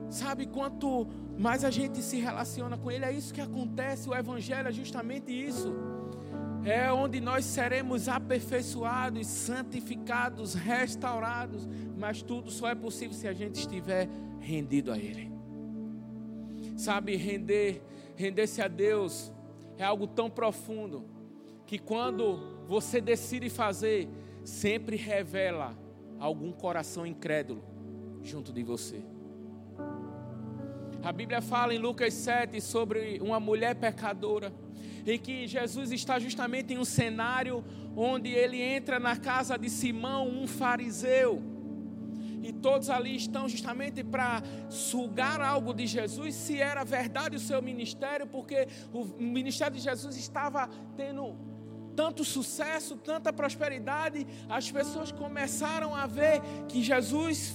Sabe 0.09 0.47
quanto 0.47 1.07
mais 1.36 1.64
a 1.64 1.70
gente 1.70 2.01
se 2.01 2.18
relaciona 2.18 2.78
com 2.78 2.90
Ele, 2.90 3.05
é 3.05 3.12
isso 3.12 3.34
que 3.34 3.40
acontece. 3.40 4.09
O 4.09 4.14
Evangelho 4.14 4.68
é 4.68 4.72
justamente 4.72 5.30
isso. 5.32 5.74
É 6.66 6.92
onde 6.92 7.20
nós 7.20 7.44
seremos 7.44 8.08
aperfeiçoados, 8.08 9.28
santificados, 9.28 10.54
restaurados. 10.54 11.64
Mas 11.96 12.22
tudo 12.22 12.50
só 12.50 12.68
é 12.68 12.74
possível 12.74 13.16
se 13.16 13.28
a 13.28 13.32
gente 13.32 13.60
estiver 13.60 14.08
rendido 14.40 14.90
a 14.90 14.98
Ele. 14.98 15.30
Sabe, 16.76 17.14
render, 17.14 17.80
render-se 18.16 18.60
a 18.60 18.66
Deus 18.66 19.32
é 19.78 19.84
algo 19.84 20.08
tão 20.08 20.28
profundo 20.28 21.04
que 21.64 21.78
quando 21.78 22.64
você 22.66 23.00
decide 23.00 23.48
fazer, 23.48 24.08
sempre 24.44 24.96
revela 24.96 25.72
algum 26.18 26.50
coração 26.50 27.06
incrédulo 27.06 27.62
junto 28.22 28.52
de 28.52 28.64
você. 28.64 29.04
A 31.00 31.12
Bíblia 31.12 31.40
fala 31.40 31.72
em 31.72 31.78
Lucas 31.78 32.12
7 32.12 32.60
sobre 32.60 33.20
uma 33.22 33.38
mulher 33.38 33.76
pecadora, 33.76 34.52
em 35.07 35.18
que 35.18 35.46
Jesus 35.46 35.92
está 35.92 36.18
justamente 36.18 36.74
em 36.74 36.78
um 36.78 36.84
cenário 36.84 37.64
onde 37.96 38.28
ele 38.30 38.61
entra 38.61 38.98
na 38.98 39.16
casa 39.16 39.57
de 39.57 39.70
Simão, 39.70 40.28
um 40.28 40.46
fariseu. 40.46 41.42
E 42.42 42.52
todos 42.52 42.90
ali 42.90 43.16
estão 43.16 43.48
justamente 43.48 44.04
para 44.04 44.42
sugar 44.68 45.40
algo 45.40 45.72
de 45.74 45.86
Jesus, 45.86 46.34
se 46.34 46.61
era 46.61 46.84
verdade 46.84 47.36
o 47.36 47.40
seu 47.40 47.61
ministério, 47.62 48.26
porque 48.26 48.68
o 48.92 49.04
ministério 49.20 49.76
de 49.76 49.82
Jesus 49.82 50.16
estava 50.16 50.68
tendo 50.96 51.34
tanto 51.96 52.22
sucesso, 52.22 52.94
tanta 52.96 53.32
prosperidade, 53.32 54.26
as 54.48 54.70
pessoas 54.70 55.11
começaram 55.11 55.94
a 55.94 56.07
ver 56.07 56.42
que 56.68 56.82
Jesus 56.82 57.54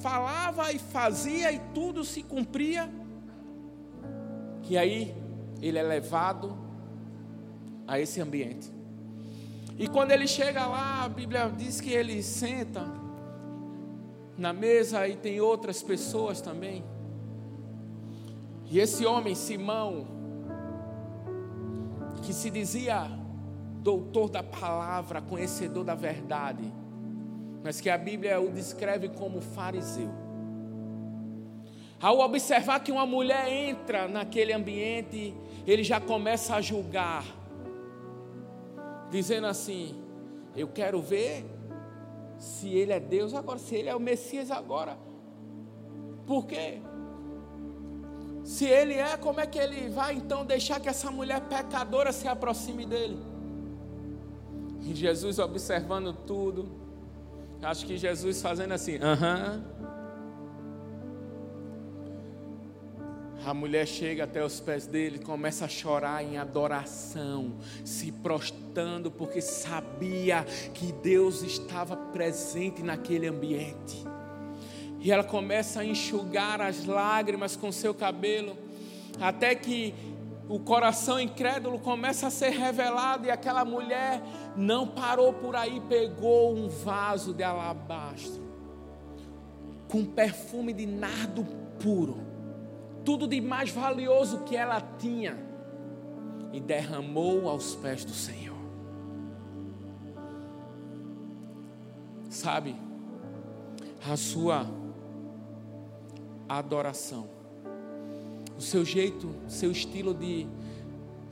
falava 0.00 0.72
e 0.72 0.78
fazia 0.78 1.50
e 1.50 1.58
tudo 1.74 2.04
se 2.04 2.22
cumpria. 2.22 2.88
E 4.68 4.78
aí 4.78 5.12
ele 5.60 5.76
é 5.76 5.82
levado 5.82 6.69
a 7.90 7.98
esse 7.98 8.20
ambiente. 8.20 8.70
E 9.76 9.88
quando 9.88 10.12
ele 10.12 10.28
chega 10.28 10.64
lá, 10.64 11.02
a 11.02 11.08
Bíblia 11.08 11.52
diz 11.58 11.80
que 11.80 11.90
ele 11.90 12.22
senta 12.22 12.86
na 14.38 14.52
mesa 14.52 15.08
e 15.08 15.16
tem 15.16 15.40
outras 15.40 15.82
pessoas 15.82 16.40
também. 16.40 16.84
E 18.70 18.78
esse 18.78 19.04
homem, 19.04 19.34
Simão, 19.34 20.06
que 22.22 22.32
se 22.32 22.48
dizia 22.48 23.10
doutor 23.82 24.30
da 24.30 24.42
palavra, 24.42 25.20
conhecedor 25.20 25.82
da 25.82 25.96
verdade, 25.96 26.72
mas 27.64 27.80
que 27.80 27.90
a 27.90 27.98
Bíblia 27.98 28.40
o 28.40 28.52
descreve 28.52 29.08
como 29.08 29.40
fariseu. 29.40 30.10
Ao 32.00 32.20
observar 32.20 32.78
que 32.80 32.92
uma 32.92 33.04
mulher 33.04 33.48
entra 33.48 34.06
naquele 34.06 34.52
ambiente, 34.52 35.34
ele 35.66 35.82
já 35.82 36.00
começa 36.00 36.54
a 36.54 36.60
julgar, 36.60 37.39
dizendo 39.10 39.46
assim: 39.46 40.00
Eu 40.56 40.68
quero 40.68 41.00
ver 41.00 41.44
se 42.38 42.68
ele 42.68 42.92
é 42.92 43.00
Deus 43.00 43.34
agora, 43.34 43.58
se 43.58 43.74
ele 43.74 43.88
é 43.88 43.94
o 43.94 44.00
Messias 44.00 44.50
agora. 44.50 44.96
Por 46.26 46.46
quê? 46.46 46.80
Se 48.44 48.64
ele 48.64 48.94
é, 48.94 49.16
como 49.16 49.40
é 49.40 49.46
que 49.46 49.58
ele 49.58 49.88
vai 49.90 50.14
então 50.14 50.44
deixar 50.44 50.80
que 50.80 50.88
essa 50.88 51.10
mulher 51.10 51.40
pecadora 51.42 52.12
se 52.12 52.26
aproxime 52.26 52.86
dele? 52.86 53.18
E 54.82 54.94
Jesus 54.94 55.38
observando 55.38 56.14
tudo, 56.26 56.80
Acho 57.62 57.84
que 57.84 57.96
Jesus 57.96 58.40
fazendo 58.40 58.72
assim, 58.72 58.98
aham. 59.02 59.62
A 63.46 63.54
mulher 63.54 63.86
chega 63.86 64.24
até 64.24 64.44
os 64.44 64.60
pés 64.60 64.86
dele, 64.86 65.18
começa 65.18 65.64
a 65.64 65.68
chorar 65.68 66.22
em 66.22 66.36
adoração, 66.36 67.54
se 67.84 68.12
prostrando, 68.12 69.10
porque 69.10 69.40
sabia 69.40 70.44
que 70.74 70.92
Deus 70.92 71.42
estava 71.42 71.96
presente 71.96 72.82
naquele 72.82 73.26
ambiente. 73.26 74.04
E 74.98 75.10
ela 75.10 75.24
começa 75.24 75.80
a 75.80 75.84
enxugar 75.84 76.60
as 76.60 76.84
lágrimas 76.84 77.56
com 77.56 77.72
seu 77.72 77.94
cabelo, 77.94 78.58
até 79.18 79.54
que 79.54 79.94
o 80.46 80.58
coração 80.58 81.18
incrédulo 81.18 81.78
começa 81.78 82.26
a 82.26 82.30
ser 82.30 82.50
revelado, 82.50 83.26
e 83.26 83.30
aquela 83.30 83.64
mulher 83.64 84.22
não 84.54 84.86
parou 84.86 85.32
por 85.32 85.56
aí, 85.56 85.80
pegou 85.88 86.54
um 86.54 86.68
vaso 86.68 87.32
de 87.32 87.42
alabastro, 87.42 88.42
com 89.88 90.04
perfume 90.04 90.74
de 90.74 90.84
nardo 90.84 91.42
puro 91.82 92.29
tudo 93.10 93.26
de 93.26 93.40
mais 93.40 93.70
valioso 93.70 94.44
que 94.44 94.54
ela 94.54 94.80
tinha 94.80 95.36
e 96.52 96.60
derramou 96.60 97.48
aos 97.48 97.74
pés 97.74 98.04
do 98.04 98.12
Senhor. 98.12 98.56
Sabe, 102.28 102.76
a 104.08 104.16
sua 104.16 104.64
adoração, 106.48 107.28
o 108.56 108.60
seu 108.60 108.84
jeito, 108.84 109.34
seu 109.48 109.72
estilo 109.72 110.14
de, 110.14 110.46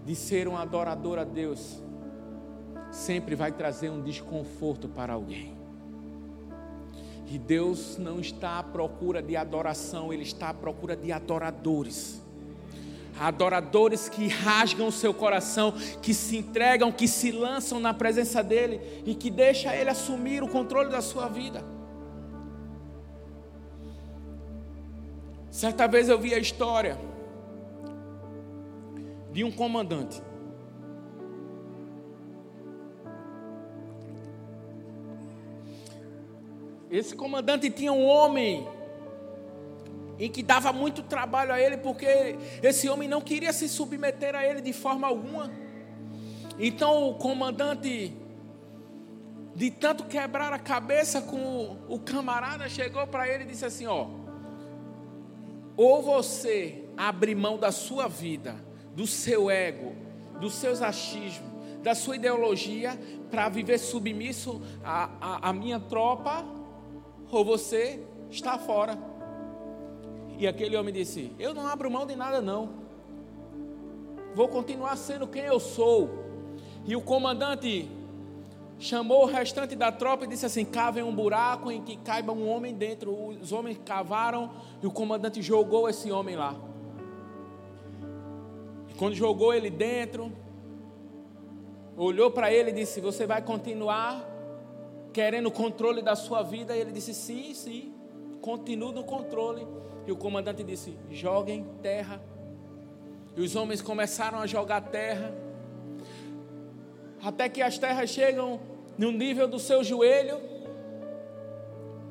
de 0.05 0.17
ser 0.17 0.49
um 0.49 0.57
adorador 0.57 1.17
a 1.17 1.23
Deus, 1.23 1.81
sempre 2.91 3.37
vai 3.37 3.53
trazer 3.53 3.89
um 3.89 4.03
desconforto 4.03 4.89
para 4.89 5.13
alguém. 5.13 5.57
E 7.31 7.39
Deus 7.39 7.99
não 7.99 8.19
está 8.19 8.59
à 8.59 8.63
procura 8.63 9.23
de 9.23 9.37
adoração, 9.37 10.13
Ele 10.13 10.23
está 10.23 10.49
à 10.49 10.55
procura 10.55 10.97
de 10.97 11.13
adoradores. 11.13 12.23
Adoradores 13.21 14.09
que 14.09 14.29
rasgam 14.29 14.89
o 14.89 14.93
seu 14.93 15.13
coração, 15.13 15.73
que 16.01 16.15
se 16.15 16.39
entregam, 16.39 16.91
que 16.91 17.07
se 17.07 17.31
lançam 17.31 17.79
na 17.79 17.93
presença 17.93 18.43
dEle 18.43 18.81
e 19.05 19.15
que 19.15 19.31
deixa 19.31 19.75
Ele 19.77 19.91
assumir 19.91 20.43
o 20.43 20.49
controle 20.49 20.89
da 20.89 21.03
sua 21.03 21.29
vida. 21.29 21.63
Certa 25.51 25.87
vez 25.87 26.09
eu 26.09 26.19
vi 26.19 26.33
a 26.33 26.39
história 26.39 26.99
de 29.33 29.45
um 29.45 29.51
comandante 29.51 30.23
Esse 36.91 37.15
comandante 37.15 37.71
tinha 37.71 37.93
um 37.93 38.05
homem 38.05 38.67
em 40.19 40.31
que 40.31 40.43
dava 40.43 40.73
muito 40.73 41.03
trabalho 41.03 41.53
a 41.53 41.61
ele, 41.61 41.77
porque 41.77 42.37
esse 42.63 42.89
homem 42.89 43.09
não 43.09 43.21
queria 43.21 43.53
se 43.53 43.69
submeter 43.69 44.35
a 44.35 44.45
ele 44.45 44.61
de 44.61 44.73
forma 44.73 45.07
alguma. 45.07 45.51
Então 46.59 47.09
o 47.11 47.15
comandante, 47.15 48.13
de 49.55 49.71
tanto 49.71 50.05
quebrar 50.05 50.53
a 50.53 50.59
cabeça 50.59 51.23
com 51.23 51.77
o 51.89 51.99
camarada, 52.01 52.69
chegou 52.69 53.07
para 53.07 53.29
ele 53.29 53.45
e 53.45 53.47
disse 53.47 53.65
assim: 53.65 53.87
Ó, 53.87 54.09
ou 55.77 56.03
você 56.03 56.85
abre 56.97 57.35
mão 57.35 57.57
da 57.57 57.71
sua 57.71 58.09
vida, 58.09 58.57
do 58.97 59.07
seu 59.07 59.49
ego, 59.49 59.95
dos 60.41 60.55
seus 60.55 60.83
achismos, 60.83 61.49
da 61.81 61.95
sua 61.95 62.17
ideologia, 62.17 62.99
para 63.31 63.49
viver 63.49 63.79
submisso 63.79 64.61
à, 64.83 65.49
à 65.49 65.53
minha 65.53 65.79
tropa, 65.79 66.45
ou 67.31 67.45
você 67.45 68.03
está 68.31 68.59
fora. 68.59 68.99
E 70.39 70.47
aquele 70.47 70.77
homem 70.77 70.93
disse: 70.93 71.33
Eu 71.39 71.53
não 71.53 71.67
abro 71.67 71.91
mão 71.91 72.07
de 72.07 72.15
nada, 72.15 72.41
não. 72.41 72.71
Vou 74.35 74.49
continuar 74.49 74.97
sendo 74.97 75.27
quem 75.27 75.43
eu 75.43 75.59
sou. 75.59 76.09
E 76.85 76.95
o 76.95 77.01
comandante 77.01 77.91
chamou 78.79 79.25
o 79.25 79.27
restante 79.27 79.75
da 79.75 79.91
tropa 79.91 80.25
e 80.25 80.29
disse 80.29 80.47
assim: 80.47 80.65
Cavem 80.65 81.03
um 81.03 81.15
buraco 81.15 81.71
em 81.71 81.83
que 81.83 81.97
caiba 81.97 82.33
um 82.33 82.49
homem 82.49 82.75
dentro. 82.75 83.13
Os 83.13 83.53
homens 83.53 83.79
cavaram 83.85 84.51
e 84.83 84.87
o 84.87 84.91
comandante 84.91 85.43
jogou 85.43 85.89
esse 85.89 86.11
homem 86.13 86.37
lá. 86.37 86.55
E 88.89 88.95
quando 88.95 89.15
jogou 89.15 89.53
ele 89.53 89.71
dentro, 89.71 90.33
olhou 91.97 92.31
para 92.31 92.53
ele 92.53 92.71
e 92.71 92.75
disse: 92.75 93.01
Você 93.01 93.27
vai 93.27 93.43
continuar 93.43 94.38
querendo 95.19 95.47
o 95.47 95.51
controle 95.51 96.01
da 96.01 96.15
sua 96.15 96.45
vida. 96.45 96.77
E 96.77 96.81
ele 96.81 96.93
disse: 96.93 97.13
Sim, 97.13 97.53
sim, 97.53 97.93
continuo 98.41 98.93
no 98.93 99.03
controle. 99.03 99.67
E 100.07 100.13
o 100.13 100.17
comandante 100.17 100.63
disse: 100.63 100.97
Joguem 101.11 101.67
terra. 101.83 102.23
E 103.37 103.41
os 103.41 103.57
homens 103.57 103.83
começaram 103.83 104.39
a 104.39 104.47
jogar 104.47 104.81
terra, 104.81 105.35
até 107.21 107.49
que 107.49 107.61
as 107.61 107.79
terras 107.79 108.11
chegam 108.11 108.61
no 108.97 109.11
nível 109.11 109.49
do 109.49 109.59
seu 109.59 109.83
joelho. 109.83 110.39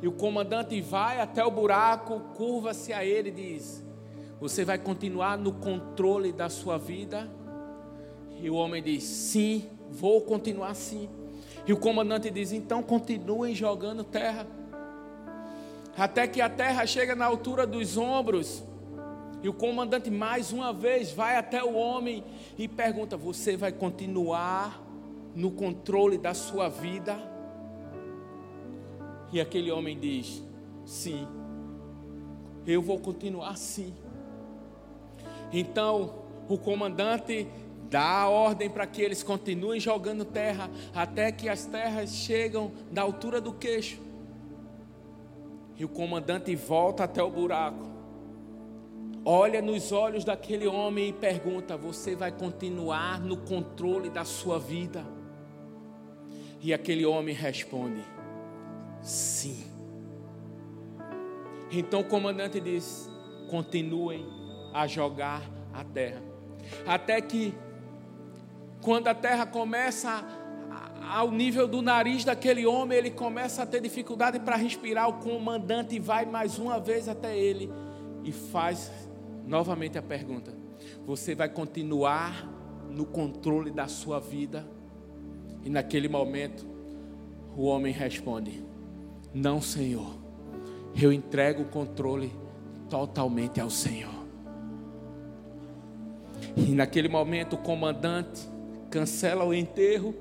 E 0.02 0.08
o 0.08 0.12
comandante 0.12 0.82
vai 0.82 1.22
até 1.22 1.46
o 1.46 1.50
buraco, 1.50 2.20
curva-se 2.36 2.92
a 2.92 3.06
ele 3.06 3.30
e 3.30 3.32
diz: 3.32 3.86
Você 4.38 4.66
vai 4.66 4.78
continuar 4.78 5.38
no 5.38 5.54
controle 5.54 6.34
da 6.34 6.50
sua 6.50 6.78
vida? 6.78 7.32
E 8.42 8.50
o 8.50 8.56
homem 8.56 8.84
diz: 8.84 9.06
Sim, 9.06 9.70
vou 9.90 10.20
continuar 10.20 10.74
sim. 10.74 11.08
E 11.68 11.74
o 11.74 11.78
comandante 11.78 12.32
diz: 12.32 12.52
então 12.52 12.82
continuem 12.82 13.54
jogando 13.54 14.04
terra. 14.04 14.48
Até 15.98 16.28
que 16.28 16.40
a 16.40 16.50
terra 16.50 16.86
chega 16.86 17.16
na 17.16 17.26
altura 17.26 17.68
dos 17.68 17.98
ombros. 17.98 18.64
E 19.44 19.50
o 19.50 19.54
comandante 19.54 20.10
mais 20.10 20.52
uma 20.52 20.74
vez 20.74 21.12
vai 21.12 21.36
até 21.36 21.64
o 21.64 21.74
homem 21.74 22.24
e 22.58 22.68
pergunta: 22.68 23.18
Você 23.18 23.58
vai 23.58 23.72
continuar 23.72 24.82
no 25.36 25.52
controle 25.52 26.18
da 26.18 26.34
sua 26.34 26.70
vida? 26.70 27.18
E 29.32 29.42
aquele 29.42 29.70
homem 29.72 30.00
diz: 30.00 30.42
Sim, 30.86 31.28
eu 32.66 32.82
vou 32.82 32.98
continuar 32.98 33.58
sim. 33.58 33.94
Então 35.52 36.16
o 36.48 36.58
comandante 36.58 37.48
dá 37.90 38.22
a 38.22 38.30
ordem 38.30 38.70
para 38.70 38.86
que 38.86 39.02
eles 39.02 39.24
continuem 39.24 39.80
jogando 39.80 40.26
terra 40.26 40.70
até 40.94 41.32
que 41.32 41.48
as 41.48 41.66
terras 41.66 42.12
chegam 42.12 42.72
da 42.92 43.02
altura 43.02 43.40
do 43.40 43.54
queixo. 43.54 44.00
E 45.78 45.86
o 45.86 45.90
comandante 45.90 46.56
volta 46.56 47.04
até 47.04 47.22
o 47.22 47.30
buraco, 47.30 47.86
olha 49.24 49.62
nos 49.62 49.92
olhos 49.92 50.26
daquele 50.26 50.66
homem 50.66 51.10
e 51.10 51.14
pergunta: 51.14 51.78
Você 51.78 52.16
vai 52.16 52.32
continuar 52.32 53.22
no 53.22 53.38
controle 53.38 54.10
da 54.10 54.26
sua 54.26 54.60
vida? 54.60 55.06
E 56.60 56.74
aquele 56.74 57.06
homem 57.06 57.36
responde: 57.36 58.04
Sim. 59.02 59.64
Então 61.72 62.00
o 62.00 62.06
comandante 62.06 62.60
diz: 62.60 63.08
Continuem 63.52 64.26
a 64.74 64.88
jogar 64.88 65.44
a 65.72 65.84
terra, 65.84 66.24
até 66.88 67.22
que 67.22 67.54
quando 68.88 69.10
a 69.10 69.14
terra 69.14 69.46
começa 69.46 70.24
ao 71.12 71.30
nível 71.30 71.68
do 71.68 71.82
nariz 71.82 72.24
daquele 72.24 72.66
homem, 72.66 72.98
ele 72.98 73.12
começa 73.12 73.64
a 73.64 73.66
ter 73.66 73.82
dificuldade 73.82 74.40
para 74.40 74.56
respirar. 74.56 75.10
O 75.10 75.16
comandante 75.16 76.00
vai 76.00 76.26
mais 76.26 76.58
uma 76.58 76.80
vez 76.80 77.10
até 77.10 77.38
ele 77.38 77.70
e 78.24 78.32
faz 78.32 78.90
novamente 79.46 79.98
a 79.98 80.02
pergunta: 80.02 80.54
Você 81.06 81.36
vai 81.36 81.50
continuar 81.50 82.48
no 82.90 83.06
controle 83.06 83.72
da 83.72 83.90
sua 83.90 84.22
vida? 84.22 84.66
E 85.66 85.70
naquele 85.70 86.08
momento, 86.08 86.66
o 87.58 87.66
homem 87.66 87.92
responde: 87.92 88.64
Não, 89.34 89.62
Senhor, 89.62 90.14
eu 90.96 91.12
entrego 91.12 91.64
o 91.64 91.68
controle 91.68 92.34
totalmente 92.90 93.60
ao 93.60 93.70
Senhor. 93.70 94.16
E 96.56 96.72
naquele 96.72 97.10
momento, 97.10 97.58
o 97.58 97.58
comandante 97.58 98.56
cancela 98.90 99.44
o 99.44 99.54
enterro 99.54 100.14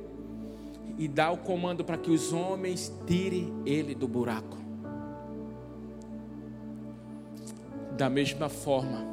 e 0.98 1.06
dá 1.06 1.30
o 1.30 1.38
comando 1.38 1.84
para 1.84 1.98
que 1.98 2.10
os 2.10 2.32
homens 2.32 2.92
tirem 3.06 3.52
ele 3.64 3.94
do 3.94 4.08
buraco. 4.08 4.56
Da 7.96 8.10
mesma 8.10 8.48
forma, 8.48 9.06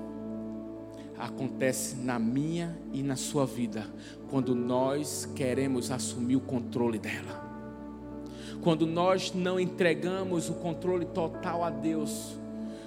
acontece 1.18 1.96
na 1.96 2.20
minha 2.20 2.78
e 2.92 3.02
na 3.02 3.16
sua 3.16 3.46
vida, 3.46 3.86
quando 4.30 4.56
nós 4.56 5.30
queremos 5.36 5.92
assumir 5.92 6.36
o 6.36 6.42
controle 6.42 7.00
dela. 7.00 7.52
Quando 8.62 8.86
nós 8.86 9.34
não 9.34 9.60
entregamos 9.60 10.50
o 10.50 10.54
controle 10.56 11.06
total 11.06 11.64
a 11.64 11.70
Deus, 11.70 12.40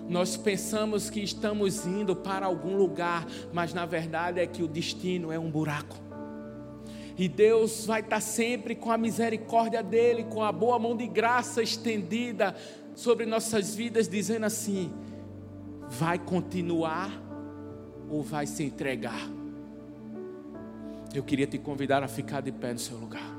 nós 0.08 0.36
pensamos 0.36 1.10
que 1.10 1.20
estamos 1.20 1.86
indo 1.86 2.14
para 2.14 2.46
algum 2.46 2.76
lugar, 2.76 3.26
mas 3.52 3.74
na 3.74 3.84
verdade 3.84 4.40
é 4.40 4.46
que 4.46 4.62
o 4.62 4.68
destino 4.68 5.32
é 5.32 5.38
um 5.38 5.50
buraco 5.50 6.05
E 7.18 7.28
Deus 7.28 7.86
vai 7.86 8.00
estar 8.00 8.20
sempre 8.20 8.74
com 8.74 8.90
a 8.90 8.98
misericórdia 8.98 9.82
dEle, 9.82 10.24
com 10.24 10.42
a 10.42 10.52
boa 10.52 10.78
mão 10.78 10.94
de 10.94 11.06
graça 11.06 11.62
estendida 11.62 12.54
sobre 12.94 13.24
nossas 13.24 13.74
vidas, 13.74 14.06
dizendo 14.06 14.44
assim: 14.44 14.92
vai 15.88 16.18
continuar 16.18 17.10
ou 18.10 18.22
vai 18.22 18.46
se 18.46 18.62
entregar? 18.64 19.30
Eu 21.14 21.22
queria 21.22 21.46
te 21.46 21.56
convidar 21.56 22.02
a 22.02 22.08
ficar 22.08 22.42
de 22.42 22.52
pé 22.52 22.74
no 22.74 22.78
seu 22.78 22.98
lugar. 22.98 23.34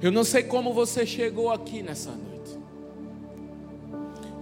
Eu 0.00 0.12
não 0.12 0.22
sei 0.22 0.44
como 0.44 0.72
você 0.72 1.04
chegou 1.04 1.50
aqui 1.50 1.82
nessa 1.82 2.10
noite. 2.10 2.58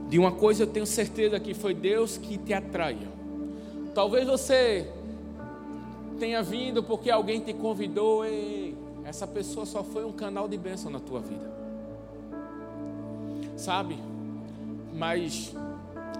De 0.08 0.18
uma 0.18 0.32
coisa 0.32 0.64
eu 0.64 0.66
tenho 0.66 0.84
certeza 0.84 1.40
que 1.40 1.54
foi 1.54 1.72
Deus 1.72 2.18
que 2.18 2.36
te 2.36 2.52
atraiu. 2.52 3.21
Talvez 3.94 4.26
você 4.26 4.90
tenha 6.18 6.42
vindo 6.42 6.82
porque 6.82 7.10
alguém 7.10 7.40
te 7.40 7.52
convidou 7.52 8.24
e 8.24 8.76
essa 9.04 9.26
pessoa 9.26 9.66
só 9.66 9.82
foi 9.82 10.04
um 10.04 10.12
canal 10.12 10.48
de 10.48 10.56
bênção 10.56 10.90
na 10.90 11.00
tua 11.00 11.20
vida. 11.20 11.50
Sabe? 13.56 13.98
Mas 14.94 15.54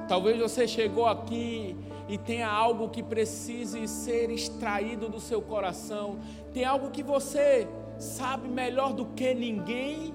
talvez 0.09 0.39
você 0.39 0.69
chegou 0.69 1.07
aqui 1.07 1.77
e 2.09 2.19
tenha 2.19 2.49
algo 2.49 2.91
que 2.91 3.03
precise 3.03 3.89
ser 3.89 4.31
extraído 4.31 5.09
do 5.09 5.21
seu 5.21 5.41
coração. 5.41 6.19
Tem 6.53 6.65
algo 6.65 6.91
que 6.91 7.03
você 7.03 7.67
sabe 7.99 8.49
melhor 8.49 8.93
do 8.93 9.07
que 9.07 9.33
ninguém 9.33 10.13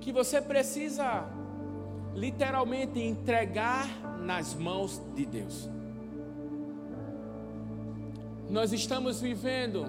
que 0.00 0.10
você 0.10 0.40
precisa 0.40 1.28
literalmente 2.14 3.00
entregar 3.00 3.86
nas 4.20 4.54
mãos 4.54 5.00
de 5.14 5.24
Deus. 5.24 5.73
Nós 8.48 8.72
estamos 8.72 9.20
vivendo 9.20 9.86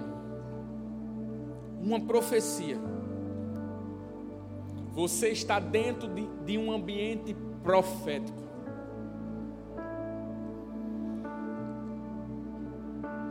uma 1.80 2.00
profecia. 2.00 2.78
Você 4.92 5.28
está 5.28 5.60
dentro 5.60 6.08
de, 6.08 6.26
de 6.44 6.58
um 6.58 6.72
ambiente 6.72 7.36
profético. 7.62 8.46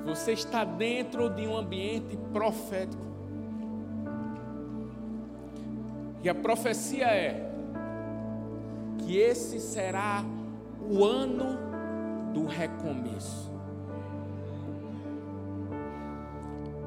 Você 0.06 0.34
está 0.34 0.64
dentro 0.64 1.30
de 1.30 1.48
um 1.48 1.58
ambiente 1.58 2.16
profético. 2.32 3.04
E 6.24 6.30
a 6.30 6.36
profecia 6.36 7.08
é 7.08 7.52
que 9.00 9.18
esse 9.18 9.60
será 9.60 10.24
o 10.90 11.04
ano 11.04 11.58
do 12.34 12.46
recomeço. 12.46 13.55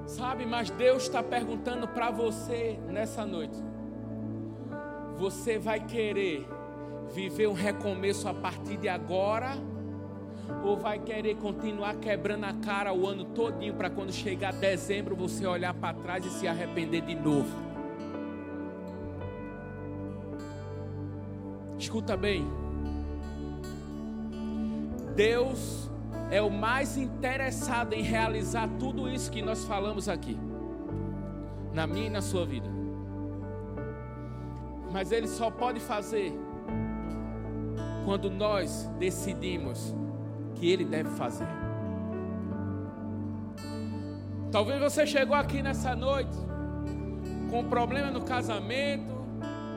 Sabe, 0.09 0.47
mas 0.47 0.71
Deus 0.71 1.03
está 1.03 1.23
perguntando 1.23 1.87
para 1.87 2.11
você 2.11 2.81
nessa 2.89 3.27
noite: 3.27 3.63
você 5.19 5.59
vai 5.59 5.85
querer 5.85 6.49
viver 7.13 7.47
um 7.47 7.53
recomeço 7.53 8.27
a 8.27 8.33
partir 8.33 8.79
de 8.79 8.89
agora? 8.89 9.51
Ou 10.65 10.79
vai 10.79 10.99
querer 10.99 11.37
continuar 11.37 11.97
quebrando 11.97 12.45
a 12.45 12.55
cara 12.55 12.91
o 12.91 13.07
ano 13.07 13.27
todinho 13.27 13.75
para 13.75 13.91
quando 13.91 14.11
chegar 14.11 14.51
dezembro 14.55 15.15
você 15.15 15.47
olhar 15.47 15.75
para 15.75 15.93
trás 15.93 16.25
e 16.25 16.31
se 16.31 16.49
arrepender 16.49 17.03
de 17.03 17.15
novo? 17.15 17.55
Escuta 21.79 22.17
bem. 22.17 22.47
Deus 25.15 25.88
é 26.31 26.43
o 26.43 26.51
mais 26.51 26.97
interessado 26.97 27.95
em 27.95 28.03
realizar 28.03 28.69
tudo 28.79 29.09
isso 29.09 29.31
que 29.31 29.41
nós 29.41 29.65
falamos 29.65 30.09
aqui, 30.09 30.39
na 31.73 31.87
minha 31.87 32.07
e 32.07 32.11
na 32.11 32.21
sua 32.21 32.45
vida. 32.45 32.69
Mas 34.93 35.13
Ele 35.13 35.27
só 35.27 35.51
pode 35.51 35.81
fazer 35.81 36.33
quando 38.05 38.31
nós 38.31 38.91
decidimos 38.99 39.95
que 40.55 40.71
Ele 40.71 40.85
deve 40.85 41.11
fazer. 41.11 41.49
Talvez 44.51 44.81
você 44.81 45.07
chegou 45.07 45.37
aqui 45.37 45.63
nessa 45.63 45.95
noite 45.95 46.37
com 47.51 47.65
problema 47.65 48.11
no 48.11 48.23
casamento, 48.23 49.15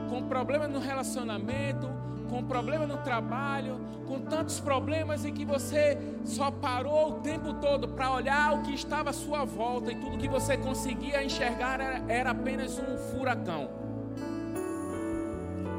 com 0.08 0.22
problema 0.22 0.66
no 0.66 0.78
relacionamento, 0.78 1.88
com 2.32 2.42
problema 2.42 2.86
no 2.86 2.96
trabalho, 2.96 3.78
com 4.06 4.18
tantos 4.20 4.58
problemas 4.58 5.22
em 5.26 5.34
que 5.34 5.44
você 5.44 5.98
só 6.24 6.50
parou 6.50 7.10
o 7.10 7.20
tempo 7.20 7.52
todo 7.54 7.88
para 7.88 8.10
olhar 8.10 8.54
o 8.54 8.62
que 8.62 8.74
estava 8.74 9.10
à 9.10 9.12
sua 9.12 9.44
volta 9.44 9.92
e 9.92 9.96
tudo 9.96 10.16
que 10.16 10.28
você 10.28 10.56
conseguia 10.56 11.22
enxergar 11.22 11.78
era, 11.78 12.02
era 12.08 12.30
apenas 12.30 12.78
um 12.78 12.96
furacão. 12.96 13.68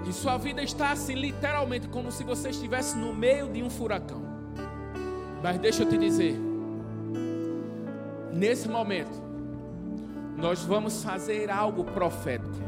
E 0.07 0.13
sua 0.13 0.37
vida 0.37 0.61
está 0.61 0.91
assim, 0.91 1.15
literalmente, 1.15 1.87
como 1.87 2.11
se 2.11 2.23
você 2.23 2.51
estivesse 2.51 2.95
no 2.95 3.15
meio 3.15 3.51
de 3.51 3.63
um 3.63 3.69
furacão. 3.69 4.21
Mas 5.41 5.57
deixa 5.57 5.81
eu 5.81 5.89
te 5.89 5.97
dizer, 5.97 6.39
nesse 8.31 8.69
momento, 8.69 9.23
nós 10.37 10.63
vamos 10.63 11.03
fazer 11.03 11.49
algo 11.49 11.83
profético. 11.83 12.62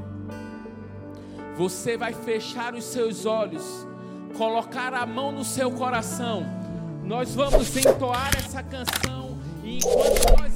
Você 1.58 1.95
vai 1.95 2.14
fechar 2.14 2.74
os 2.74 2.84
seus 2.84 3.26
olhos, 3.26 3.88
colocar 4.38 4.93
a 4.93 5.06
mão 5.06 5.32
no 5.32 5.45
seu 5.45 5.72
coração. 5.72 6.45
Nós 7.03 7.34
vamos 7.34 7.76
entoar 7.78 8.32
essa 8.38 8.62
canção 8.62 9.38
e 9.64 9.78
enquanto 9.78 10.38
nós 10.38 10.55